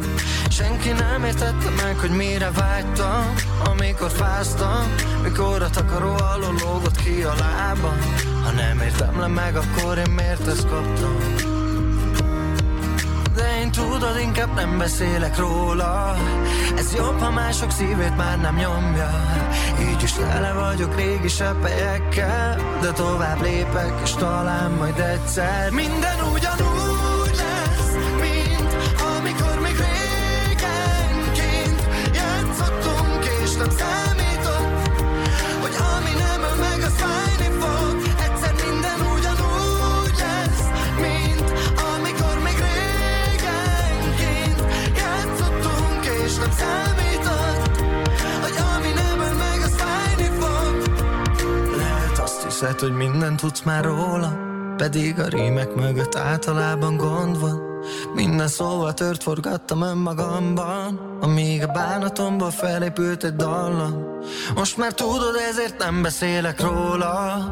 Senki 0.49 0.91
nem 0.91 1.23
értette 1.23 1.69
meg, 1.83 1.97
hogy 1.97 2.09
mire 2.09 2.51
vágytam 2.51 3.33
Amikor 3.69 4.11
fáztam, 4.11 4.93
mikor 5.23 5.61
a 5.61 5.69
takaró 5.69 6.13
alól 6.13 6.55
lógott 6.63 6.97
ki 7.03 7.23
a 7.23 7.33
lábam. 7.39 7.99
Ha 8.43 8.51
nem 8.51 8.79
értem 8.79 9.19
le 9.19 9.27
meg, 9.27 9.55
akkor 9.55 9.97
én 9.97 10.11
miért 10.11 10.47
ezt 10.47 10.67
kaptam 10.67 11.44
tudod, 13.75 14.19
inkább 14.21 14.55
nem 14.55 14.77
beszélek 14.77 15.37
róla. 15.37 16.15
Ez 16.77 16.93
jobb, 16.95 17.19
ha 17.19 17.31
mások 17.31 17.71
szívét 17.71 18.17
már 18.17 18.39
nem 18.39 18.55
nyomja. 18.55 19.09
Így 19.79 20.03
is 20.03 20.11
tele 20.11 20.53
vagyok 20.53 20.95
régi 20.95 21.27
sepelyekkel 21.27 22.57
De 22.81 22.91
tovább 22.91 23.41
lépek, 23.41 23.93
és 24.03 24.11
talán 24.11 24.71
majd 24.71 24.99
egyszer. 24.99 25.71
Minden 25.71 26.17
ugyanúgy 26.33 26.84
hiszed, 52.59 52.79
hogy 52.79 52.91
mindent 52.91 53.39
tudsz 53.39 53.61
már 53.61 53.83
róla 53.83 54.37
Pedig 54.77 55.19
a 55.19 55.27
rímek 55.27 55.75
mögött 55.75 56.15
általában 56.15 56.97
gond 56.97 57.39
van. 57.39 57.61
Minden 58.13 58.47
szóval 58.47 58.93
tört 58.93 59.23
forgattam 59.23 59.81
önmagamban 59.81 61.17
Amíg 61.21 61.63
a 61.63 61.67
bánatomból 61.67 62.51
felépült 62.51 63.23
egy 63.23 63.35
dallam. 63.35 64.03
Most 64.55 64.77
már 64.77 64.93
tudod, 64.93 65.35
ezért 65.49 65.77
nem 65.77 66.01
beszélek 66.01 66.61
róla. 66.61 67.45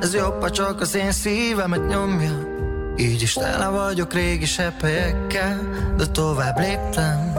Ez 0.00 0.14
jobb, 0.14 0.40
ha 0.40 0.50
csak 0.50 0.80
az 0.80 0.94
én 0.94 1.12
szívemet 1.12 1.88
nyomja. 1.88 2.50
Így 2.96 3.22
is 3.22 3.32
tele 3.32 3.68
vagyok 3.68 4.12
régi 4.12 4.46
sepelyekkel 4.46 5.60
De 5.96 6.06
tovább 6.06 6.58
léptem 6.58 7.31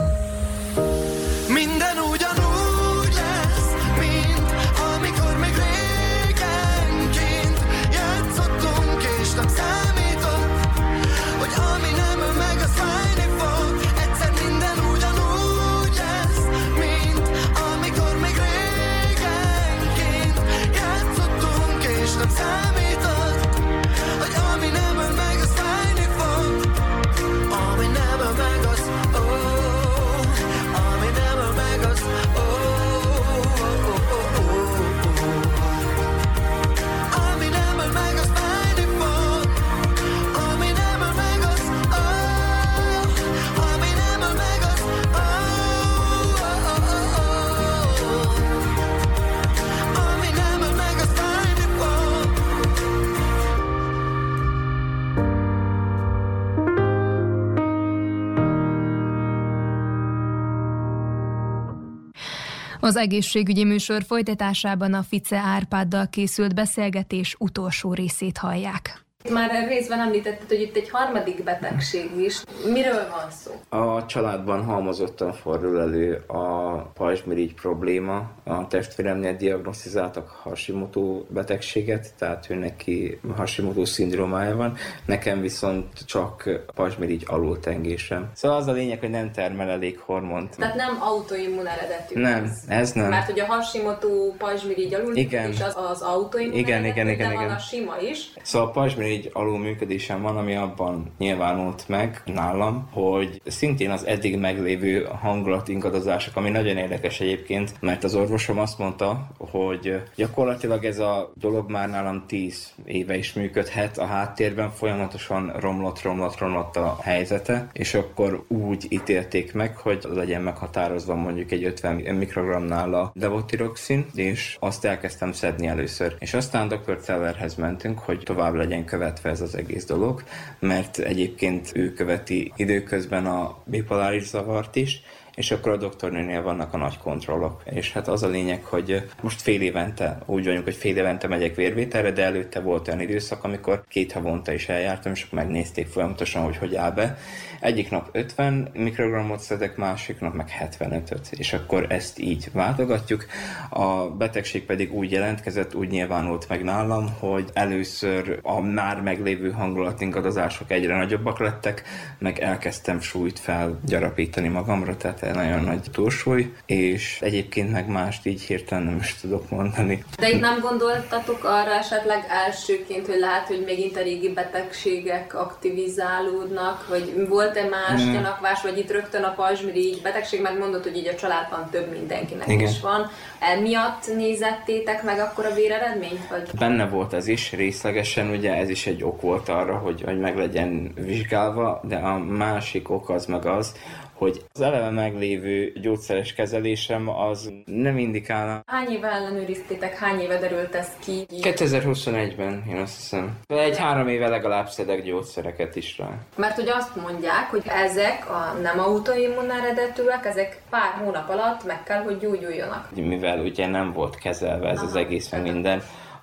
Az 62.84 62.95
egészségügyi 62.95 63.63
műsor 63.63 64.03
folytatásában 64.03 64.93
a 64.93 65.03
Fice 65.03 65.38
Árpáddal 65.38 66.07
készült 66.07 66.55
beszélgetés 66.55 67.36
utolsó 67.39 67.93
részét 67.93 68.38
hallják. 68.38 69.03
Már 69.32 69.67
részben 69.67 69.99
említetted, 69.99 70.47
hogy 70.47 70.61
itt 70.61 70.76
egy 70.76 70.89
harmadik 70.89 71.43
betegség 71.43 72.09
is. 72.17 72.43
Miről 72.74 73.09
van 73.09 73.32
szó? 73.32 73.78
A 73.80 74.05
családban 74.05 74.63
halmozottan 74.63 75.34
fordul 75.34 75.80
elő 75.80 76.24
a 76.28 76.71
pajzsmirigy 76.93 77.53
probléma. 77.53 78.32
A 78.43 78.67
testvéremnél 78.67 79.36
diagnosztizáltak 79.36 80.30
Hashimoto 80.30 81.24
betegséget, 81.28 82.13
tehát 82.17 82.45
ő 82.49 82.55
neki 82.55 83.19
Hashimoto 83.36 83.86
szindrómája 83.86 84.55
van, 84.55 84.78
nekem 85.05 85.41
viszont 85.41 86.05
csak 86.05 86.49
pajzsmirigy 86.76 87.24
alultengésem. 87.28 88.32
Szóval 88.34 88.57
az 88.57 88.67
a 88.67 88.71
lényeg, 88.71 88.99
hogy 88.99 89.09
nem 89.09 89.32
termel 89.32 89.69
elég 89.69 89.99
hormont. 89.99 90.57
Tehát 90.57 90.76
nem 90.76 90.97
autoimmun 90.99 91.67
eredetű. 91.67 92.19
Nem, 92.19 92.51
ez 92.67 92.91
nem. 92.91 93.09
Mert 93.09 93.26
hogy 93.26 93.39
a 93.39 93.45
Hashimoto 93.45 94.34
pajzsmirigy 94.38 94.93
alul 94.93 95.15
Igen. 95.15 95.49
az, 95.49 95.76
az 95.91 96.01
autoimmun 96.01 96.57
Igen, 96.57 96.84
eredetű, 96.84 97.01
igen, 97.01 97.13
igen, 97.13 97.28
de 97.30 97.34
van 97.34 97.43
igen. 97.43 97.55
a 97.55 97.59
sima 97.59 97.97
is. 97.99 98.32
Szóval 98.41 98.67
a 98.67 98.71
pajzsmirigy 98.71 99.12
alulműködésem 99.34 100.22
van, 100.22 100.38
ami 100.38 100.55
abban 100.55 101.11
nyilvánult 101.18 101.88
meg 101.88 102.22
nálam, 102.26 102.89
hogy 102.91 103.41
szintén 103.45 103.89
az 103.89 104.05
eddig 104.05 104.39
meglévő 104.39 105.07
hangulatingadozások, 105.22 106.36
ami 106.36 106.49
nagyon 106.49 106.78
érdekes 106.78 107.20
egyébként, 107.20 107.74
mert 107.80 108.03
az 108.03 108.16
orvosom 108.16 108.59
azt 108.59 108.78
mondta, 108.78 109.28
hogy 109.38 110.01
gyakorlatilag 110.16 110.86
ez 110.86 110.99
a 110.99 111.32
dolog 111.36 111.72
már 111.72 111.89
nálam 111.89 112.24
10 112.28 112.74
éve 112.86 113.18
is 113.18 113.34
működhet, 113.34 113.97
a 113.97 114.05
háttérben 114.05 114.72
folyamatosan 114.72 115.53
romlott, 115.59 116.01
romlott, 116.01 116.38
romlott 116.38 116.76
a 116.76 116.97
helyzete, 117.01 117.68
és 117.74 117.93
akkor 117.93 118.43
úgy 118.47 118.86
ítélték 118.89 119.53
meg, 119.53 119.78
hogy 119.78 120.05
legyen 120.14 120.41
meghatározva 120.41 121.16
mondjuk 121.16 121.51
egy 121.51 121.64
50 121.64 121.95
mikrogramnál 121.95 122.93
a 122.93 123.11
levotiroxin, 123.14 124.05
és 124.14 124.57
azt 124.59 124.86
elkezdtem 124.86 125.32
szedni 125.32 125.68
először. 125.68 126.16
És 126.20 126.34
aztán 126.34 126.68
dr. 126.68 126.97
Tellerhez 127.05 127.55
mentünk, 127.55 127.99
hogy 127.99 128.20
tovább 128.24 128.53
legyen 128.53 128.86
követve 129.04 129.30
ez 129.30 129.41
az 129.41 129.56
egész 129.56 129.86
dolog, 129.86 130.24
mert 130.60 130.97
egyébként 130.97 131.72
ő 131.74 131.93
követi 131.93 132.51
időközben 132.56 133.26
a 133.26 133.58
bipoláris 133.66 134.28
zavart 134.28 134.76
is, 134.76 135.01
és 135.36 135.51
akkor 135.51 135.72
a 135.72 135.78
doktornőnél 135.78 136.41
vannak 136.41 136.74
a 136.74 136.78
nagy 136.78 136.97
kontrollok. 136.97 137.62
És 137.66 137.91
hát 137.91 138.08
az 138.08 138.24
a 138.24 138.28
lényeg, 138.28 138.64
hogy 138.64 139.04
most 139.22 139.41
fél 139.41 139.62
évente, 139.62 140.20
úgy 140.26 140.45
vagyunk, 140.45 140.64
hogy 140.64 140.76
fél 140.76 140.97
évente 140.97 141.28
megyek 141.28 141.56
vérvételre, 141.56 142.12
de 142.12 142.24
előtte 142.24 142.60
volt 142.60 142.88
olyan 142.88 142.99
időszak, 142.99 143.43
amikor 143.43 143.84
két 143.89 144.12
havonta 144.12 144.54
is 144.54 144.70
eljártam, 144.70 145.12
és 145.12 145.30
megnézték 145.30 145.88
folyamatosan, 145.88 146.43
hogy 146.43 146.58
hogy 146.58 146.76
áll 146.76 146.91
be. 146.91 147.18
Egyik 147.64 147.89
nap 147.89 148.09
50 148.11 148.70
mikrogramot 148.74 149.39
szedek, 149.39 149.76
másik 149.76 150.20
nap 150.20 150.34
meg 150.34 150.47
75-öt, 150.80 151.28
és 151.32 151.53
akkor 151.53 151.86
ezt 151.89 152.20
így 152.20 152.47
váltogatjuk. 152.53 153.26
A 153.70 154.09
betegség 154.09 154.66
pedig 154.66 154.93
úgy 154.93 155.11
jelentkezett, 155.11 155.76
úgy 155.76 155.89
nyilvánult 155.89 156.49
meg 156.49 156.64
nálam, 156.64 157.14
hogy 157.20 157.49
először 157.53 158.39
a 158.41 158.61
már 158.61 159.01
meglévő 159.01 159.51
hangulatingadozások 159.51 160.72
egyre 160.72 160.95
nagyobbak 160.95 161.39
lettek, 161.39 161.84
meg 162.20 162.39
elkezdtem 162.39 162.99
súlyt 162.99 163.39
felgyarapítani 163.39 164.47
magamra, 164.47 164.97
tehát 164.97 165.34
nagyon 165.34 165.64
nagy 165.64 165.82
túlsúly, 165.91 166.53
és 166.66 167.20
egyébként 167.22 167.72
meg 167.72 167.88
mást 167.88 168.26
így 168.26 168.41
hirtelen 168.41 168.84
nem 168.84 168.97
is 168.97 169.16
tudok 169.16 169.49
mondani. 169.49 170.03
De 170.18 170.30
itt 170.30 170.39
nem 170.39 170.59
gondoltatok 170.59 171.43
arra 171.43 171.72
esetleg 171.72 172.26
elsőként, 172.45 173.07
hogy 173.07 173.20
lehet, 173.20 173.47
hogy 173.47 173.64
megint 173.66 173.97
a 173.97 174.01
régi 174.01 174.30
betegségek 174.30 175.36
aktivizálódnak, 175.36 176.88
vagy 176.88 177.14
volt-e 177.54 177.70
más 177.70 178.04
Nem. 178.04 178.14
gyanakvás, 178.14 178.62
vagy 178.62 178.78
itt 178.78 178.91
rögtön 178.91 179.24
a 179.24 179.34
pajzsmirigy 179.34 180.01
betegség, 180.01 180.41
mert 180.41 180.60
mondod, 180.60 180.84
hogy 180.84 180.97
így 180.97 181.08
a 181.08 181.16
családban 181.16 181.70
több 181.72 181.91
mindenkinek 181.91 182.47
Igen. 182.47 182.68
is 182.68 182.80
van. 182.80 183.10
Emiatt 183.39 184.16
nézettétek 184.16 185.04
meg 185.04 185.20
akkor 185.20 185.45
a 185.45 185.54
véreredményt? 185.54 186.28
Vagy? 186.30 186.49
Benne 186.60 186.88
volt 186.88 187.14
ez 187.14 187.28
is 187.28 187.51
részlegesen, 187.51 188.30
ugye 188.30 188.56
ez 188.56 188.70
is 188.70 188.88
egy 188.88 189.04
ok 189.04 189.22
volt 189.22 189.49
arra, 189.49 189.78
hogy, 189.78 190.01
hogy 190.06 190.20
meg 190.20 190.38
legyen 190.38 190.91
vizsgálva, 190.95 191.82
de 191.84 191.95
a 191.95 192.18
másik 192.18 192.89
ok 192.89 193.10
az 193.10 193.26
meg 193.26 193.45
az, 193.45 193.76
hogy 194.24 194.41
az 194.53 194.61
eleve 194.61 194.89
meglévő 194.89 195.71
gyógyszeres 195.82 196.34
kezelésem 196.34 197.09
az 197.09 197.51
nem 197.65 197.97
indikálna. 197.97 198.63
Hány 198.65 198.89
éve 198.89 199.07
ellenőriztétek, 199.07 199.97
hány 199.97 200.19
éve 200.19 200.38
derült 200.38 200.76
ez 200.76 200.88
ki? 200.99 201.26
2021-ben, 201.30 202.63
én 202.69 202.78
azt 202.78 202.95
hiszem. 202.95 203.39
Egy 203.47 203.78
három 203.78 204.07
éve 204.07 204.28
legalább 204.28 204.67
szedek 204.67 205.03
gyógyszereket 205.03 205.76
is 205.76 205.97
rá. 205.97 206.09
Mert 206.36 206.55
hogy 206.55 206.69
azt 206.69 206.95
mondják, 206.95 207.49
hogy 207.49 207.63
ezek 207.65 208.30
a 208.30 208.59
nem 208.61 208.80
autoimmun 208.80 209.51
eredetűek, 209.51 210.26
ezek 210.26 210.61
pár 210.69 210.93
hónap 211.03 211.30
alatt 211.30 211.65
meg 211.65 211.84
kell, 211.84 212.03
hogy 212.03 212.17
gyógyuljanak. 212.17 212.95
Mivel 212.95 213.39
ugye 213.39 213.67
nem 213.67 213.91
volt 213.91 214.15
kezelve 214.15 214.69
ez 214.69 214.82
az 214.82 214.95
Aha. 214.95 214.99
egész, 214.99 215.32
meg 215.32 215.41
minden, 215.41 215.82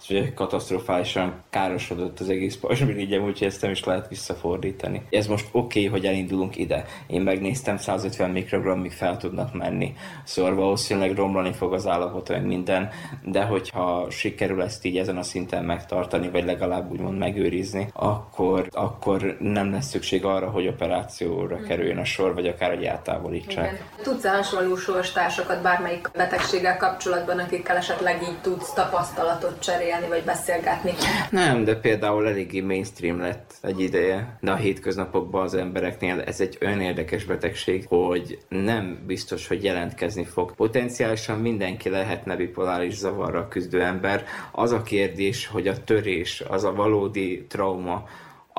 ugye 0.09 0.33
katasztrofálisan 0.33 1.43
károsodott 1.51 2.21
az 2.21 2.29
egész 2.29 2.57
pajzsmirigyem, 2.57 3.25
úgyhogy 3.29 3.47
ezt 3.47 3.63
nem 3.63 3.71
is 3.71 3.85
lehet 3.85 4.09
visszafordítani. 4.09 5.03
Ez 5.11 5.27
most 5.27 5.49
oké, 5.53 5.87
okay, 5.87 5.91
hogy 5.91 6.07
elindulunk 6.07 6.57
ide. 6.57 6.85
Én 7.07 7.21
megnéztem 7.21 7.77
150 7.77 8.31
mikrogrammig 8.31 8.93
fel 8.93 9.17
tudnak 9.17 9.55
menni. 9.55 9.95
Szóval 10.25 10.55
valószínűleg 10.55 11.15
romlani 11.15 11.53
fog 11.53 11.73
az 11.73 11.87
állapot, 11.87 12.29
meg 12.29 12.47
minden, 12.47 12.89
de 13.25 13.43
hogyha 13.43 14.07
sikerül 14.11 14.63
ezt 14.63 14.85
így 14.85 14.97
ezen 14.97 15.17
a 15.17 15.23
szinten 15.23 15.65
megtartani, 15.65 16.31
vagy 16.31 16.45
legalább 16.45 16.91
úgymond 16.91 17.19
megőrizni, 17.19 17.89
akkor, 17.93 18.69
akkor 18.71 19.37
nem 19.41 19.71
lesz 19.71 19.89
szükség 19.89 20.25
arra, 20.25 20.51
hogy 20.51 20.67
operációra 20.67 21.61
kerüljön 21.61 21.99
a 21.99 22.05
sor, 22.05 22.35
vagy 22.35 22.47
akár 22.47 22.75
hogy 22.75 22.85
eltávolítsák. 22.85 23.73
Igen. 23.73 23.85
Tudsz 24.03 24.27
hasonló 24.27 24.77
sorstársakat 24.77 25.63
bármelyik 25.63 26.11
betegséggel 26.17 26.77
kapcsolatban, 26.77 27.39
akikkel 27.39 27.77
esetleg 27.77 28.23
így 28.23 28.41
tudsz 28.41 28.73
tapasztalatot 28.73 29.63
cserélni, 29.63 29.90
vagy 30.09 30.25
beszélgetni? 30.25 30.93
Nem, 31.31 31.65
de 31.65 31.77
például 31.77 32.29
eléggé 32.29 32.61
mainstream 32.61 33.19
lett 33.19 33.55
egy 33.63 33.81
ideje, 33.81 34.39
de 34.41 34.51
a 34.51 34.57
hétköznapokban 34.57 35.43
az 35.43 35.55
embereknél 35.55 36.21
ez 36.21 36.41
egy 36.41 36.59
olyan 36.63 36.81
érdekes 36.81 37.25
betegség, 37.25 37.87
hogy 37.89 38.39
nem 38.49 38.99
biztos, 39.07 39.49
hogy 39.49 39.65
jelentkezni 39.65 40.25
fog. 40.25 40.55
Potenciálisan 40.55 41.39
mindenki 41.39 41.89
lehetne 41.89 42.37
bipoláris 42.37 42.95
zavarra 42.95 43.49
küzdő 43.49 43.83
ember. 43.83 44.25
Az 44.53 44.73
a 44.73 44.83
kérdés, 44.83 45.47
hogy 45.47 45.69
a 45.69 45.85
törés, 45.85 46.43
az 46.49 46.65
a 46.65 46.75
valódi 46.75 47.47
trauma, 47.49 48.05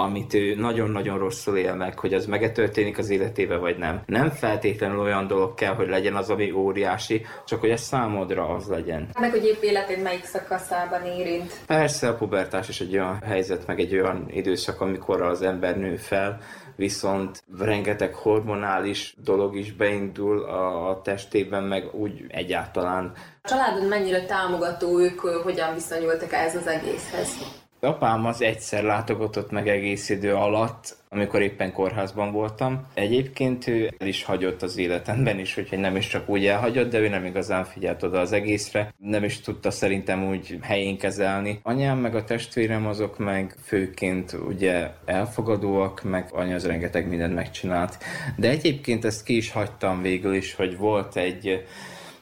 amit 0.02 0.34
ő 0.34 0.56
nagyon-nagyon 0.56 1.18
rosszul 1.18 1.58
él 1.58 1.76
meg, 1.76 2.00
hogy 2.00 2.14
az 2.14 2.26
megetörténik 2.26 2.98
az 2.98 3.10
életébe, 3.10 3.58
vagy 3.58 3.78
nem. 3.78 4.02
Nem 4.06 4.30
feltétlenül 4.30 5.00
olyan 5.00 5.28
dolog 5.28 5.54
kell, 5.54 5.74
hogy 5.74 5.88
legyen 5.88 6.16
az, 6.16 6.30
ami 6.30 6.52
óriási, 6.52 7.26
csak 7.46 7.60
hogy 7.60 7.70
ez 7.70 7.82
számodra 7.82 8.50
az 8.50 8.68
legyen. 8.68 9.10
Meg 9.20 9.32
hogy 9.32 9.46
épp 9.46 9.62
életed 9.62 10.02
melyik 10.02 10.26
szakaszában 10.26 11.06
érint. 11.06 11.54
Persze 11.68 12.08
a 12.08 12.16
pubertás 12.16 12.70
is 12.70 12.82
egy 12.82 12.94
olyan 12.94 13.20
helyzet, 13.24 13.68
meg 13.68 13.80
egy 13.80 13.94
olyan 13.94 14.26
időszak, 14.30 14.82
amikor 14.82 15.22
az 15.22 15.42
ember 15.42 15.78
nő 15.78 15.96
fel, 15.96 16.40
viszont 16.76 17.44
rengeteg 17.60 18.14
hormonális 18.14 19.16
dolog 19.24 19.56
is 19.58 19.74
beindul 19.74 20.44
a, 20.44 20.90
a 20.90 21.02
testében, 21.02 21.64
meg 21.64 21.94
úgy 21.94 22.26
egyáltalán. 22.28 23.12
A 23.42 23.48
családod 23.48 23.88
mennyire 23.88 24.26
támogató, 24.26 25.00
ők 25.00 25.20
hogyan 25.20 25.74
viszonyultak 25.74 26.34
ehhez 26.34 26.56
az 26.56 26.68
egészhez? 26.68 27.61
Apám 27.84 28.26
az 28.26 28.42
egyszer 28.42 28.84
látogatott 28.84 29.52
meg 29.52 29.68
egész 29.68 30.10
idő 30.10 30.34
alatt, 30.34 30.98
amikor 31.10 31.42
éppen 31.42 31.74
kórházban 31.74 32.32
voltam. 32.32 32.88
Egyébként 32.94 33.68
ő 33.68 33.94
el 33.98 34.08
is 34.08 34.24
hagyott 34.24 34.62
az 34.62 34.78
életemben 34.78 35.40
is, 35.40 35.58
úgyhogy 35.58 35.80
nem 35.80 35.96
is 35.96 36.08
csak 36.08 36.30
úgy 36.30 36.46
elhagyott, 36.46 36.92
de 36.92 37.00
ő 37.00 37.08
nem 37.10 37.26
igazán 37.26 37.64
figyelt 37.64 38.04
oda 38.04 38.20
az 38.20 38.32
egészre. 38.32 38.94
Nem 38.98 39.24
is 39.24 39.40
tudta 39.40 39.72
szerintem 39.72 40.28
úgy 40.28 40.58
helyén 40.62 40.98
kezelni. 40.98 41.60
Anyám 41.64 41.98
meg 41.98 42.16
a 42.16 42.24
testvérem 42.24 42.88
azok 42.88 43.18
meg 43.18 43.56
főként 43.64 44.38
ugye 44.48 44.90
elfogadóak, 45.06 46.04
meg 46.04 46.30
anya 46.32 46.56
az 46.56 46.66
rengeteg 46.66 47.08
mindent 47.08 47.34
megcsinált. 47.34 47.98
De 48.38 48.50
egyébként 48.50 49.06
ezt 49.06 49.24
ki 49.24 49.36
is 49.36 49.52
hagytam 49.52 50.02
végül 50.02 50.34
is, 50.34 50.54
hogy 50.54 50.78
volt 50.78 51.16
egy 51.16 51.64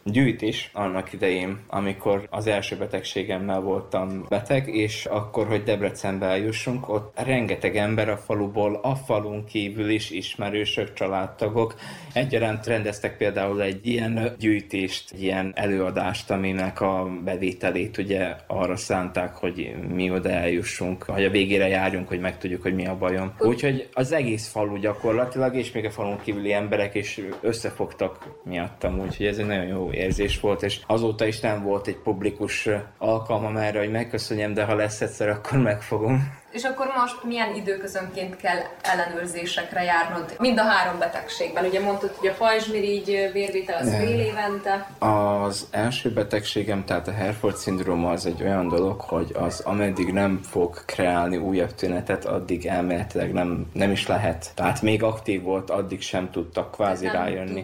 gyűjtés 0.04 0.70
annak 0.74 1.14
idején, 1.14 1.60
amikor 1.68 2.28
az 2.30 2.47
első 2.47 2.76
betegségemmel 2.76 3.60
voltam 3.60 4.26
beteg, 4.30 4.68
és 4.68 5.06
akkor, 5.06 5.47
hogy 5.47 5.64
Debrecenbe 5.64 6.26
eljussunk, 6.26 6.89
ott 6.89 7.20
rengeteg 7.24 7.78
ember 7.78 8.10
a 8.10 8.18
faluból, 8.18 8.80
a 8.84 8.95
falun 8.95 9.45
kívül 9.45 9.89
is 9.89 10.10
ismerősök, 10.10 10.93
családtagok 10.93 11.76
egyaránt 12.14 12.66
rendeztek 12.66 13.18
például 13.18 13.62
egy 13.62 13.88
ilyen 13.88 14.36
gyűjtést, 14.39 15.14
ilyen 15.20 15.52
előadást, 15.56 16.32
aminek 16.32 16.82
a 16.82 17.10
bevételét 17.24 17.97
ugye 17.97 18.36
arra 18.47 18.76
szánták, 18.76 19.36
hogy 19.36 19.76
mi 19.93 20.12
oda 20.12 20.30
eljussunk, 20.30 21.04
hogy 21.04 21.26
a 21.26 21.30
végére 21.30 21.68
járjunk, 21.68 22.08
hogy 22.08 22.20
megtudjuk, 22.20 22.62
hogy 22.62 22.76
mi 22.76 22.86
a 22.86 22.97
bajom. 22.97 23.34
Úgyhogy 23.39 23.89
az 23.93 24.12
egész 24.12 24.47
falu 24.47 24.78
gyakorlatilag, 24.78 25.56
és 25.56 25.72
még 25.72 25.86
a 25.86 25.91
falun 25.91 26.20
kívüli 26.22 26.54
emberek 26.54 26.95
is 26.95 27.20
összefogtak 27.41 28.28
miattam, 28.43 29.00
úgyhogy 29.00 29.26
ez 29.26 29.38
egy 29.38 29.45
nagyon 29.45 29.68
jó 29.68 29.89
érzés 29.92 30.40
volt, 30.40 30.64
és 30.64 30.80
azóta 30.88 31.26
is 31.26 31.40
nem 31.40 31.64
volt 31.64 31.88
egy 31.88 31.98
publikus 31.98 32.70
alkalmam 32.98 33.58
erre, 33.58 33.80
hogy 33.80 33.92
megköszönjem, 33.92 34.54
de 34.54 34.64
ha 34.64 34.76
lesz 34.76 35.02
egyszer, 35.02 35.30
akkor 35.30 35.58
megfogom. 35.58 36.38
És 36.52 36.64
akkor 36.64 36.91
most 36.97 37.24
milyen 37.24 37.56
időközönként 37.56 38.36
kell 38.36 38.58
ellenőrzésekre 38.82 39.84
járnod? 39.84 40.36
Mind 40.39 40.60
a 40.60 40.64
három 40.64 41.00
betegségben. 41.00 41.66
Ugye 41.66 41.80
mondtad, 41.80 42.16
hogy 42.16 42.28
a 42.28 42.34
pajzsmirigy 42.34 43.30
vérvitel 43.34 43.78
az 43.82 43.95
fél 43.95 44.20
évente. 44.20 44.89
Az 45.00 45.68
első 45.72 46.12
betegségem, 46.12 46.86
tehát 46.86 47.08
a 47.08 47.12
Herford 47.12 47.56
szindróma 47.56 48.12
az 48.12 48.26
egy 48.26 48.43
olyan 48.43 48.68
dolog, 48.68 49.02
hogy 49.02 49.32
az 49.39 49.60
ameddig 49.60 50.14
nem 50.14 50.39
fog 50.43 50.86
kreálni 50.86 51.38
újabb 51.38 51.76
tünetet, 51.76 52.26
addig 52.26 52.66
elméletileg 52.66 53.34
nem, 53.34 53.66
nem 53.74 53.91
is 53.91 54.08
lehet. 54.08 54.52
Tehát 54.56 54.82
még 54.82 55.04
aktív 55.04 55.41
volt, 55.41 55.70
addig 55.70 56.02
sem 56.02 56.32
tudtak 56.32 56.72
kvázi 56.72 57.06
nem 57.06 57.16
rájönni. 57.16 57.64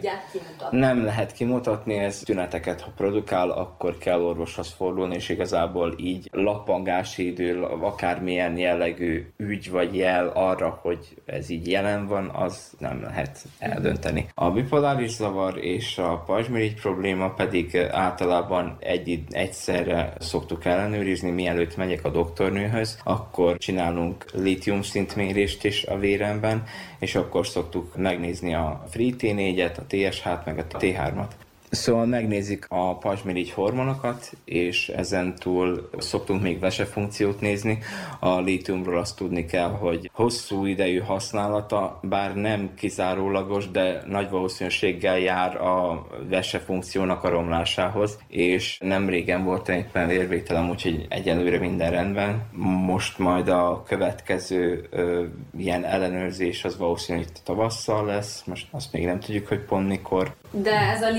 Nem 0.70 1.04
lehet 1.04 1.32
kimutatni, 1.32 1.98
ez 1.98 2.20
tüneteket, 2.20 2.82
ha 2.82 2.92
produkál, 2.98 3.50
akkor 3.50 3.98
kell 3.98 4.22
orvoshoz 4.22 4.74
fordulni, 4.78 5.16
és 5.16 5.30
igazából 5.30 5.94
így 5.98 6.30
lappangási 6.32 7.28
idő, 7.28 7.62
akármilyen 7.64 8.58
jellegű 8.76 9.26
ügy 9.38 9.72
vagy 9.72 9.96
jel 9.96 10.28
arra, 10.28 10.80
hogy 10.82 11.00
ez 11.26 11.50
így 11.50 11.68
jelen 11.68 12.08
van, 12.08 12.30
az 12.30 12.74
nem 12.80 13.02
lehet 13.02 13.46
eldönteni. 13.60 14.28
A 14.34 14.52
bipoláris 14.52 15.12
zavar 15.12 15.58
és 15.58 15.98
a 15.98 16.24
pajzsmirigy 16.26 16.74
probléma 16.74 17.30
pedig 17.30 17.78
általában 17.92 18.78
egy, 18.80 19.24
egyszerre 19.30 20.14
szoktuk 20.20 20.66
ellenőrizni, 20.66 21.30
mielőtt 21.30 21.78
megyek 21.78 22.06
a 22.06 22.10
doktornőhöz, 22.10 23.00
akkor 23.04 23.58
csinálunk 23.58 24.26
lítium 24.34 24.82
szintmérést 24.82 25.64
is 25.64 25.86
a 25.86 25.98
véremben, 25.98 26.64
és 27.00 27.16
akkor 27.16 27.48
szoktuk 27.48 27.96
megnézni 27.98 28.54
a 28.54 28.84
free 28.90 29.14
T4-et, 29.18 29.78
a 29.78 29.86
TSH-t, 29.88 30.46
meg 30.46 30.58
a 30.58 30.78
T3-at. 30.78 31.45
Szóval 31.76 32.06
megnézik 32.06 32.66
a 32.70 32.98
pajzsmirigy 32.98 33.52
hormonokat, 33.52 34.32
és 34.46 34.90
ezen 34.90 35.36
túl 35.36 35.90
szoktunk 35.98 36.42
még 36.42 36.60
vesefunkciót 36.60 37.42
nézni. 37.42 37.80
A 38.20 38.40
lítiumról 38.40 38.98
azt 38.98 39.16
tudni 39.16 39.46
kell, 39.46 39.70
hogy 39.70 40.10
hosszú 40.14 40.66
idejű 40.66 41.00
használata, 41.00 42.00
bár 42.02 42.36
nem 42.36 42.74
kizárólagos, 42.76 43.72
de 43.72 44.04
nagy 44.08 44.30
valószínűséggel 44.30 45.20
jár 45.20 45.56
a 45.62 46.08
vesefunkciónak 46.30 47.24
a 47.24 47.30
romlásához, 47.30 48.18
és 48.28 48.78
nem 48.80 49.10
régen 49.10 49.44
volt 49.44 49.70
éppen 49.70 50.08
vérvételem, 50.08 50.70
úgyhogy 50.70 51.06
egyelőre 51.10 51.60
minden 51.60 51.92
rendben. 51.92 52.44
Most 52.86 53.18
majd 53.18 53.48
a 53.48 53.84
következő 53.88 54.88
ö, 54.90 55.24
ilyen 55.58 55.84
ellenőrzés 55.84 56.64
az 56.64 56.78
valószínűleg 56.78 57.28
tavasszal 57.44 58.06
lesz, 58.06 58.44
most 58.46 58.68
azt 58.72 58.92
még 58.92 59.06
nem 59.06 59.20
tudjuk, 59.20 59.48
hogy 59.48 59.60
pont 59.60 59.88
mikor. 59.88 60.36
De 60.52 60.72
ez 60.72 61.02
a 61.02 61.10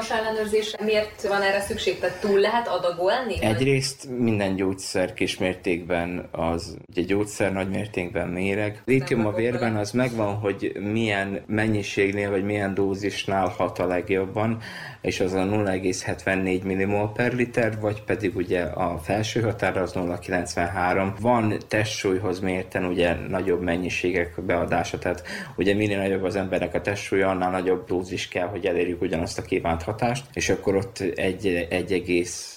lítiumos 0.00 0.10
ellenőrzés 0.10 0.74
miért 0.84 1.22
van 1.28 1.42
erre 1.42 1.60
szükség? 1.60 1.98
Tehát 1.98 2.20
túl 2.20 2.38
lehet 2.38 2.68
adagolni? 2.68 3.42
Egyrészt 3.42 4.08
minden 4.18 4.56
gyógyszer 4.56 5.14
kismértékben 5.14 6.28
az, 6.30 6.76
ugye 6.90 7.02
gyógyszer 7.02 7.52
nagy 7.52 7.68
mértékben 7.68 8.28
méreg. 8.28 8.82
Lítium 8.84 9.26
a 9.26 9.32
vérben 9.32 9.76
az 9.76 9.90
megvan, 9.90 10.34
hogy 10.34 10.72
milyen 10.92 11.42
mennyiségnél 11.46 12.30
vagy 12.30 12.44
milyen 12.44 12.74
dózisnál 12.74 13.48
hat 13.48 13.78
a 13.78 13.86
legjobban, 13.86 14.62
és 15.00 15.20
az 15.20 15.32
a 15.32 15.44
0,74 15.44 16.62
millimol 16.62 17.12
per 17.12 17.32
liter, 17.32 17.80
vagy 17.80 18.02
pedig 18.02 18.36
ugye 18.36 18.62
a 18.62 18.98
felső 18.98 19.40
határ 19.40 19.76
az 19.76 19.92
0,93. 19.92 21.12
Van 21.20 21.54
testsúlyhoz 21.68 22.40
mérten 22.40 22.84
ugye 22.84 23.14
nagyobb 23.28 23.62
mennyiségek 23.62 24.42
beadása, 24.42 24.98
tehát 24.98 25.22
ugye 25.56 25.74
minél 25.74 25.98
nagyobb 25.98 26.22
az 26.22 26.36
embernek 26.36 26.74
a 26.74 26.80
testsúlya, 26.80 27.28
annál 27.28 27.50
nagyobb 27.50 27.86
dózis 27.86 28.28
kell, 28.28 28.46
hogy 28.46 28.66
elérjük 28.66 29.02
ugyanazt 29.02 29.38
a 29.38 29.42
kívánt 29.42 29.79
hatást, 29.82 30.24
és 30.32 30.48
akkor 30.48 30.76
ott 30.76 30.98
egy, 31.00 31.46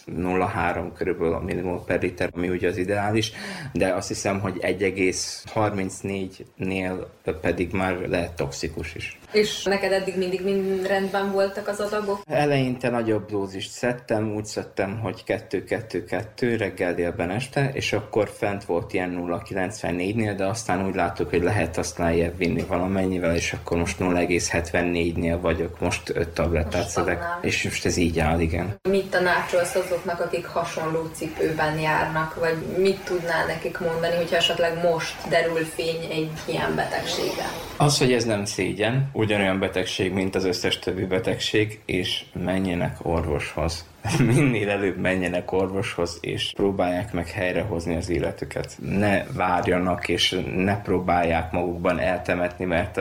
1,03 0.07 0.91
körülbelül 0.97 1.33
a 1.33 1.39
millimol 1.39 1.83
per 1.85 2.01
liter, 2.01 2.29
ami 2.35 2.49
ugye 2.49 2.67
az 2.67 2.77
ideális, 2.77 3.31
de 3.73 3.93
azt 3.93 4.07
hiszem, 4.07 4.39
hogy 4.39 4.57
1,34-nél 4.61 7.05
pedig 7.41 7.71
már 7.71 7.97
lehet 8.07 8.31
toxikus 8.31 8.95
is. 8.95 9.19
És 9.31 9.63
neked 9.63 9.91
eddig 9.91 10.17
mindig 10.17 10.43
mind 10.43 10.87
rendben 10.87 11.31
voltak 11.31 11.67
az 11.67 11.79
adagok? 11.79 12.21
Eleinte 12.27 12.89
nagyobb 12.89 13.29
dózist 13.29 13.71
szedtem, 13.71 14.35
úgy 14.35 14.45
szedtem, 14.45 14.99
hogy 14.99 15.23
2-2-2 15.27 16.55
reggel, 16.57 16.93
délben, 16.93 17.29
este, 17.29 17.71
és 17.73 17.93
akkor 17.93 18.29
fent 18.37 18.65
volt 18.65 18.93
ilyen 18.93 19.17
0,94-nél, 19.19 20.33
de 20.37 20.45
aztán 20.45 20.87
úgy 20.87 20.95
láttuk, 20.95 21.29
hogy 21.29 21.43
lehet 21.43 21.77
azt 21.77 21.97
lejjebb 21.97 22.37
vinni 22.37 22.63
valamennyivel, 22.67 23.35
és 23.35 23.53
akkor 23.53 23.77
most 23.77 23.99
0,74-nél 23.99 25.37
vagyok, 25.41 25.79
most 25.79 26.09
5 26.09 26.29
tablettát 26.29 26.87
szedek, 26.87 27.23
és 27.41 27.63
most 27.63 27.85
ez 27.85 27.97
így 27.97 28.19
áll, 28.19 28.39
igen. 28.39 28.75
Mit 28.89 29.09
tanácsolsz 29.09 29.75
azoknak, 29.93 30.19
akik 30.19 30.45
hasonló 30.45 31.09
cipőben 31.13 31.79
járnak, 31.79 32.35
vagy 32.35 32.57
mit 32.77 32.99
tudnál 33.03 33.45
nekik 33.45 33.79
mondani, 33.79 34.15
hogyha 34.15 34.35
esetleg 34.35 34.83
most 34.83 35.15
derül 35.29 35.65
fény 35.65 36.11
egy 36.11 36.31
ilyen 36.45 36.75
betegségen? 36.75 37.49
Az, 37.77 37.97
hogy 37.97 38.13
ez 38.13 38.23
nem 38.23 38.45
szégyen, 38.45 39.09
ugyanolyan 39.13 39.59
betegség, 39.59 40.13
mint 40.13 40.35
az 40.35 40.45
összes 40.45 40.79
többi 40.79 41.05
betegség, 41.05 41.79
és 41.85 42.23
menjenek 42.43 42.97
orvoshoz. 43.01 43.85
Minél 44.35 44.69
előbb 44.69 44.97
menjenek 44.97 45.51
orvoshoz, 45.51 46.17
és 46.21 46.51
próbálják 46.55 47.13
meg 47.13 47.29
helyrehozni 47.29 47.95
az 47.95 48.09
életüket. 48.09 48.75
Ne 48.79 49.23
várjanak, 49.23 50.07
és 50.07 50.39
ne 50.55 50.81
próbálják 50.81 51.51
magukban 51.51 51.99
eltemetni, 51.99 52.65
mert 52.65 52.99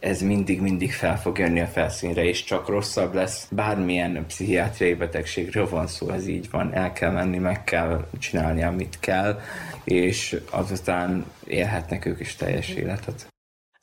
ez 0.00 0.20
mindig-mindig 0.20 0.92
fel 0.92 1.20
fog 1.20 1.38
jönni 1.38 1.60
a 1.60 1.66
felszínre, 1.66 2.24
és 2.24 2.44
csak 2.44 2.68
rosszabb 2.68 3.14
lesz. 3.14 3.46
Bármilyen 3.50 4.24
pszichiátriai 4.26 4.94
betegségről 4.94 5.68
van 5.68 5.86
szó, 5.86 6.10
ez 6.10 6.26
így 6.26 6.50
van. 6.50 6.74
El 6.74 6.92
kell 6.92 7.10
menni, 7.10 7.38
meg 7.38 7.64
kell 7.64 8.08
csinálni, 8.18 8.62
amit 8.62 8.96
kell, 9.00 9.40
és 9.84 10.36
azután 10.50 11.24
élhetnek 11.46 12.06
ők 12.06 12.20
is 12.20 12.34
teljes 12.34 12.68
életet. 12.68 13.26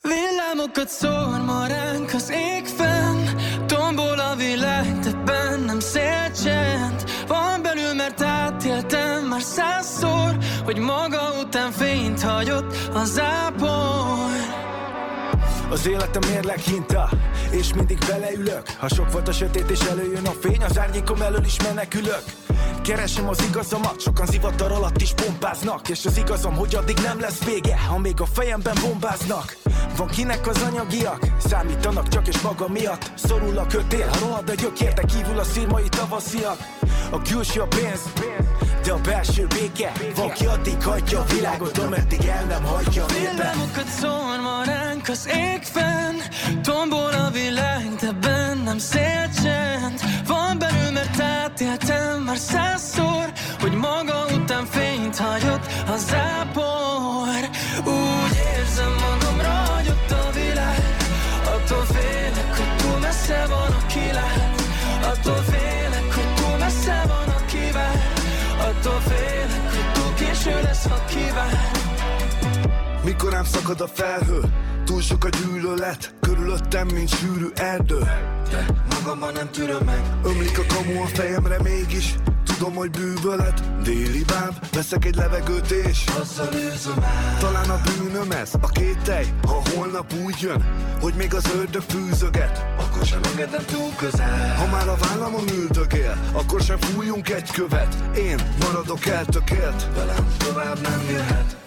Villámokat 0.01 0.87
szór 0.87 1.41
ma 1.45 1.67
ránk 1.67 2.13
az 2.13 2.31
ég 2.31 2.65
fenn 2.65 3.25
Tombol 3.65 4.19
a 4.19 4.35
világ, 4.35 4.99
de 4.99 5.11
bennem 5.25 5.79
szélcsend 5.79 7.03
Van 7.27 7.61
belül, 7.61 7.93
mert 7.93 8.21
átéltem 8.21 9.25
már 9.25 9.41
százszor 9.41 10.37
Hogy 10.63 10.77
maga 10.77 11.33
után 11.41 11.71
fényt 11.71 12.21
hagyott 12.21 12.89
az 12.93 13.19
ápor 13.19 14.64
az 15.69 15.87
életem 15.87 16.21
mérleg 16.29 16.57
hinta, 16.59 17.09
és 17.51 17.73
mindig 17.73 17.97
beleülök. 18.07 18.69
Ha 18.79 18.87
sok 18.87 19.11
volt 19.11 19.27
a 19.27 19.31
sötét 19.31 19.69
és 19.69 19.79
előjön 19.79 20.25
a 20.25 20.33
fény 20.41 20.63
Az 20.63 20.79
árnyékom 20.79 21.21
elől 21.21 21.45
is 21.45 21.57
menekülök. 21.63 22.23
Keresem 22.81 23.29
az 23.29 23.43
igazamat, 23.49 24.01
sokan 24.01 24.25
zivatar 24.25 24.71
alatt 24.71 25.01
is 25.01 25.13
pompáznak. 25.13 25.89
És 25.89 26.05
az 26.05 26.17
igazam, 26.17 26.55
hogy 26.55 26.75
addig 26.75 26.97
nem 26.97 27.19
lesz 27.19 27.43
vége 27.43 27.77
Ha 27.77 27.97
még 27.97 28.21
a 28.21 28.25
fejemben 28.25 28.75
bombáznak. 28.81 29.55
Van 29.97 30.07
kinek 30.07 30.47
az 30.47 30.61
anyagiak, 30.61 31.27
számítanak 31.37 32.07
csak 32.07 32.27
és 32.27 32.41
maga 32.41 32.67
miatt. 32.67 33.11
Szorul 33.15 33.57
a 33.57 33.65
kötél, 33.65 34.07
ha 34.07 34.19
rohad 34.19 34.49
a 34.49 34.53
gyökérte 34.53 35.05
kívül 35.05 35.39
a 35.39 35.43
szírmai 35.43 35.89
tavasziak. 35.89 36.57
A 37.09 37.21
külső 37.21 37.61
a 37.61 37.67
pénz, 37.67 38.01
de 38.83 38.91
a 38.91 38.97
belső 38.97 39.47
béke. 39.47 39.91
Van 40.15 40.31
ki 40.31 40.45
addig 40.45 40.83
hagyja 40.83 41.19
a 41.19 41.25
világot, 41.33 41.77
ameddig 41.77 42.25
el 42.25 42.45
nem 42.45 42.63
hagyja. 42.63 43.03
A 43.03 43.07
Villámokat 43.07 43.87
ránk 45.05 45.09
az 45.09 45.27
ég 45.27 45.61
fenn 45.63 46.15
Tombol 46.61 47.13
a 47.13 47.29
világ, 47.31 47.95
de 47.99 48.11
bennem 48.11 48.77
szélcsend 48.77 49.99
Van 50.27 50.57
belül, 50.59 50.91
mert 50.91 51.19
átéltem 51.19 52.21
már 52.21 52.37
százszor 52.37 53.31
Hogy 53.59 53.71
maga 53.71 54.25
után 54.35 54.65
fényt 54.65 55.17
hagyott 55.17 55.65
a 55.87 55.97
zápor. 55.97 57.49
Úgy 57.85 58.35
érzem 58.57 58.91
magam 58.91 59.37
ragyott 59.37 60.11
a 60.11 60.29
világ 60.33 60.97
Attól 61.43 61.85
félek, 61.85 62.55
hogy 62.57 62.75
túl 62.77 62.99
messze 62.99 63.45
van 63.47 63.71
a 63.71 63.85
kilát. 63.85 64.61
Attól 65.03 65.43
félek, 65.51 66.13
hogy 66.13 66.33
túl 66.35 66.57
messze 66.57 67.03
van 67.07 67.35
a 67.35 67.45
kivár 67.45 68.13
Attól 68.57 68.99
félek, 68.99 69.73
hogy 69.73 69.91
túl 69.93 70.13
késő 70.13 70.61
lesz, 70.61 70.87
ha 70.87 71.05
kivár 71.05 71.71
Mikor 73.03 73.31
rám 73.31 73.45
szakad 73.45 73.81
a 73.81 73.87
felhő 73.87 74.41
Túl 74.95 75.03
sok 75.03 75.23
a 75.23 75.29
gyűlölet 75.29 76.13
Körülöttem, 76.19 76.87
mint 76.87 77.09
sűrű 77.09 77.47
erdő. 77.53 77.99
De 78.49 78.65
magamban 78.89 79.33
nem 79.33 79.51
tűröm 79.51 79.85
meg. 79.85 80.01
Ömlik 80.23 80.59
a 80.59 80.73
kamu 80.73 81.01
a 81.01 81.05
fejemre 81.05 81.61
mégis 81.61 82.15
Tudom, 82.43 82.73
hogy 82.73 82.89
bűvölet. 82.89 83.81
Déli 83.83 84.23
báb 84.23 84.53
Veszek 84.71 85.05
egy 85.05 85.15
levegőt 85.15 85.71
és 85.71 86.03
Azzal 86.19 86.53
őzöm 86.53 87.03
el. 87.03 87.37
Talán 87.39 87.69
a 87.69 87.81
bűnöm 87.81 88.31
ez 88.31 88.51
A 88.61 88.67
kételj 88.67 89.25
Ha 89.47 89.61
holnap 89.73 90.13
úgy 90.25 90.39
jön 90.41 90.65
Hogy 91.01 91.13
még 91.13 91.33
az 91.33 91.53
ördög 91.55 91.81
fűzöget. 91.81 92.65
Akkor 92.79 93.05
sem 93.05 93.21
engedem 93.23 93.65
túl 93.65 93.91
közel. 93.97 94.55
Ha 94.55 94.65
már 94.67 94.87
a 94.87 94.95
vállamon 94.95 95.49
üldögél 95.49 96.17
Akkor 96.31 96.61
sem 96.61 96.77
fújjunk 96.77 97.29
egy 97.29 97.51
követ. 97.51 98.17
Én 98.17 98.39
maradok 98.59 99.05
eltökélt. 99.05 99.87
Velem 99.95 100.27
tovább 100.37 100.81
nem 100.81 101.01
jöhet 101.09 101.63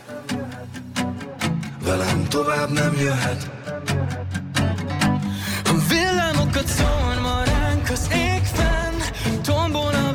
Velem 1.89 2.29
tovább 2.29 2.71
nem 2.71 2.95
jöhet. 2.99 3.51
A 5.65 5.75
villámokat 5.89 6.67
szól 6.67 7.15
ma 7.23 7.43
ránk 7.45 7.91
az 7.91 8.11
ég 8.13 8.43
fenn 8.45 9.01
Tombol 9.43 9.95
a 9.95 10.08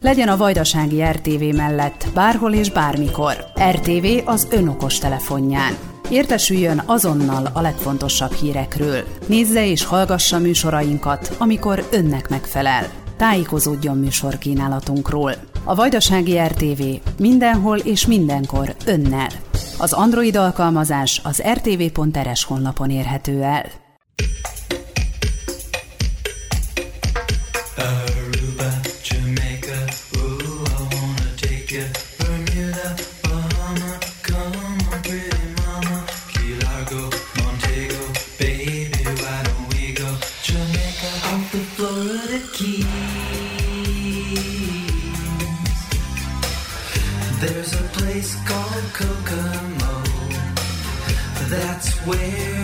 legyen 0.00 0.28
a 0.28 0.36
Vajdasági 0.36 1.02
RTV 1.02 1.56
mellett, 1.56 2.06
bárhol 2.14 2.52
és 2.52 2.70
bármikor. 2.70 3.44
RTV 3.70 4.06
az 4.24 4.48
önokos 4.50 4.98
telefonján. 4.98 5.76
Értesüljön 6.10 6.82
azonnal 6.86 7.50
a 7.52 7.60
legfontosabb 7.60 8.32
hírekről. 8.32 9.04
Nézze 9.26 9.66
és 9.66 9.84
hallgassa 9.84 10.38
műsorainkat, 10.38 11.34
amikor 11.38 11.88
önnek 11.92 12.28
megfelel. 12.28 12.86
Tájékozódjon 13.16 13.98
műsorkínálatunkról. 13.98 15.34
A 15.64 15.74
Vajdasági 15.74 16.38
RTV 16.38 16.82
mindenhol 17.18 17.78
és 17.78 18.06
mindenkor 18.06 18.74
önnel. 18.86 19.28
Az 19.78 19.92
Android 19.92 20.36
alkalmazás 20.36 21.20
az 21.24 21.42
rtv.rs 21.52 22.44
honlapon 22.44 22.90
érhető 22.90 23.42
el. 23.42 23.64
keys. 42.52 42.84
There's 47.40 47.72
a 47.72 47.84
place 47.98 48.36
called 48.46 48.84
Kokomo. 48.92 50.02
That's 51.48 51.96
where. 52.06 52.57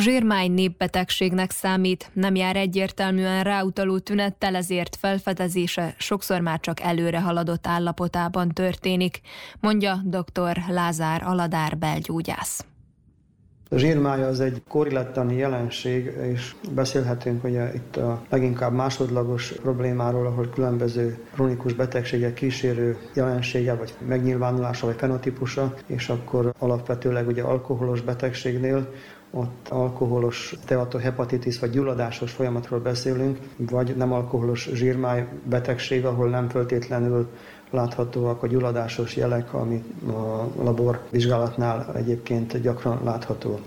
Zsírmány 0.00 0.52
népbetegségnek 0.52 1.50
számít, 1.50 2.10
nem 2.12 2.34
jár 2.34 2.56
egyértelműen 2.56 3.42
ráutaló 3.42 3.98
tünettel, 3.98 4.54
ezért 4.54 4.96
felfedezése 4.96 5.94
sokszor 5.98 6.40
már 6.40 6.60
csak 6.60 6.80
előre 6.80 7.20
haladott 7.20 7.66
állapotában 7.66 8.48
történik, 8.48 9.20
mondja 9.60 10.00
dr. 10.04 10.58
Lázár 10.68 11.22
Aladár 11.22 11.78
belgyógyász. 11.78 12.64
A 13.70 13.76
zsírmája 13.76 14.26
az 14.26 14.40
egy 14.40 14.62
korrilettani 14.68 15.36
jelenség, 15.36 16.12
és 16.32 16.54
beszélhetünk 16.74 17.44
ugye 17.44 17.74
itt 17.74 17.96
a 17.96 18.22
leginkább 18.28 18.72
másodlagos 18.72 19.52
problémáról, 19.52 20.26
ahol 20.26 20.48
különböző 20.54 21.18
kronikus 21.34 21.72
betegségek 21.72 22.34
kísérő 22.34 22.96
jelensége, 23.14 23.74
vagy 23.74 23.94
megnyilvánulása, 24.06 24.86
vagy 24.86 24.96
fenotípusa, 24.98 25.74
és 25.86 26.08
akkor 26.08 26.54
alapvetőleg 26.58 27.26
ugye 27.26 27.42
alkoholos 27.42 28.00
betegségnél 28.00 28.92
ott 29.30 29.68
alkoholos 29.68 30.54
teatohepatitis 30.64 31.58
vagy 31.58 31.70
gyulladásos 31.70 32.32
folyamatról 32.32 32.80
beszélünk, 32.80 33.38
vagy 33.56 33.96
nem 33.96 34.12
alkoholos 34.12 34.68
zsírmáj 34.72 35.28
betegség, 35.44 36.04
ahol 36.04 36.28
nem 36.28 36.48
föltétlenül 36.48 37.28
láthatóak 37.70 38.42
a 38.42 38.46
gyulladásos 38.46 39.16
jelek, 39.16 39.54
ami 39.54 39.84
a 40.06 40.62
laborvizsgálatnál 40.62 41.92
egyébként 41.96 42.60
gyakran 42.60 43.00
látható. 43.04 43.60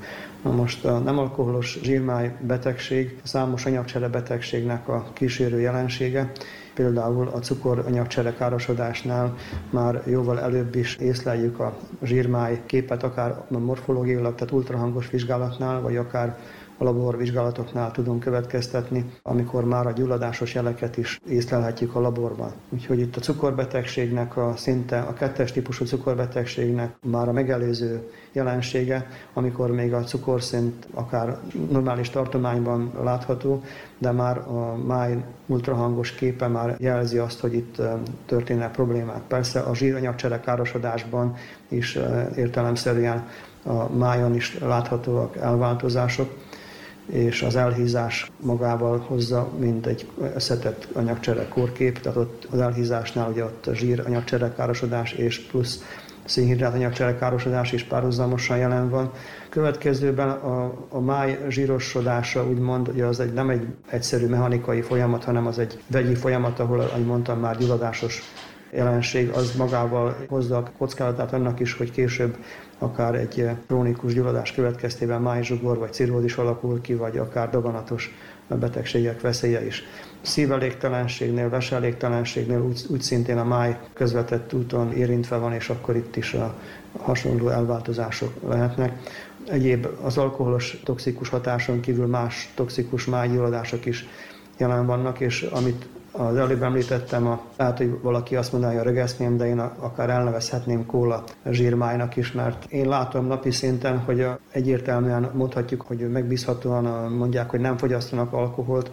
Na 0.44 0.52
most 0.52 0.86
a 0.86 1.00
nem 1.00 1.18
alkoholos 1.18 1.80
zsírmáj 1.84 2.36
betegség 2.40 3.20
számos 3.24 3.66
anyagcsere 3.66 4.08
betegségnek 4.08 4.88
a 4.88 5.06
kísérő 5.14 5.60
jelensége, 5.60 6.32
Például 6.74 7.28
a 7.28 7.40
cukoranyagcsere 7.40 8.34
károsodásnál 8.34 9.36
már 9.70 10.04
jóval 10.06 10.40
előbb 10.40 10.76
is 10.76 10.96
észleljük 10.96 11.60
a 11.60 11.78
zsírmáj 12.04 12.62
képet, 12.66 13.04
akár 13.04 13.44
morfológiailag, 13.48 14.36
tehát 14.36 14.54
ultrahangos 14.54 15.10
vizsgálatnál, 15.10 15.82
vagy 15.82 15.98
akár 15.98 16.38
a 16.82 16.84
laborvizsgálatoknál 16.84 17.92
tudunk 17.92 18.20
következtetni, 18.20 19.12
amikor 19.24 19.66
már 19.66 19.88
a 19.88 19.92
gyulladásos 19.92 20.54
jeleket 20.54 20.98
is 20.98 21.20
észlelhetjük 21.30 21.96
a 21.96 22.00
laborban. 22.00 22.52
Úgyhogy 22.70 23.00
itt 23.00 23.16
a 23.16 23.20
cukorbetegségnek 23.20 24.38
a 24.38 24.54
szinte, 24.56 25.00
a 25.00 25.14
kettes 25.14 25.52
típusú 25.52 25.86
cukorbetegségnek 25.86 26.96
már 27.04 27.28
a 27.28 27.32
megelőző 27.32 28.10
jelensége, 28.32 29.08
amikor 29.34 29.72
még 29.72 29.94
a 29.94 30.04
cukorszint 30.04 30.88
akár 30.94 31.38
normális 31.70 32.10
tartományban 32.10 32.92
látható, 33.04 33.64
de 33.98 34.12
már 34.12 34.38
a 34.38 34.76
máj 34.86 35.24
ultrahangos 35.46 36.12
képe 36.12 36.48
már 36.48 36.76
jelzi 36.80 37.18
azt, 37.18 37.40
hogy 37.40 37.54
itt 37.54 37.82
történnek 38.26 38.72
problémák. 38.72 39.22
Persze 39.28 39.60
a 39.60 39.76
zsíranyagcsere 39.76 40.40
károsodásban 40.40 41.36
is 41.68 42.00
értelemszerűen 42.36 43.28
a 43.64 43.90
májon 43.98 44.36
is 44.36 44.60
láthatóak 44.60 45.38
elváltozások, 45.38 46.30
és 47.12 47.42
az 47.42 47.56
elhízás 47.56 48.32
magával 48.40 49.00
hozza, 49.00 49.50
mint 49.60 49.86
egy 49.86 50.08
összetett 50.36 50.88
anyagcsere 50.94 51.48
kórkép, 51.48 52.00
tehát 52.00 52.18
ott 52.18 52.48
az 52.52 52.60
elhízásnál 52.60 53.30
ugye 53.30 53.44
ott 53.44 53.68
a 53.68 53.76
zsír 53.76 54.04
anyagcsere 54.06 54.54
károsodás 54.56 55.12
és 55.12 55.40
plusz 55.40 55.84
szénhidrát 56.26 56.74
anyagcsere 56.74 57.16
károsodás 57.16 57.72
is 57.72 57.84
párhuzamosan 57.84 58.58
jelen 58.58 58.90
van. 58.90 59.12
Következőben 59.50 60.30
a, 60.30 60.74
a 60.90 61.00
máj 61.00 61.40
zsírosodása 61.50 62.48
úgymond, 62.48 62.88
ugye 62.88 63.06
az 63.06 63.20
egy, 63.20 63.34
nem 63.34 63.50
egy 63.50 63.68
egyszerű 63.90 64.26
mechanikai 64.26 64.82
folyamat, 64.82 65.24
hanem 65.24 65.48
az 65.48 65.60
egy 65.60 65.80
vegyi 65.88 66.16
folyamat, 66.16 66.60
ahol, 66.60 66.80
ahogy 66.80 67.06
mondtam, 67.06 67.40
már 67.40 67.58
gyulladásos 67.58 68.22
jelenség, 68.72 69.30
az 69.30 69.56
magával 69.56 70.16
hozza 70.28 70.58
a 70.58 70.72
kockázatát 70.78 71.34
annak 71.34 71.60
is, 71.60 71.74
hogy 71.74 71.92
később 71.92 72.38
akár 72.82 73.16
egy 73.16 73.50
krónikus 73.68 74.14
gyulladás 74.14 74.52
következtében 74.52 75.22
májzsugor 75.22 75.78
vagy 75.78 75.94
cirrózis 75.94 76.36
alakul 76.36 76.82
ki, 76.82 76.94
vagy 76.96 77.18
akár 77.18 77.50
daganatos 77.50 78.16
betegségek 78.48 79.22
veszélye 79.22 79.66
is. 79.66 79.84
Szívelégtelenségnél, 80.22 81.50
veselégtelenségnél 81.50 82.62
úgy, 82.62 82.86
úgy 82.88 83.02
szintén 83.02 83.38
a 83.38 83.44
máj 83.44 83.78
közvetett 83.94 84.54
úton 84.54 84.92
érintve 84.92 85.38
van, 85.38 85.54
és 85.54 85.70
akkor 85.70 85.96
itt 85.96 86.16
is 86.16 86.34
a 86.34 86.56
hasonló 86.98 87.50
elváltozások 87.50 88.34
lehetnek. 88.48 89.00
Egyéb 89.48 89.88
az 90.02 90.18
alkoholos 90.18 90.82
toxikus 90.84 91.30
hatáson 91.30 91.80
kívül 91.80 92.08
más 92.08 92.52
toxikus 92.56 93.06
májgyulladások 93.06 93.86
is 93.86 94.06
jelen 94.58 94.86
vannak, 94.86 95.20
és 95.20 95.42
amit 95.42 95.86
az 96.12 96.36
előbb 96.36 96.64
említettem, 96.64 97.28
a, 97.28 97.42
lehet, 97.58 97.78
hogy 97.78 98.00
valaki 98.02 98.36
azt 98.36 98.52
mondaná, 98.52 98.74
hogy 98.74 98.82
a 98.82 98.86
rögeszném, 98.86 99.38
de 99.38 99.46
én 99.46 99.60
akár 99.60 100.10
elnevezhetném 100.10 100.86
kóla 100.86 101.24
zsírmájnak 101.50 102.16
is, 102.16 102.32
mert 102.32 102.72
én 102.72 102.88
látom 102.88 103.26
napi 103.26 103.52
szinten, 103.52 103.98
hogy 104.00 104.28
egyértelműen 104.52 105.32
mondhatjuk, 105.34 105.82
hogy 105.82 106.12
megbízhatóan 106.12 107.12
mondják, 107.12 107.50
hogy 107.50 107.60
nem 107.60 107.78
fogyasztanak 107.78 108.34
alkoholt, 108.34 108.92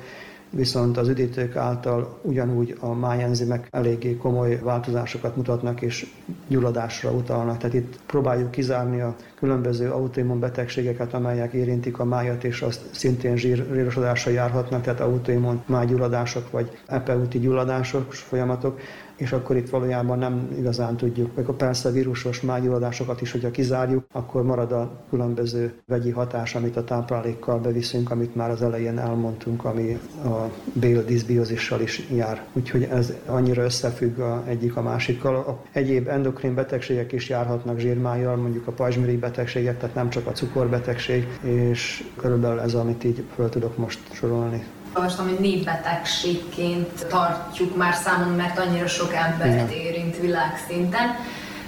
viszont 0.51 0.97
az 0.97 1.09
üdítők 1.09 1.57
által 1.57 2.19
ugyanúgy 2.23 2.77
a 2.81 2.95
májenzimek 2.95 3.69
eléggé 3.71 4.17
komoly 4.17 4.61
változásokat 4.63 5.37
mutatnak 5.37 5.83
és 5.83 6.07
gyulladásra 6.49 7.11
utalnak. 7.11 7.59
Tehát 7.59 7.75
itt 7.75 7.99
próbáljuk 8.07 8.51
kizárni 8.51 9.01
a 9.01 9.17
különböző 9.35 9.91
autoimmun 9.91 10.41
betegségeket, 10.41 11.15
amelyek 11.15 11.53
érintik 11.53 11.99
a 11.99 12.05
májat, 12.05 12.45
és 12.45 12.63
azt 12.63 12.81
szintén 12.91 13.37
zsírosodással 13.37 14.33
járhatnak, 14.33 14.83
tehát 14.83 15.01
autoimmun 15.01 15.63
májgyulladások 15.67 16.51
vagy 16.51 16.79
epeuti 16.87 17.39
gyulladások 17.39 18.13
folyamatok, 18.13 18.81
és 19.19 19.33
akkor 19.33 19.57
itt 19.57 19.71
valójában 19.71 20.19
nem 20.19 20.49
igazán 20.59 20.97
tudjuk, 20.97 21.37
meg 21.37 21.49
a 21.49 21.53
persze 21.53 21.91
vírusos 21.91 22.41
mágyuladásokat 22.41 23.21
is, 23.21 23.33
hogyha 23.33 23.51
kizárjuk, 23.51 24.05
akkor 24.13 24.43
marad 24.43 24.73
a 24.73 24.91
különböző 25.11 25.73
vegyi 25.87 26.11
hatás, 26.11 26.55
amit 26.55 26.77
a 26.77 26.85
táplálékkal 26.85 27.59
beviszünk, 27.59 28.11
amit 28.11 28.35
már 28.35 28.51
az 28.51 28.63
elején 28.63 28.99
elmondtunk, 28.99 29.65
ami 29.65 29.99
a 30.25 30.51
bél 30.73 31.05
diszbiozissal 31.05 31.81
is 31.81 32.09
jár. 32.11 32.45
Úgyhogy 32.53 32.83
ez 32.83 33.13
annyira 33.27 33.63
összefügg 33.63 34.19
a 34.19 34.43
egyik 34.47 34.77
a 34.77 34.83
másikkal. 34.83 35.35
A 35.35 35.63
egyéb 35.73 36.09
endokrin 36.09 36.55
betegségek 36.55 37.13
is 37.13 37.29
járhatnak 37.29 37.79
zsírmájjal, 37.79 38.37
mondjuk 38.37 38.67
a 38.67 38.73
pajzsmirigy 38.73 39.19
betegségek, 39.19 39.79
tehát 39.79 39.95
nem 39.95 40.11
csak 40.11 40.27
a 40.27 40.33
cukorbetegség, 40.33 41.27
és 41.43 42.05
körülbelül 42.17 42.61
ez, 42.61 42.75
amit 42.75 43.05
így 43.05 43.25
föl 43.35 43.49
tudok 43.49 43.77
most 43.77 44.01
sorolni 44.13 44.65
olvastam, 44.95 45.29
hogy 45.29 45.39
népbetegségként 45.39 47.07
tartjuk 47.07 47.77
már 47.77 47.95
számon, 47.95 48.33
mert 48.33 48.59
annyira 48.59 48.87
sok 48.87 49.15
embert 49.15 49.71
érint 49.71 50.17
világszinten. 50.17 51.17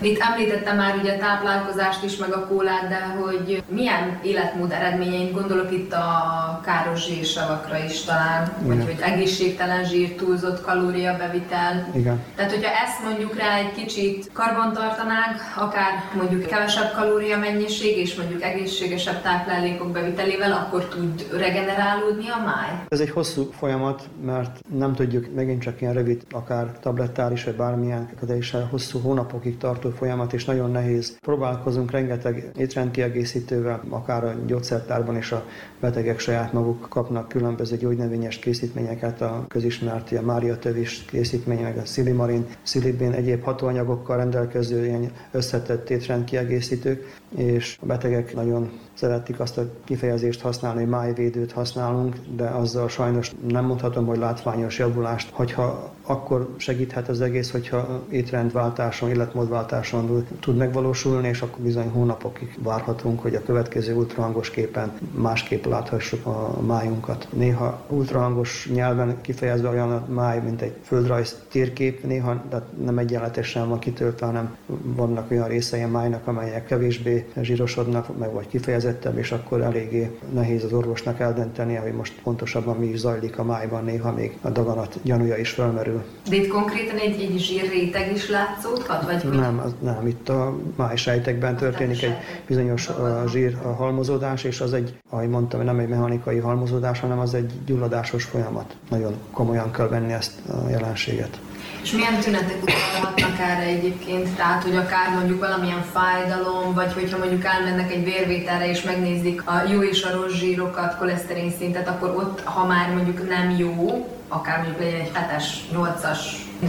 Itt 0.01 0.19
említettem 0.21 0.77
már 0.77 0.97
ugye 0.97 1.13
a 1.13 1.19
táplálkozást 1.19 2.05
is, 2.05 2.17
meg 2.17 2.33
a 2.33 2.47
kólát, 2.47 2.89
de 2.89 3.01
hogy 3.01 3.63
milyen 3.69 4.21
életmód 4.23 4.73
eredményeink, 4.73 5.35
gondolok 5.35 5.73
itt 5.73 5.93
a 5.93 6.61
káros 6.65 7.07
zsírsavakra 7.07 7.79
is 7.85 8.03
talán, 8.03 8.53
Igen. 8.65 8.77
vagy 8.77 8.87
hogy 8.87 9.13
egészségtelen 9.13 9.85
zsír, 9.85 10.15
túlzott 10.15 10.63
kalóriabevitel. 10.63 11.89
Igen. 11.95 12.23
Tehát, 12.37 12.51
hogyha 12.51 12.71
ezt 12.71 13.05
mondjuk 13.05 13.37
rá 13.37 13.57
egy 13.57 13.73
kicsit 13.73 14.31
karban 14.33 14.73
tartanánk, 14.73 15.37
akár 15.57 15.93
mondjuk 16.17 16.47
kevesebb 16.47 16.93
kalória 16.95 17.39
mennyiség 17.39 17.97
és 17.97 18.15
mondjuk 18.15 18.43
egészségesebb 18.43 19.23
táplálékok 19.23 19.91
bevitelével, 19.91 20.53
akkor 20.53 20.85
tud 20.85 21.27
regenerálódni 21.33 22.29
a 22.29 22.43
máj? 22.45 22.83
Ez 22.89 23.01
egy 23.01 23.11
hosszú 23.11 23.51
folyamat, 23.59 24.03
mert 24.25 24.61
nem 24.75 24.95
tudjuk 24.95 25.35
megint 25.35 25.63
csak 25.63 25.81
ilyen 25.81 25.95
rövid, 25.95 26.23
akár 26.31 26.67
tablettáris, 26.81 27.45
vagy 27.45 27.55
bármilyen, 27.55 28.11
de 28.21 28.37
is 28.37 28.55
hosszú 28.71 29.01
hónapokig 29.01 29.57
tartó 29.57 29.90
folyamat, 29.91 30.33
és 30.33 30.45
nagyon 30.45 30.71
nehéz. 30.71 31.19
Próbálkozunk 31.21 31.91
rengeteg 31.91 32.51
étrendkiegészítővel, 32.57 33.83
akár 33.89 34.25
a 34.25 34.35
gyógyszertárban 34.47 35.17
is 35.17 35.33
a 35.33 35.45
betegek 35.81 36.19
saját 36.19 36.53
maguk 36.53 36.87
kapnak 36.89 37.29
különböző 37.29 37.77
gyógynövényes 37.77 38.39
készítményeket, 38.39 39.21
a 39.21 39.45
közismert 39.49 40.13
a 40.13 40.23
Mária 40.23 40.59
tövis 40.59 41.05
készítmény, 41.05 41.63
meg 41.63 41.79
a 41.79 41.85
szilimarin, 41.85 42.47
szilibén, 42.63 43.13
egyéb 43.13 43.43
hatóanyagokkal 43.43 44.17
rendelkező 44.17 44.85
ilyen 44.85 45.11
összetett 45.31 45.91
étrendkiegészítők, 45.91 47.19
és 47.37 47.79
a 47.81 47.87
betegek 47.87 48.35
nagyon 48.35 48.71
szeretik 49.01 49.41
azt 49.41 49.59
a 49.59 49.71
kifejezést 49.85 50.41
használni, 50.41 50.81
hogy 50.81 50.89
májvédőt 50.89 51.53
használunk, 51.53 52.17
de 52.37 52.49
azzal 52.49 52.89
sajnos 52.89 53.33
nem 53.49 53.65
mondhatom, 53.65 54.07
hogy 54.07 54.19
látványos 54.19 54.79
javulást, 54.79 55.31
hogyha 55.33 55.93
akkor 56.03 56.55
segíthet 56.57 57.09
az 57.09 57.21
egész, 57.21 57.51
hogyha 57.51 58.03
étrendváltáson, 58.11 59.09
életmódváltáson 59.09 60.27
tud 60.41 60.57
megvalósulni, 60.57 61.29
és 61.29 61.41
akkor 61.43 61.63
bizony 61.63 61.89
hónapokig 61.89 62.59
várhatunk, 62.63 63.21
hogy 63.21 63.35
a 63.35 63.43
következő 63.43 63.95
ultrahangos 63.95 64.51
képen 64.51 64.93
másképp 65.15 65.65
láthassuk 65.65 66.27
a 66.27 66.61
májunkat. 66.67 67.29
Néha 67.33 67.85
ultrahangos 67.89 68.69
nyelven 68.73 69.21
kifejezve 69.21 69.69
olyan 69.69 69.91
a 69.91 70.07
máj, 70.09 70.41
mint 70.41 70.61
egy 70.61 70.75
földrajz 70.83 71.43
térkép, 71.51 72.05
néha 72.05 72.43
de 72.51 72.63
nem 72.85 72.99
egyenletesen 72.99 73.69
van 73.69 73.79
kitöltve, 73.79 74.27
hanem 74.27 74.57
vannak 74.83 75.31
olyan 75.31 75.49
részei 75.49 75.83
a 75.83 75.89
májnak, 75.89 76.27
amelyek 76.27 76.67
kevésbé 76.67 77.27
zsírosodnak, 77.41 78.19
meg 78.19 78.33
vagy 78.33 78.47
kifejezettebb, 78.91 79.19
és 79.19 79.33
akkor 79.33 79.61
eléggé 79.61 80.19
nehéz 80.33 80.65
az 80.65 80.73
orvosnak 80.73 81.21
eldöntenie, 81.21 81.81
hogy 81.81 81.93
most 81.93 82.13
pontosabban 82.23 82.77
mi 82.77 82.87
is 82.87 82.99
zajlik 82.99 83.39
a 83.39 83.45
májban, 83.45 83.85
néha 83.85 84.13
még 84.13 84.37
a 84.41 84.51
daganat 84.51 84.99
gyanúja 85.03 85.37
is 85.37 85.51
felmerül. 85.51 86.03
De 86.29 86.37
itt 86.37 86.49
konkrétan 86.49 86.97
egy, 86.97 87.21
egy 87.21 87.39
zsírréteg 87.39 88.13
is 88.13 88.29
látszódhat? 88.29 89.05
Vagy 89.05 89.39
nem, 89.39 89.61
az, 89.65 89.75
nem, 89.83 90.07
itt 90.07 90.29
a 90.29 90.57
májsejtekben 90.77 91.57
történik 91.57 92.03
egy 92.03 92.17
bizonyos 92.47 92.91
zsír 93.27 93.57
a 93.63 93.69
halmozódás, 93.69 94.45
és 94.45 94.61
az 94.61 94.73
egy, 94.73 94.95
ahogy 95.11 95.29
mondtam, 95.29 95.63
nem 95.63 95.79
egy 95.79 95.89
mechanikai 95.89 96.39
halmozódás, 96.39 97.01
hanem 97.01 97.19
az 97.19 97.35
egy 97.35 97.53
gyulladásos 97.67 98.25
folyamat. 98.25 98.77
Nagyon 98.91 99.15
komolyan 99.31 99.73
kell 99.73 99.89
venni 99.89 100.13
ezt 100.13 100.49
a 100.49 100.69
jelenséget. 100.69 101.41
És 101.83 101.91
milyen 101.93 102.21
tünetek 102.21 102.63
utalhatnak 102.63 103.39
erre 103.39 103.63
egyébként? 103.63 104.37
Tehát, 104.37 104.63
hogy 104.63 104.77
akár 104.77 105.11
mondjuk 105.15 105.41
valamilyen 105.41 105.85
fájdalom, 105.93 106.75
vagy 106.75 106.93
hogyha 106.93 107.19
mondjuk 107.19 107.45
elmennek 107.45 107.93
egy 107.93 108.05
vérvételre 108.05 108.69
és 108.69 108.83
megnézik 108.83 109.47
a 109.47 109.63
jó 109.73 109.83
és 109.83 110.03
a 110.03 110.17
rossz 110.17 110.33
zsírokat, 110.33 110.97
koleszterin 110.97 111.53
szintet, 111.59 111.89
akkor 111.89 112.09
ott, 112.09 112.41
ha 112.45 112.67
már 112.67 112.95
mondjuk 112.95 113.29
nem 113.29 113.51
jó, 113.59 114.09
akár 114.29 114.57
mondjuk 114.57 114.79
legyen 114.79 115.01
egy 115.01 115.11
7-es, 115.15 115.45
8-as 115.75 116.19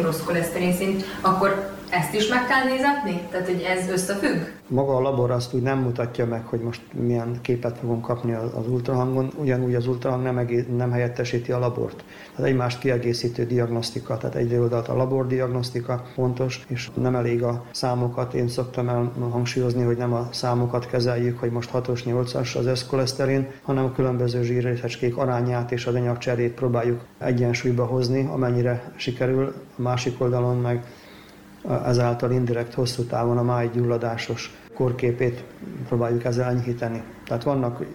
rossz 0.02 0.20
koleszterin 0.26 0.74
szint, 0.74 1.06
akkor 1.22 1.80
Ezt 1.92 2.14
is 2.14 2.28
meg 2.28 2.48
kell 2.48 2.64
nézetni? 2.64 3.28
Tehát, 3.32 3.48
hogy 3.48 3.62
ez 3.62 3.90
összefügg? 3.90 4.40
Maga 4.68 4.96
a 4.96 5.02
labor 5.02 5.32
azt 5.32 5.54
úgy 5.54 5.62
nem 5.62 5.80
mutatja 5.80 6.26
meg, 6.26 6.46
hogy 6.46 6.60
most 6.60 6.82
milyen 6.94 7.40
képet 7.42 7.78
fogunk 7.78 8.02
kapni 8.02 8.34
az 8.34 8.68
ultrahangon, 8.68 9.32
ugyanúgy 9.38 9.76
az 9.76 9.88
ultrahang 9.88 10.24
nem, 10.24 10.38
egész, 10.38 10.64
nem 10.76 10.92
helyettesíti 10.92 11.52
a 11.52 11.60
labort. 11.60 12.04
Tehát 12.36 12.52
egymást 12.52 12.80
kiegészítő 12.80 13.46
diagnosztika, 13.46 14.18
tehát 14.18 14.36
egy 14.36 14.54
oldalt 14.54 14.88
a 14.88 14.96
labordiagnosztika 14.96 16.06
fontos, 16.14 16.66
és 16.68 16.90
nem 16.94 17.16
elég 17.16 17.44
a 17.44 17.66
számokat. 17.72 18.34
Én 18.34 18.48
szoktam 18.48 18.90
elhangsúlyozni, 18.90 19.84
hogy 19.84 19.98
nem 19.98 20.14
a 20.14 20.28
számokat 20.32 20.88
kezeljük, 20.88 21.40
hogy 21.40 21.52
most 21.52 21.70
6-os, 21.74 22.02
8-as 22.06 22.58
az 22.58 22.66
összkoleszterin, 22.66 23.48
hanem 23.62 23.86
a 23.86 23.92
különböző 23.92 24.44
zsírrészecskék 24.44 25.18
arányát 25.18 25.72
és 25.72 25.86
az 25.86 25.96
anyagcserét 25.96 26.54
próbáljuk 26.54 27.02
egyensúlyba 27.18 27.86
hozni, 27.86 28.30
amennyire 28.32 28.92
sikerül. 28.96 29.54
A 29.78 29.82
másik 29.82 30.22
oldalon 30.22 30.58
meg 30.58 30.86
ezáltal 31.86 32.32
indirekt 32.32 32.74
hosszú 32.74 33.04
távon 33.04 33.38
a 33.38 33.44
májgyulladásos 33.44 34.52
korképét 34.74 35.44
próbáljuk 35.88 36.24
ezzel 36.24 36.50
enyhíteni. 36.50 37.04
Tehát 37.26 37.44
vannak 37.44 37.86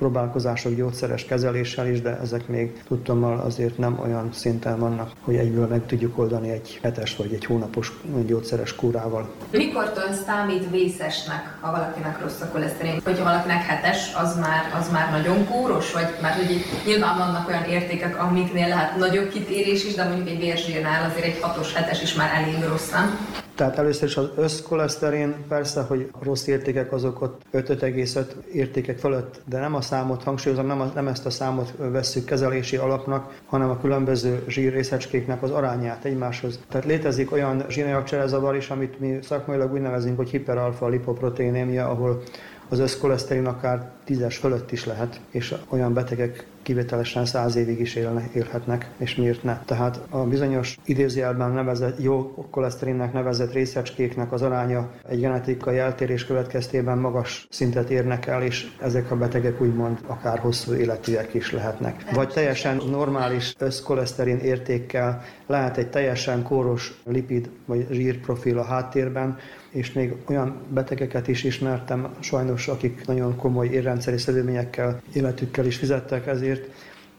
próbálkozások 0.00 0.74
gyógyszeres 0.74 1.24
kezeléssel 1.24 1.86
is, 1.86 2.00
de 2.00 2.18
ezek 2.22 2.46
még 2.48 2.82
tudtommal 2.88 3.38
azért 3.38 3.78
nem 3.78 3.98
olyan 4.02 4.28
szinten 4.32 4.78
vannak, 4.78 5.10
hogy 5.20 5.36
egyből 5.36 5.66
meg 5.66 5.86
tudjuk 5.86 6.18
oldani 6.18 6.50
egy 6.50 6.78
hetes 6.82 7.16
vagy 7.16 7.32
egy 7.32 7.44
hónapos 7.44 7.92
gyógyszeres 8.26 8.74
kúrával. 8.74 9.28
Mikortól 9.50 10.12
számít 10.26 10.70
vészesnek, 10.70 11.56
ha 11.60 11.70
valakinek 11.70 12.20
rossz 12.22 12.40
a 12.40 12.48
koleszterin? 12.52 13.00
Hogyha 13.04 13.24
valakinek 13.24 13.62
hetes, 13.62 14.14
az 14.22 14.36
már, 14.38 14.62
az 14.80 14.90
már 14.92 15.10
nagyon 15.10 15.46
kóros? 15.46 15.92
Vagy 15.92 16.08
mert 16.22 16.34
hogy 16.34 16.64
nyilván 16.86 17.18
vannak 17.18 17.48
olyan 17.48 17.64
értékek, 17.64 18.22
amiknél 18.22 18.68
lehet 18.68 18.96
nagyobb 18.96 19.28
kitérés 19.28 19.84
is, 19.84 19.94
de 19.94 20.04
mondjuk 20.04 20.28
egy 20.28 20.38
vérzsírnál 20.38 21.10
azért 21.10 21.26
egy 21.26 21.40
hatos, 21.40 21.74
hetes 21.74 22.02
is 22.02 22.14
már 22.14 22.30
elég 22.34 22.68
rossz, 22.68 22.90
nem? 22.90 23.18
Tehát 23.60 23.78
először 23.78 24.08
is 24.08 24.16
az 24.16 24.28
összkoleszterin, 24.36 25.34
persze, 25.48 25.80
hogy 25.80 26.10
rossz 26.22 26.46
értékek 26.46 26.92
azok 26.92 27.22
ott 27.22 27.42
5,5 27.52 28.24
értékek 28.52 28.98
fölött, 28.98 29.40
de 29.44 29.58
nem 29.58 29.74
a 29.74 29.80
számot 29.90 30.22
hangsúlyozom, 30.22 30.66
nem, 30.66 30.80
a, 30.80 30.90
nem 30.94 31.08
ezt 31.08 31.26
a 31.26 31.30
számot 31.30 31.72
vesszük 31.76 32.24
kezelési 32.24 32.76
alapnak, 32.76 33.40
hanem 33.46 33.70
a 33.70 33.78
különböző 33.80 34.44
zsírrészecskéknek 34.48 35.42
az 35.42 35.50
arányát 35.50 36.04
egymáshoz. 36.04 36.60
Tehát 36.68 36.86
létezik 36.86 37.32
olyan 37.32 37.64
zsíranyagcserezavar 37.68 38.56
is, 38.56 38.70
amit 38.70 39.00
mi 39.00 39.18
szakmailag 39.22 39.72
úgy 39.72 39.80
nevezünk, 39.80 40.16
hogy 40.16 40.30
hiperalfa 40.30 40.88
lipoproteinémia, 40.88 41.88
ahol 41.88 42.22
az 42.68 42.78
összkoleszterin 42.78 43.46
akár 43.46 43.90
tízes 44.04 44.36
fölött 44.36 44.72
is 44.72 44.84
lehet, 44.84 45.20
és 45.30 45.54
olyan 45.68 45.92
betegek 45.92 46.46
kivételesen 46.70 47.24
száz 47.24 47.56
évig 47.56 47.80
is 47.80 47.94
élne, 47.94 48.28
élhetnek, 48.34 48.90
és 48.96 49.14
miért 49.14 49.42
ne. 49.42 49.58
Tehát 49.64 50.00
a 50.08 50.18
bizonyos 50.18 50.78
idézőjelben 50.84 51.50
nevezett, 51.50 52.02
jó 52.02 52.34
koleszterinnek 52.50 53.12
nevezett 53.12 53.52
részecskéknek 53.52 54.32
az 54.32 54.42
aránya 54.42 54.90
egy 55.08 55.20
genetikai 55.20 55.78
eltérés 55.78 56.26
következtében 56.26 56.98
magas 56.98 57.46
szintet 57.50 57.90
érnek 57.90 58.26
el, 58.26 58.42
és 58.42 58.66
ezek 58.80 59.10
a 59.10 59.16
betegek 59.16 59.60
úgymond 59.60 59.98
akár 60.06 60.38
hosszú 60.38 60.74
életűek 60.74 61.34
is 61.34 61.52
lehetnek. 61.52 62.10
Vagy 62.14 62.28
teljesen 62.28 62.80
normális 62.90 63.54
összkoleszterin 63.58 64.38
értékkel 64.38 65.22
lehet 65.46 65.76
egy 65.76 65.90
teljesen 65.90 66.42
kóros 66.42 67.00
lipid 67.04 67.50
vagy 67.66 67.86
zsírprofil 67.90 68.58
a 68.58 68.64
háttérben, 68.64 69.38
és 69.70 69.92
még 69.92 70.14
olyan 70.26 70.56
betegeket 70.68 71.28
is 71.28 71.44
ismertem, 71.44 72.08
sajnos, 72.20 72.68
akik 72.68 73.06
nagyon 73.06 73.36
komoly 73.36 73.66
érrendszeri 73.66 74.18
szövődményekkel, 74.18 75.02
életükkel 75.12 75.66
is 75.66 75.76
fizettek 75.76 76.26
ezért, 76.26 76.70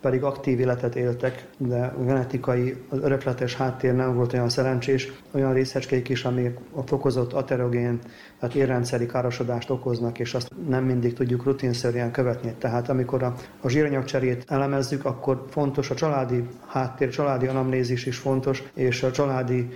pedig 0.02 0.24
aktív 0.24 0.60
életet 0.60 0.95
éltek, 0.95 1.45
de 1.58 1.93
a 1.97 2.04
genetikai, 2.04 2.76
az 2.89 2.99
örökletes 3.02 3.56
háttér 3.56 3.95
nem 3.95 4.16
volt 4.16 4.34
olyan 4.34 4.49
szerencsés, 4.49 5.12
olyan 5.32 5.54
részecskék 5.54 6.10
is, 6.10 6.26
amik 6.26 6.58
a 6.74 6.82
fokozott 6.82 7.34
aterogén, 7.34 7.99
tehát 8.39 8.56
érrendszeri 8.56 9.06
károsodást 9.06 9.70
okoznak, 9.70 10.20
és 10.20 10.34
azt 10.34 10.52
nem 10.68 10.84
mindig 10.84 11.14
tudjuk 11.14 11.43
rutinszerűen 11.43 12.12
követni. 12.12 12.54
Tehát 12.58 12.89
amikor 12.89 13.24
a, 13.24 13.36
a 13.62 13.70
zsíranyagcserét 13.70 14.43
elemezzük, 14.47 15.06
akkor 15.06 15.45
fontos 15.49 15.89
a 15.89 15.95
családi 15.95 16.43
háttér, 16.68 17.10
családi 17.10 17.47
anamnézis 17.47 18.06
is 18.06 18.18
fontos, 18.18 18.64
és 18.74 19.04
a 19.04 19.12
családi 19.12 19.70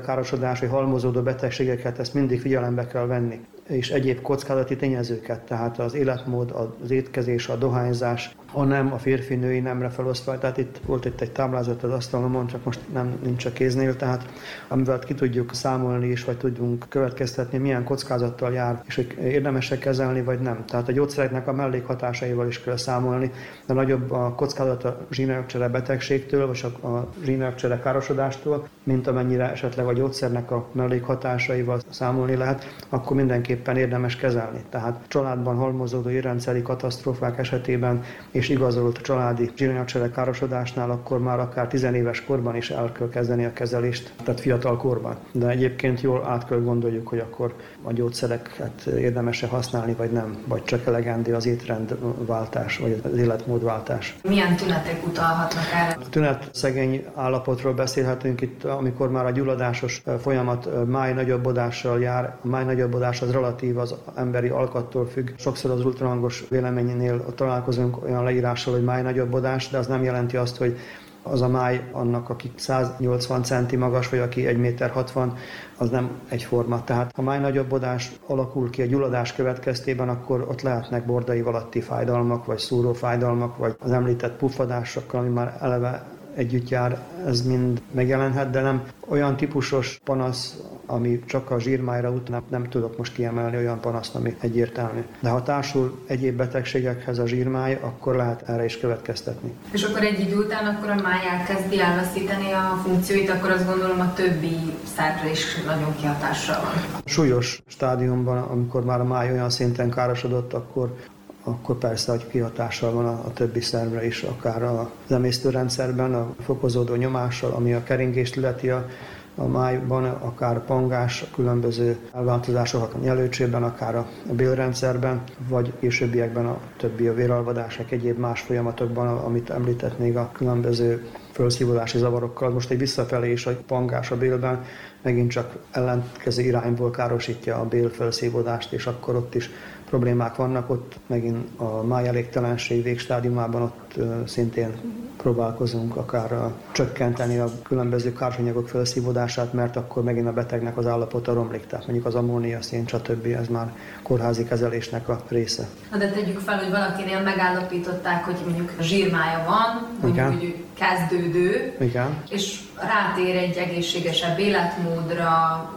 károsodás 0.00 0.60
vagy 0.60 0.68
halmozódó 0.68 1.22
betegségeket, 1.22 1.98
ezt 1.98 2.14
mindig 2.14 2.40
figyelembe 2.40 2.86
kell 2.86 3.06
venni 3.06 3.40
és 3.68 3.90
egyéb 3.90 4.20
kockázati 4.20 4.76
tényezőket, 4.76 5.40
tehát 5.40 5.78
az 5.78 5.94
életmód, 5.94 6.54
az 6.82 6.90
étkezés, 6.90 7.48
a 7.48 7.56
dohányzás, 7.56 8.34
a 8.52 8.64
nem, 8.64 8.92
a 8.92 8.98
férfi-női 8.98 9.60
nemre 9.60 9.88
felosztva. 9.88 10.38
Tehát 10.38 10.56
itt 10.58 10.80
volt 10.86 11.04
itt 11.04 11.20
egy 11.20 11.32
táblázat 11.32 11.82
az 11.82 11.90
asztalomon, 11.90 12.46
csak 12.46 12.64
most 12.64 12.80
nem 12.92 13.18
nincs 13.22 13.44
a 13.44 13.52
kéznél, 13.52 13.96
tehát 13.96 14.24
amivel 14.68 14.98
ki 14.98 15.14
tudjuk 15.14 15.54
számolni 15.54 16.08
is, 16.08 16.24
vagy 16.24 16.36
tudjunk 16.36 16.84
következtetni, 16.88 17.58
milyen 17.58 17.84
kockázattal 17.84 18.52
jár, 18.52 18.82
és 18.86 18.94
hogy 18.94 19.16
érdemesek 19.22 19.78
kezelni, 19.78 20.22
vagy 20.22 20.40
nem. 20.40 20.64
Tehát 20.66 20.88
a 20.88 20.92
gyógyszereknek 20.92 21.48
a 21.48 21.52
mellékhatásaival 21.52 22.46
is 22.46 22.60
kell 22.60 22.76
számolni, 22.76 23.30
de 23.66 23.74
nagyobb 23.74 24.10
a 24.10 24.34
kockázat 24.34 24.84
a 24.84 24.98
zsínőrcsere 25.10 25.68
betegségtől, 25.68 26.46
vagy 26.46 26.60
a 26.82 27.08
zsínőrcsere 27.24 27.78
károsodástól, 27.78 28.68
mint 28.82 29.06
amennyire 29.06 29.50
esetleg 29.50 29.86
a 29.86 29.92
gyógyszernek 29.92 30.50
a 30.50 30.68
mellékhatásaival 30.72 31.80
számolni 31.90 32.36
lehet, 32.36 32.74
akkor 32.88 33.16
mindenképpen 33.52 33.76
érdemes 33.76 34.16
kezelni. 34.16 34.60
Tehát 34.70 35.00
családban 35.08 35.56
halmozódó 35.56 36.08
érrendszeri 36.10 36.62
katasztrófák 36.62 37.38
esetében 37.38 38.02
és 38.30 38.48
igazolt 38.48 38.98
családi 38.98 39.50
zsíranyagcsere 39.56 40.10
károsodásnál, 40.10 40.90
akkor 40.90 41.18
már 41.18 41.38
akár 41.38 41.68
tizenéves 41.68 42.24
korban 42.24 42.56
is 42.56 42.70
el 42.70 42.92
kell 42.92 43.08
kezdeni 43.08 43.44
a 43.44 43.52
kezelést, 43.52 44.12
tehát 44.24 44.40
fiatal 44.40 44.76
korban. 44.76 45.16
De 45.32 45.48
egyébként 45.48 46.00
jól 46.00 46.24
át 46.24 46.46
kell 46.46 46.58
gondoljuk, 46.60 47.08
hogy 47.08 47.18
akkor 47.18 47.54
a 47.82 47.92
gyógyszereket 47.92 48.86
érdemes-e 48.86 49.46
használni, 49.46 49.94
vagy 49.94 50.10
nem, 50.10 50.36
vagy 50.46 50.64
csak 50.64 50.86
elegendő 50.86 51.34
az 51.34 51.46
étrendváltás, 51.46 52.78
vagy 52.78 53.00
az 53.04 53.16
életmódváltás. 53.18 54.16
Milyen 54.22 54.56
tünetek 54.56 55.06
utalhatnak 55.06 55.64
erre? 55.74 55.96
A 56.00 56.08
tünet 56.08 56.48
szegény 56.52 57.04
állapotról 57.14 57.72
beszélhetünk 57.72 58.40
itt, 58.40 58.64
amikor 58.64 59.10
már 59.10 59.26
a 59.26 59.30
gyulladásos 59.30 60.02
folyamat 60.20 60.86
máj 60.86 61.12
nagyobbodással 61.12 62.00
jár. 62.00 62.36
A 62.44 62.48
máj 62.48 62.64
nagyobbodás 62.64 63.22
az 63.22 63.32
relatív 63.42 63.78
az 63.78 63.94
emberi 64.14 64.48
alkattól 64.48 65.06
függ. 65.06 65.28
Sokszor 65.36 65.70
az 65.70 65.84
ultrahangos 65.84 66.44
véleményénél 66.48 67.34
találkozunk 67.34 68.04
olyan 68.04 68.24
leírással, 68.24 68.74
hogy 68.74 68.84
máj 68.84 69.02
nagyobbodás, 69.02 69.68
de 69.68 69.78
az 69.78 69.86
nem 69.86 70.02
jelenti 70.02 70.36
azt, 70.36 70.56
hogy 70.56 70.76
az 71.22 71.42
a 71.42 71.48
máj 71.48 71.88
annak, 71.92 72.28
aki 72.28 72.52
180 72.56 73.42
centi 73.42 73.76
magas, 73.76 74.08
vagy 74.08 74.18
aki 74.18 74.46
1 74.46 74.58
méter 74.58 74.90
60, 74.90 75.36
az 75.78 75.90
nem 75.90 76.10
egyforma. 76.28 76.84
Tehát 76.84 77.12
ha 77.14 77.22
máj 77.22 77.38
nagyobbodás 77.38 78.12
alakul 78.26 78.70
ki 78.70 78.82
a 78.82 78.86
gyulladás 78.86 79.32
következtében, 79.32 80.08
akkor 80.08 80.46
ott 80.48 80.62
lehetnek 80.62 81.06
bordai 81.06 81.40
alatti 81.40 81.80
fájdalmak, 81.80 82.46
vagy 82.46 82.58
szúró 82.58 82.92
fájdalmak, 82.92 83.56
vagy 83.56 83.76
az 83.78 83.90
említett 83.90 84.36
puffadásokkal, 84.36 85.20
ami 85.20 85.28
már 85.28 85.58
eleve 85.60 86.04
együtt 86.34 86.68
jár, 86.68 86.98
ez 87.26 87.46
mind 87.46 87.82
megjelenhet, 87.90 88.50
de 88.50 88.60
nem 88.60 88.82
olyan 89.08 89.36
típusos 89.36 90.00
panasz, 90.04 90.58
ami 90.92 91.20
csak 91.26 91.50
a 91.50 91.60
zsírmájra 91.60 92.10
ut, 92.10 92.50
nem, 92.50 92.68
tudok 92.68 92.98
most 92.98 93.14
kiemelni 93.14 93.56
olyan 93.56 93.80
panaszt, 93.80 94.14
ami 94.14 94.36
egyértelmű. 94.40 95.00
De 95.20 95.28
ha 95.28 95.42
társul 95.42 95.98
egyéb 96.06 96.36
betegségekhez 96.36 97.18
a 97.18 97.26
zsírmáj, 97.26 97.78
akkor 97.82 98.16
lehet 98.16 98.48
erre 98.48 98.64
is 98.64 98.78
következtetni. 98.78 99.52
És 99.70 99.82
akkor 99.82 100.02
egy 100.02 100.20
idő 100.20 100.36
után 100.36 100.66
akkor 100.74 100.90
a 100.90 100.94
máj 101.02 101.26
elkezdi 101.30 101.80
elveszíteni 101.80 102.52
a 102.52 102.80
funkcióit, 102.84 103.30
akkor 103.30 103.50
azt 103.50 103.66
gondolom 103.66 104.00
a 104.00 104.12
többi 104.12 104.56
szerre 104.94 105.30
is 105.30 105.62
nagyon 105.66 105.96
kihatással 105.96 106.60
van. 106.62 107.00
Súlyos 107.04 107.62
stádiumban, 107.66 108.38
amikor 108.38 108.84
már 108.84 109.00
a 109.00 109.04
máj 109.04 109.32
olyan 109.32 109.50
szinten 109.50 109.90
károsodott, 109.90 110.52
akkor 110.52 110.96
akkor 111.44 111.78
persze, 111.78 112.10
hogy 112.10 112.26
kihatással 112.26 112.92
van 112.92 113.06
a, 113.06 113.22
a 113.26 113.32
többi 113.32 113.60
szervre 113.60 114.06
is, 114.06 114.22
akár 114.22 114.62
a 114.62 114.90
emésztőrendszerben, 115.08 116.14
a 116.14 116.34
fokozódó 116.40 116.94
nyomással, 116.94 117.50
ami 117.50 117.72
a 117.72 117.82
keringést 117.82 118.36
illeti 118.36 118.70
a, 118.70 118.86
a 119.34 119.46
májban, 119.46 120.04
akár 120.04 120.56
a 120.56 120.60
pangás, 120.60 121.22
a 121.22 121.34
különböző 121.34 121.96
elváltozások 122.14 122.94
a 122.94 122.98
nyelőcsében, 122.98 123.62
akár 123.62 123.94
a 123.94 124.06
bélrendszerben, 124.32 125.22
vagy 125.48 125.72
későbbiekben 125.80 126.46
a 126.46 126.58
többi 126.76 127.06
a 127.06 127.14
véralvadások, 127.14 127.90
egyéb 127.90 128.18
más 128.18 128.40
folyamatokban, 128.40 129.18
amit 129.18 129.50
említett 129.50 129.98
még 129.98 130.16
a 130.16 130.30
különböző 130.32 131.06
felszívódási 131.30 131.98
zavarokkal. 131.98 132.50
Most 132.50 132.70
egy 132.70 132.78
visszafelé 132.78 133.30
is 133.30 133.46
a 133.46 133.56
pangás 133.66 134.10
a 134.10 134.16
bélben 134.16 134.64
megint 135.02 135.30
csak 135.30 135.56
ellentkező 135.70 136.42
irányból 136.42 136.90
károsítja 136.90 137.56
a 137.56 137.64
bél 137.64 137.88
felszívódást, 137.88 138.72
és 138.72 138.86
akkor 138.86 139.14
ott 139.14 139.34
is 139.34 139.50
problémák 139.92 140.36
vannak, 140.36 140.70
ott 140.70 140.94
megint 141.06 141.60
a 141.60 141.82
máj 141.82 142.08
elégtelenség 142.08 142.82
végstádiumában 142.82 143.62
ott 143.62 143.94
szintén 144.26 144.70
próbálkozunk 145.16 145.96
akár 145.96 146.32
a, 146.32 146.52
csökkenteni 146.72 147.38
a 147.38 147.48
különböző 147.62 148.12
kársanyagok 148.12 148.68
felszívódását, 148.68 149.52
mert 149.52 149.76
akkor 149.76 150.02
megint 150.02 150.26
a 150.26 150.32
betegnek 150.32 150.76
az 150.76 150.86
állapota 150.86 151.32
romlik. 151.32 151.66
Tehát 151.66 151.84
mondjuk 151.84 152.06
az 152.06 152.14
ammónia, 152.14 152.62
szén, 152.62 152.86
stb. 152.86 153.26
ez 153.26 153.48
már 153.48 153.72
kórházi 154.02 154.44
kezelésnek 154.44 155.08
a 155.08 155.20
része. 155.28 155.68
Na 155.90 155.98
de 155.98 156.10
tegyük 156.10 156.38
fel, 156.38 156.58
hogy 156.58 156.70
valakinél 156.70 157.20
megállapították, 157.20 158.24
hogy 158.24 158.38
mondjuk 158.44 158.72
zsírmája 158.80 159.44
van, 159.46 159.88
mondjuk, 160.00 160.26
hogy 160.26 160.64
kezdődő, 160.74 161.76
Igen. 161.80 162.22
és 162.28 162.60
rátér 162.76 163.36
egy 163.36 163.56
egészségesebb 163.56 164.38
életmódra, 164.38 165.30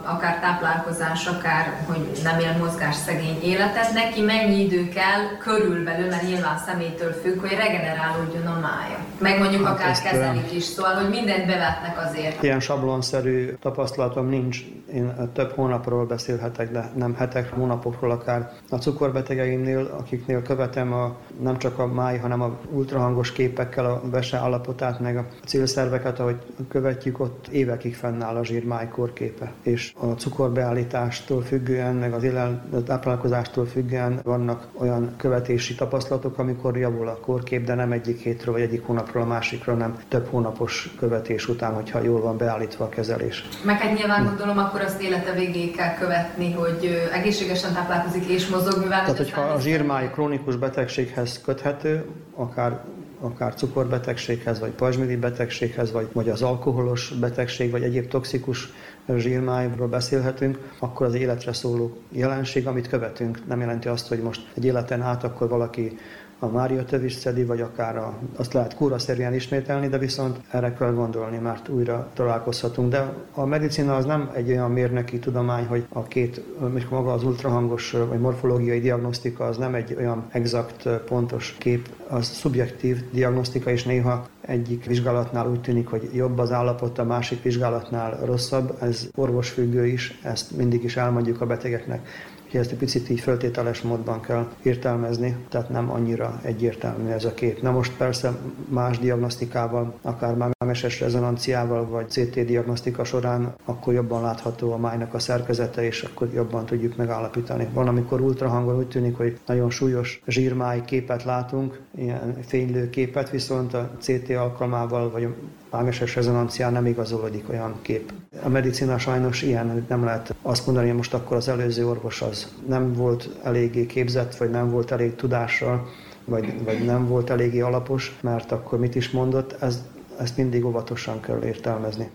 akár 0.04 0.40
táplálkozás, 0.40 1.26
akár 1.26 1.74
hogy 1.88 2.20
nem 2.24 2.40
él 2.40 2.56
mozgás 2.60 2.96
szegény 2.96 3.40
életet, 3.44 3.94
neki 4.06 4.22
mennyi 4.22 4.64
idő 4.64 4.90
kell 4.90 5.38
körülbelül, 5.40 6.08
mert 6.08 6.28
nyilván 6.28 6.58
személytől 6.58 7.14
függ, 7.22 7.40
hogy 7.40 7.50
regenerálódjon 7.50 8.46
a 8.46 8.60
mája. 8.60 9.06
Meg 9.20 9.40
mondjuk 9.40 9.66
hát 9.66 9.76
akár 9.76 10.02
kezelik 10.02 10.54
is, 10.54 10.64
szóval, 10.64 10.94
hogy 10.94 11.10
mindent 11.10 11.46
bevetnek 11.46 12.06
azért. 12.08 12.44
Ilyen 12.44 12.60
sablonszerű 12.60 13.54
tapasztalatom 13.62 14.30
nincs. 14.30 14.64
Én 14.94 15.32
több 15.34 15.52
hónapról 15.52 16.06
beszélhetek, 16.06 16.72
de 16.72 16.92
nem 16.96 17.16
hetek, 17.16 17.54
hónapokról 17.54 18.12
akár. 18.12 18.52
A 18.70 18.76
cukorbetegeimnél, 18.76 19.96
akiknél 20.00 20.42
követem 20.42 20.94
a, 20.94 21.16
nem 21.42 21.58
csak 21.58 21.80
a 21.80 21.88
máj, 21.88 22.18
hanem 22.18 22.42
a 22.42 22.58
ultrahangos 22.72 23.32
képekkel 23.32 23.86
a 23.86 24.02
vese 24.10 24.38
állapotát, 24.38 25.00
meg 25.00 25.18
a 25.18 25.26
célszerveket, 25.46 26.20
ahogy 26.20 26.38
követ 26.70 26.96
követjük, 26.96 27.20
ott 27.20 27.48
évekig 27.48 27.96
fennáll 27.96 28.36
a 28.36 28.46
zsírmáj 28.46 28.88
korképe. 28.88 29.52
És 29.62 29.94
a 29.98 30.06
cukorbeállítástól 30.06 31.42
függően, 31.42 31.96
meg 31.96 32.14
az 32.14 32.24
élel 32.24 32.66
táplálkozástól 32.86 33.66
függően 33.66 34.20
vannak 34.24 34.68
olyan 34.74 35.14
követési 35.18 35.76
tapasztalatok, 35.76 36.38
amikor 36.38 36.78
javul 36.78 37.08
a 37.08 37.20
korkép, 37.20 37.66
de 37.66 37.74
nem 37.74 37.92
egyik 37.92 38.20
hétről 38.20 38.54
vagy 38.54 38.64
egyik 38.64 38.82
hónapról 39.06 39.24
a 39.24 39.36
másikra, 39.36 39.74
nem 39.74 39.98
több 40.08 40.28
hónapos 40.30 40.90
követés 41.00 41.48
után, 41.48 41.74
hogyha 41.74 42.02
jól 42.02 42.22
van 42.22 42.38
beállítva 42.38 42.86
a 42.86 42.90
kezelés. 42.90 43.44
Meg 43.64 43.80
hát 43.80 43.98
nyilván 43.98 44.26
gondolom, 44.26 44.58
akkor 44.58 44.82
azt 44.82 45.02
élete 45.02 45.32
végéig 45.32 45.76
kell 45.76 45.94
követni, 45.94 46.52
hogy 46.52 47.10
egészségesen 47.14 47.74
táplálkozik 47.74 48.26
és 48.26 48.48
mozog, 48.48 48.80
mivel... 48.80 49.02
Tehát, 49.02 49.18
hogyha 49.18 49.42
a 49.42 49.60
zsírmáj 49.60 50.12
krónikus 50.12 50.56
betegséghez 50.56 51.42
köthető, 51.42 52.06
akár 52.36 52.80
akár 53.20 53.54
cukorbetegséghez, 53.54 54.60
vagy 54.60 54.72
pajzsmirigy 54.72 55.20
betegséghez, 55.20 55.92
vagy, 55.92 56.08
vagy 56.14 56.30
az 56.30 56.42
alkoholos 56.42 57.10
betegség, 57.20 57.72
vagy 57.72 57.84
egyéb 57.84 58.08
toxikus 58.08 58.70
zsírmájról 59.18 59.88
beszélhetünk, 59.88 60.58
akkor 60.80 61.06
az 61.06 61.14
életre 61.14 61.54
szóló 61.54 61.98
jelenség, 62.10 62.68
amit 62.68 62.88
követünk, 62.88 63.48
nem 63.48 63.60
jelenti 63.60 63.88
azt, 63.88 64.08
hogy 64.08 64.20
most 64.20 64.48
egy 64.56 64.66
életen 64.66 65.02
át 65.02 65.24
akkor 65.24 65.50
valaki 65.50 65.98
a 66.40 66.48
Mária 66.48 66.84
tövis 66.84 67.14
szedi, 67.14 67.44
vagy 67.44 67.62
akár 67.62 67.98
a, 67.98 68.14
azt 68.36 68.54
lehet 68.54 68.76
kúraszerűen 68.76 69.34
ismételni, 69.34 69.88
de 69.88 69.98
viszont 69.98 70.38
erre 70.52 70.74
kell 70.74 70.94
gondolni, 70.94 71.38
mert 71.38 71.70
újra 71.70 72.10
találkozhatunk. 72.14 72.92
De 72.92 73.14
a 73.34 73.46
medicina 73.46 73.96
az 73.96 74.06
nem 74.06 74.32
egy 74.34 74.50
olyan 74.50 74.72
mérnöki 74.72 75.20
tudomány, 75.20 75.66
hogy 75.66 75.86
a 75.90 76.04
két, 76.04 76.42
maga 76.90 77.14
az 77.14 77.24
ultrahangos 77.24 77.92
vagy 77.92 78.20
morfológiai 78.20 78.80
diagnosztika 78.80 79.46
az 79.46 79.58
nem 79.58 79.76
egy 79.76 79.96
olyan 79.98 80.26
exakt, 80.32 80.90
pontos 80.90 81.56
kép, 81.60 81.90
az 82.08 82.26
szubjektív 82.26 83.04
diagnosztika, 83.12 83.70
és 83.70 83.84
néha 83.84 84.28
egyik 84.42 84.86
vizsgálatnál 84.86 85.50
úgy 85.50 85.62
tűnik, 85.62 85.88
hogy 85.88 86.10
jobb 86.14 86.38
az 86.38 86.52
állapot, 86.52 87.00
a 87.00 87.04
másik 87.04 87.44
vizsgálatnál 87.44 88.20
rosszabb. 88.26 88.78
Ez 88.82 89.10
orvosfüggő 89.16 89.86
is, 89.86 90.20
ezt 90.24 90.58
mindig 90.58 90.84
is 90.84 90.98
elmondjuk 90.98 91.42
a 91.42 91.46
betegeknek 91.46 92.08
hogy 92.56 92.64
ezt 92.64 92.74
egy 92.74 92.80
picit 92.80 93.10
így 93.10 93.20
föltételes 93.20 93.82
módban 93.82 94.22
kell 94.22 94.48
értelmezni, 94.64 95.36
tehát 95.50 95.70
nem 95.70 95.92
annyira 95.92 96.40
egyértelmű 96.42 97.10
ez 97.10 97.26
a 97.26 97.34
kép. 97.34 97.62
Na 97.62 97.72
most 97.72 97.98
persze 97.98 98.38
más 98.70 99.00
diagnosztikával, 99.00 99.94
akár 100.02 100.36
mágneses 100.36 101.00
rezonanciával, 101.00 101.86
vagy 101.86 102.10
CT 102.10 102.46
diagnosztika 102.46 103.04
során, 103.04 103.54
akkor 103.66 103.94
jobban 103.94 104.22
látható 104.22 104.72
a 104.72 104.78
májnak 104.78 105.14
a 105.14 105.20
szerkezete, 105.20 105.84
és 105.84 106.02
akkor 106.02 106.30
jobban 106.34 106.66
tudjuk 106.66 106.96
megállapítani. 106.96 107.68
Van, 107.74 107.88
amikor 107.88 108.22
ultrahangon 108.22 108.78
úgy 108.78 108.88
tűnik, 108.88 109.18
hogy 109.18 109.40
nagyon 109.46 109.70
súlyos 109.70 110.22
zsírmáj 110.28 110.86
képet 110.86 111.24
látunk, 111.24 111.80
ilyen 111.96 112.38
fénylő 112.46 112.90
képet, 112.90 113.30
viszont 113.30 113.74
a 113.74 113.92
CT 114.00 114.30
alkalmával, 114.30 115.12
vagy 115.12 115.28
mágneses 115.76 116.16
rezonancián 116.16 116.72
nem 116.72 116.86
igazolódik 116.86 117.50
olyan 117.50 117.76
kép. 117.82 118.14
A 118.44 118.50
medicina 118.50 118.98
sajnos 118.98 119.42
ilyen, 119.42 119.86
nem 119.90 120.04
lehet 120.04 120.36
azt 120.42 120.66
mondani, 120.66 120.88
hogy 120.88 120.96
most 120.96 121.14
akkor 121.14 121.38
az 121.38 121.48
előző 121.48 121.88
orvos 121.88 122.22
az 122.22 122.54
nem 122.68 122.94
volt 122.94 123.30
eléggé 123.44 123.86
képzett, 123.86 124.36
vagy 124.36 124.50
nem 124.50 124.70
volt 124.70 124.92
elég 124.92 125.16
tudással, 125.16 125.88
vagy, 126.26 126.64
vagy 126.64 126.86
nem 126.86 127.08
volt 127.08 127.30
eléggé 127.30 127.60
alapos, 127.60 128.18
mert 128.22 128.52
akkor 128.52 128.80
mit 128.80 128.96
is 128.96 129.12
mondott, 129.12 129.62
ez, 129.62 129.84
ezt 130.20 130.38
mindig 130.38 130.66
óvatosan 130.66 131.22
kell 131.22 131.44
értelmezni. 131.44 132.10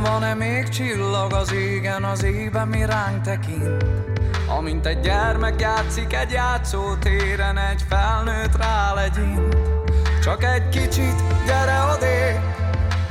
Vajon 0.00 0.20
van-e 0.20 0.34
még 0.34 0.68
csillag 0.68 1.32
az 1.32 1.52
égen, 1.52 2.04
az 2.04 2.24
éjben 2.24 2.68
mi 2.68 2.84
ránk 2.84 3.22
tekint? 3.22 3.84
Amint 4.58 4.86
egy 4.86 5.00
gyermek 5.00 5.60
játszik 5.60 6.14
egy 6.14 6.30
játszótéren, 6.30 7.58
egy 7.58 7.84
felnőtt 7.88 8.56
legyint. 8.94 9.56
Csak 10.22 10.44
egy 10.44 10.68
kicsit, 10.68 11.22
gyere 11.46 11.82
odé, 11.96 12.40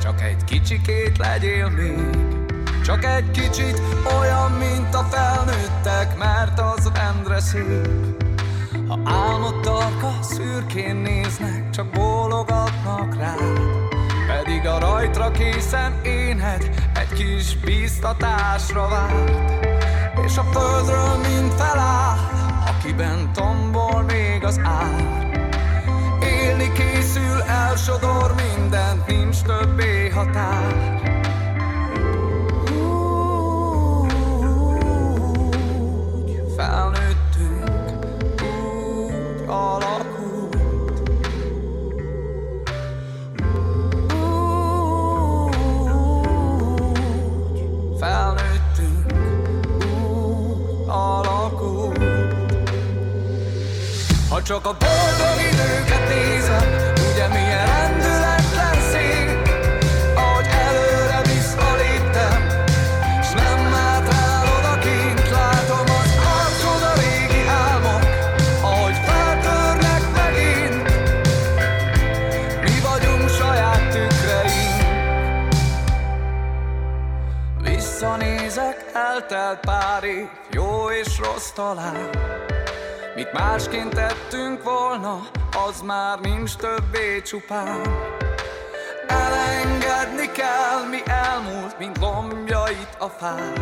csak 0.02 0.20
egy 0.20 0.44
kicsikét 0.44 1.18
legyél 1.18 1.68
még. 1.68 2.18
Csak 2.84 3.04
egy 3.04 3.30
kicsit 3.30 3.82
olyan, 4.20 4.52
mint 4.52 4.94
a 4.94 5.06
felnőttek, 5.10 6.18
mert 6.18 6.60
az 6.60 6.90
rendre 6.94 7.40
szép. 7.40 7.88
Ha 8.88 8.98
álmod 9.04 9.60
tarka, 9.60 10.12
szürkén 10.20 10.96
néznek, 10.96 11.70
csak 11.70 11.90
bólogatnak 11.90 13.16
rád. 13.16 13.79
Pedig 14.60 14.74
a 14.74 14.78
rajtra 14.78 15.30
készen 15.30 16.00
éned 16.04 16.70
egy 16.94 17.12
kis 17.12 17.56
bíztatásra 17.56 18.88
várt. 18.88 19.66
És 20.24 20.36
a 20.36 20.42
földről 20.42 21.16
mind 21.16 21.52
feláll, 21.52 22.18
akiben 22.66 23.32
tombol 23.32 24.02
még 24.02 24.44
az 24.44 24.60
ár. 24.64 25.28
Élni 26.22 26.72
készül, 26.72 27.42
elsodor 27.42 28.34
mindent, 28.34 29.06
nincs 29.06 29.42
többé 29.42 30.08
határ 30.08 30.89
Csak 54.50 54.66
a 54.66 54.76
boldog 54.78 55.38
időket 55.52 56.08
nézem, 56.08 56.68
ugye 57.10 57.28
milyen 57.28 57.66
rendületlen 57.66 58.80
szép, 58.90 59.48
ahogy 60.14 60.46
előre 60.68 61.20
vissza 61.22 61.74
léptem, 61.76 62.48
s 63.22 63.30
nem 63.32 63.60
már 63.70 64.02
rá 64.02 64.42
odakint 64.58 65.30
látom 65.30 65.86
az 66.00 66.12
arcod 66.36 66.82
a 66.82 66.92
régi 67.00 67.46
álmok, 67.46 68.02
ahogy 68.62 68.96
feltörnek 69.06 70.02
megint. 70.16 70.88
Mi 72.62 72.80
vagyunk 72.82 73.28
saját 73.28 73.88
tükreink. 73.90 74.82
Visszanézek, 77.62 78.90
eltelt 78.92 79.60
pár 79.60 80.04
év, 80.04 80.28
jó 80.50 80.90
és 80.90 81.18
rossz 81.18 81.50
talán, 81.50 82.10
Mit 83.20 83.32
másként 83.32 83.94
tettünk 83.94 84.62
volna, 84.62 85.20
az 85.68 85.80
már 85.80 86.18
nincs 86.20 86.56
többé 86.56 87.22
csupán. 87.22 87.80
Elengedni 89.06 90.30
kell, 90.32 90.88
mi 90.90 90.98
elmúlt, 91.04 91.78
mint 91.78 91.98
lombjait 91.98 92.96
a 92.98 93.08
fák. 93.08 93.58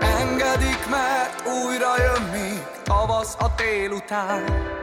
Engedik, 0.00 0.88
mert 0.90 1.42
újra 1.46 1.94
jön 1.98 2.28
még 2.32 2.62
tavasz 2.84 3.36
a 3.38 3.54
tél 3.54 3.90
után. 3.90 4.79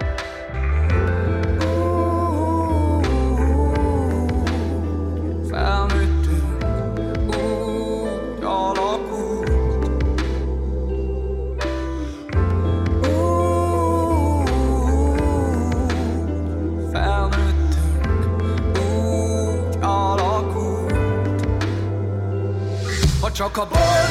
Ha 23.39 24.06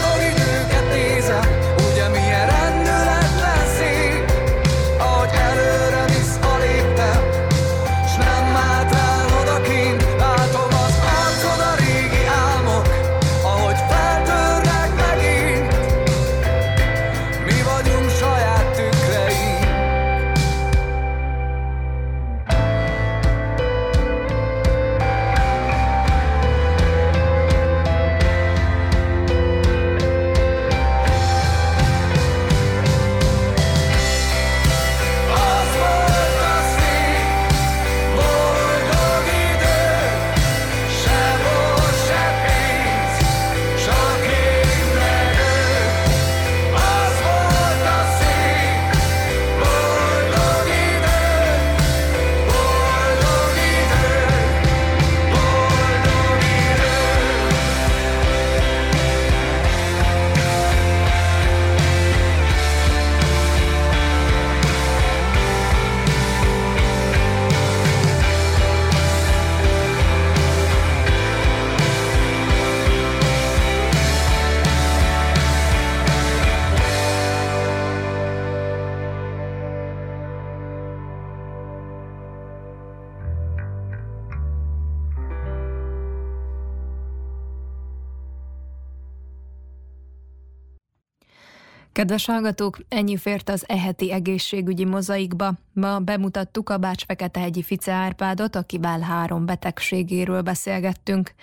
Kedves 92.07 92.27
hallgatók, 92.27 92.79
ennyi 92.89 93.17
fért 93.17 93.49
az 93.49 93.65
eheti 93.69 94.13
egészségügyi 94.13 94.85
mozaikba. 94.85 95.53
Ma 95.73 95.99
bemutattuk 95.99 96.69
a 96.69 96.79
Bács-Feketehegyi 96.79 97.63
Fice 97.63 97.93
Árpádot, 97.93 98.57
akivel 98.57 99.01
három 99.01 99.47
betegségéről 99.47 100.43
beszélgettünk. 100.43 101.35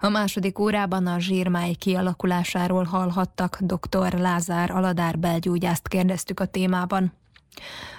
A 0.00 0.08
második 0.08 0.58
órában 0.58 1.06
a 1.06 1.18
zsírmáj 1.18 1.72
kialakulásáról 1.72 2.84
hallhattak, 2.84 3.58
dr. 3.60 4.18
Lázár 4.18 4.70
Aladár 4.70 5.18
belgyógyászt 5.18 5.88
kérdeztük 5.88 6.40
a 6.40 6.46
témában. 6.46 7.12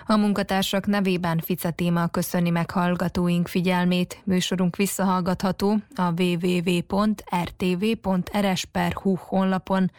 A 0.05 0.15
munkatársak 0.15 0.85
nevében 0.85 1.39
Fice 1.39 1.71
téma 1.71 2.07
köszöni 2.07 2.49
meg 2.49 2.71
hallgatóink 2.71 3.47
figyelmét. 3.47 4.21
Műsorunk 4.23 4.75
visszahallgatható 4.75 5.77
a 5.95 6.21
www.rtv.rs.hu 6.21 7.25
honlapon, 9.15 9.91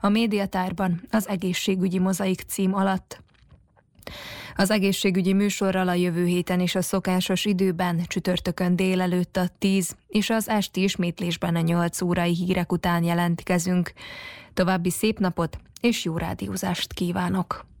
a 0.00 0.08
médiatárban 0.08 1.02
az 1.10 1.28
egészségügyi 1.28 1.98
mozaik 1.98 2.40
cím 2.40 2.74
alatt. 2.74 3.22
Az 4.56 4.70
egészségügyi 4.70 5.32
műsorral 5.32 5.88
a 5.88 5.94
jövő 5.94 6.24
héten 6.24 6.60
is 6.60 6.74
a 6.74 6.82
szokásos 6.82 7.44
időben, 7.44 8.02
csütörtökön 8.06 8.76
délelőtt 8.76 9.36
a 9.36 9.48
10 9.58 9.96
és 10.08 10.30
az 10.30 10.48
esti 10.48 10.82
ismétlésben 10.82 11.56
a 11.56 11.60
8 11.60 12.00
órai 12.00 12.34
hírek 12.34 12.72
után 12.72 13.02
jelentkezünk. 13.02 13.92
További 14.54 14.90
szép 14.90 15.18
napot 15.18 15.58
és 15.80 16.04
jó 16.04 16.16
rádiózást 16.16 16.92
kívánok! 16.92 17.71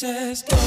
says. 0.00 0.59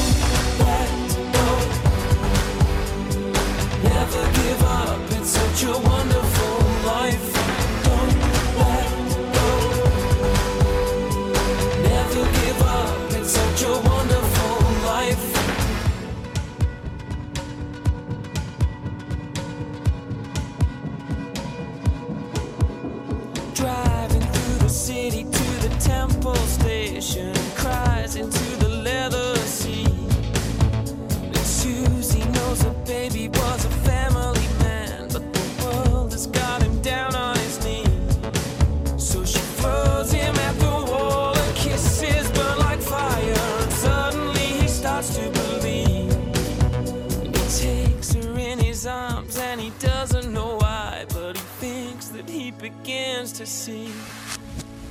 begins 52.64 53.34
to 53.34 53.46
sing. 53.46 53.92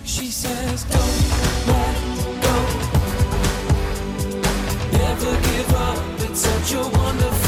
She 0.05 0.27
says, 0.27 0.85
Don't 0.85 1.29
let 1.69 1.97
go. 2.45 2.57
Never 4.99 5.33
give 5.41 5.73
up. 5.77 5.99
It's 6.21 6.41
such 6.41 6.75
a 6.75 6.83
wonderful. 6.99 7.42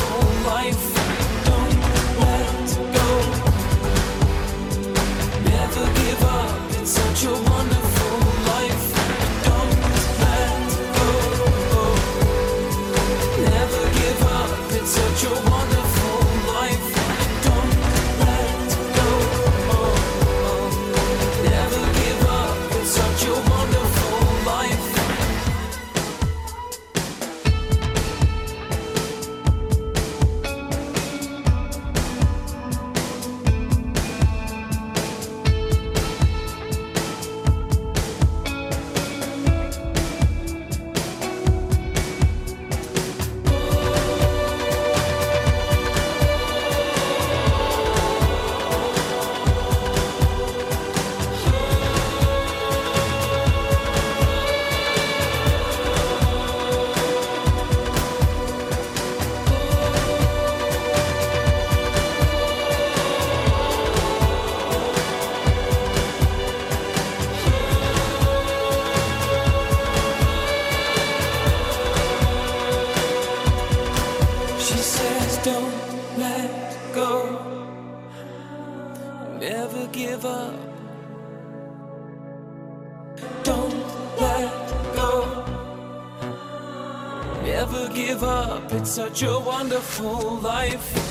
such 89.15 89.29
a 89.29 89.39
wonderful 89.39 90.41
life. 90.41 91.04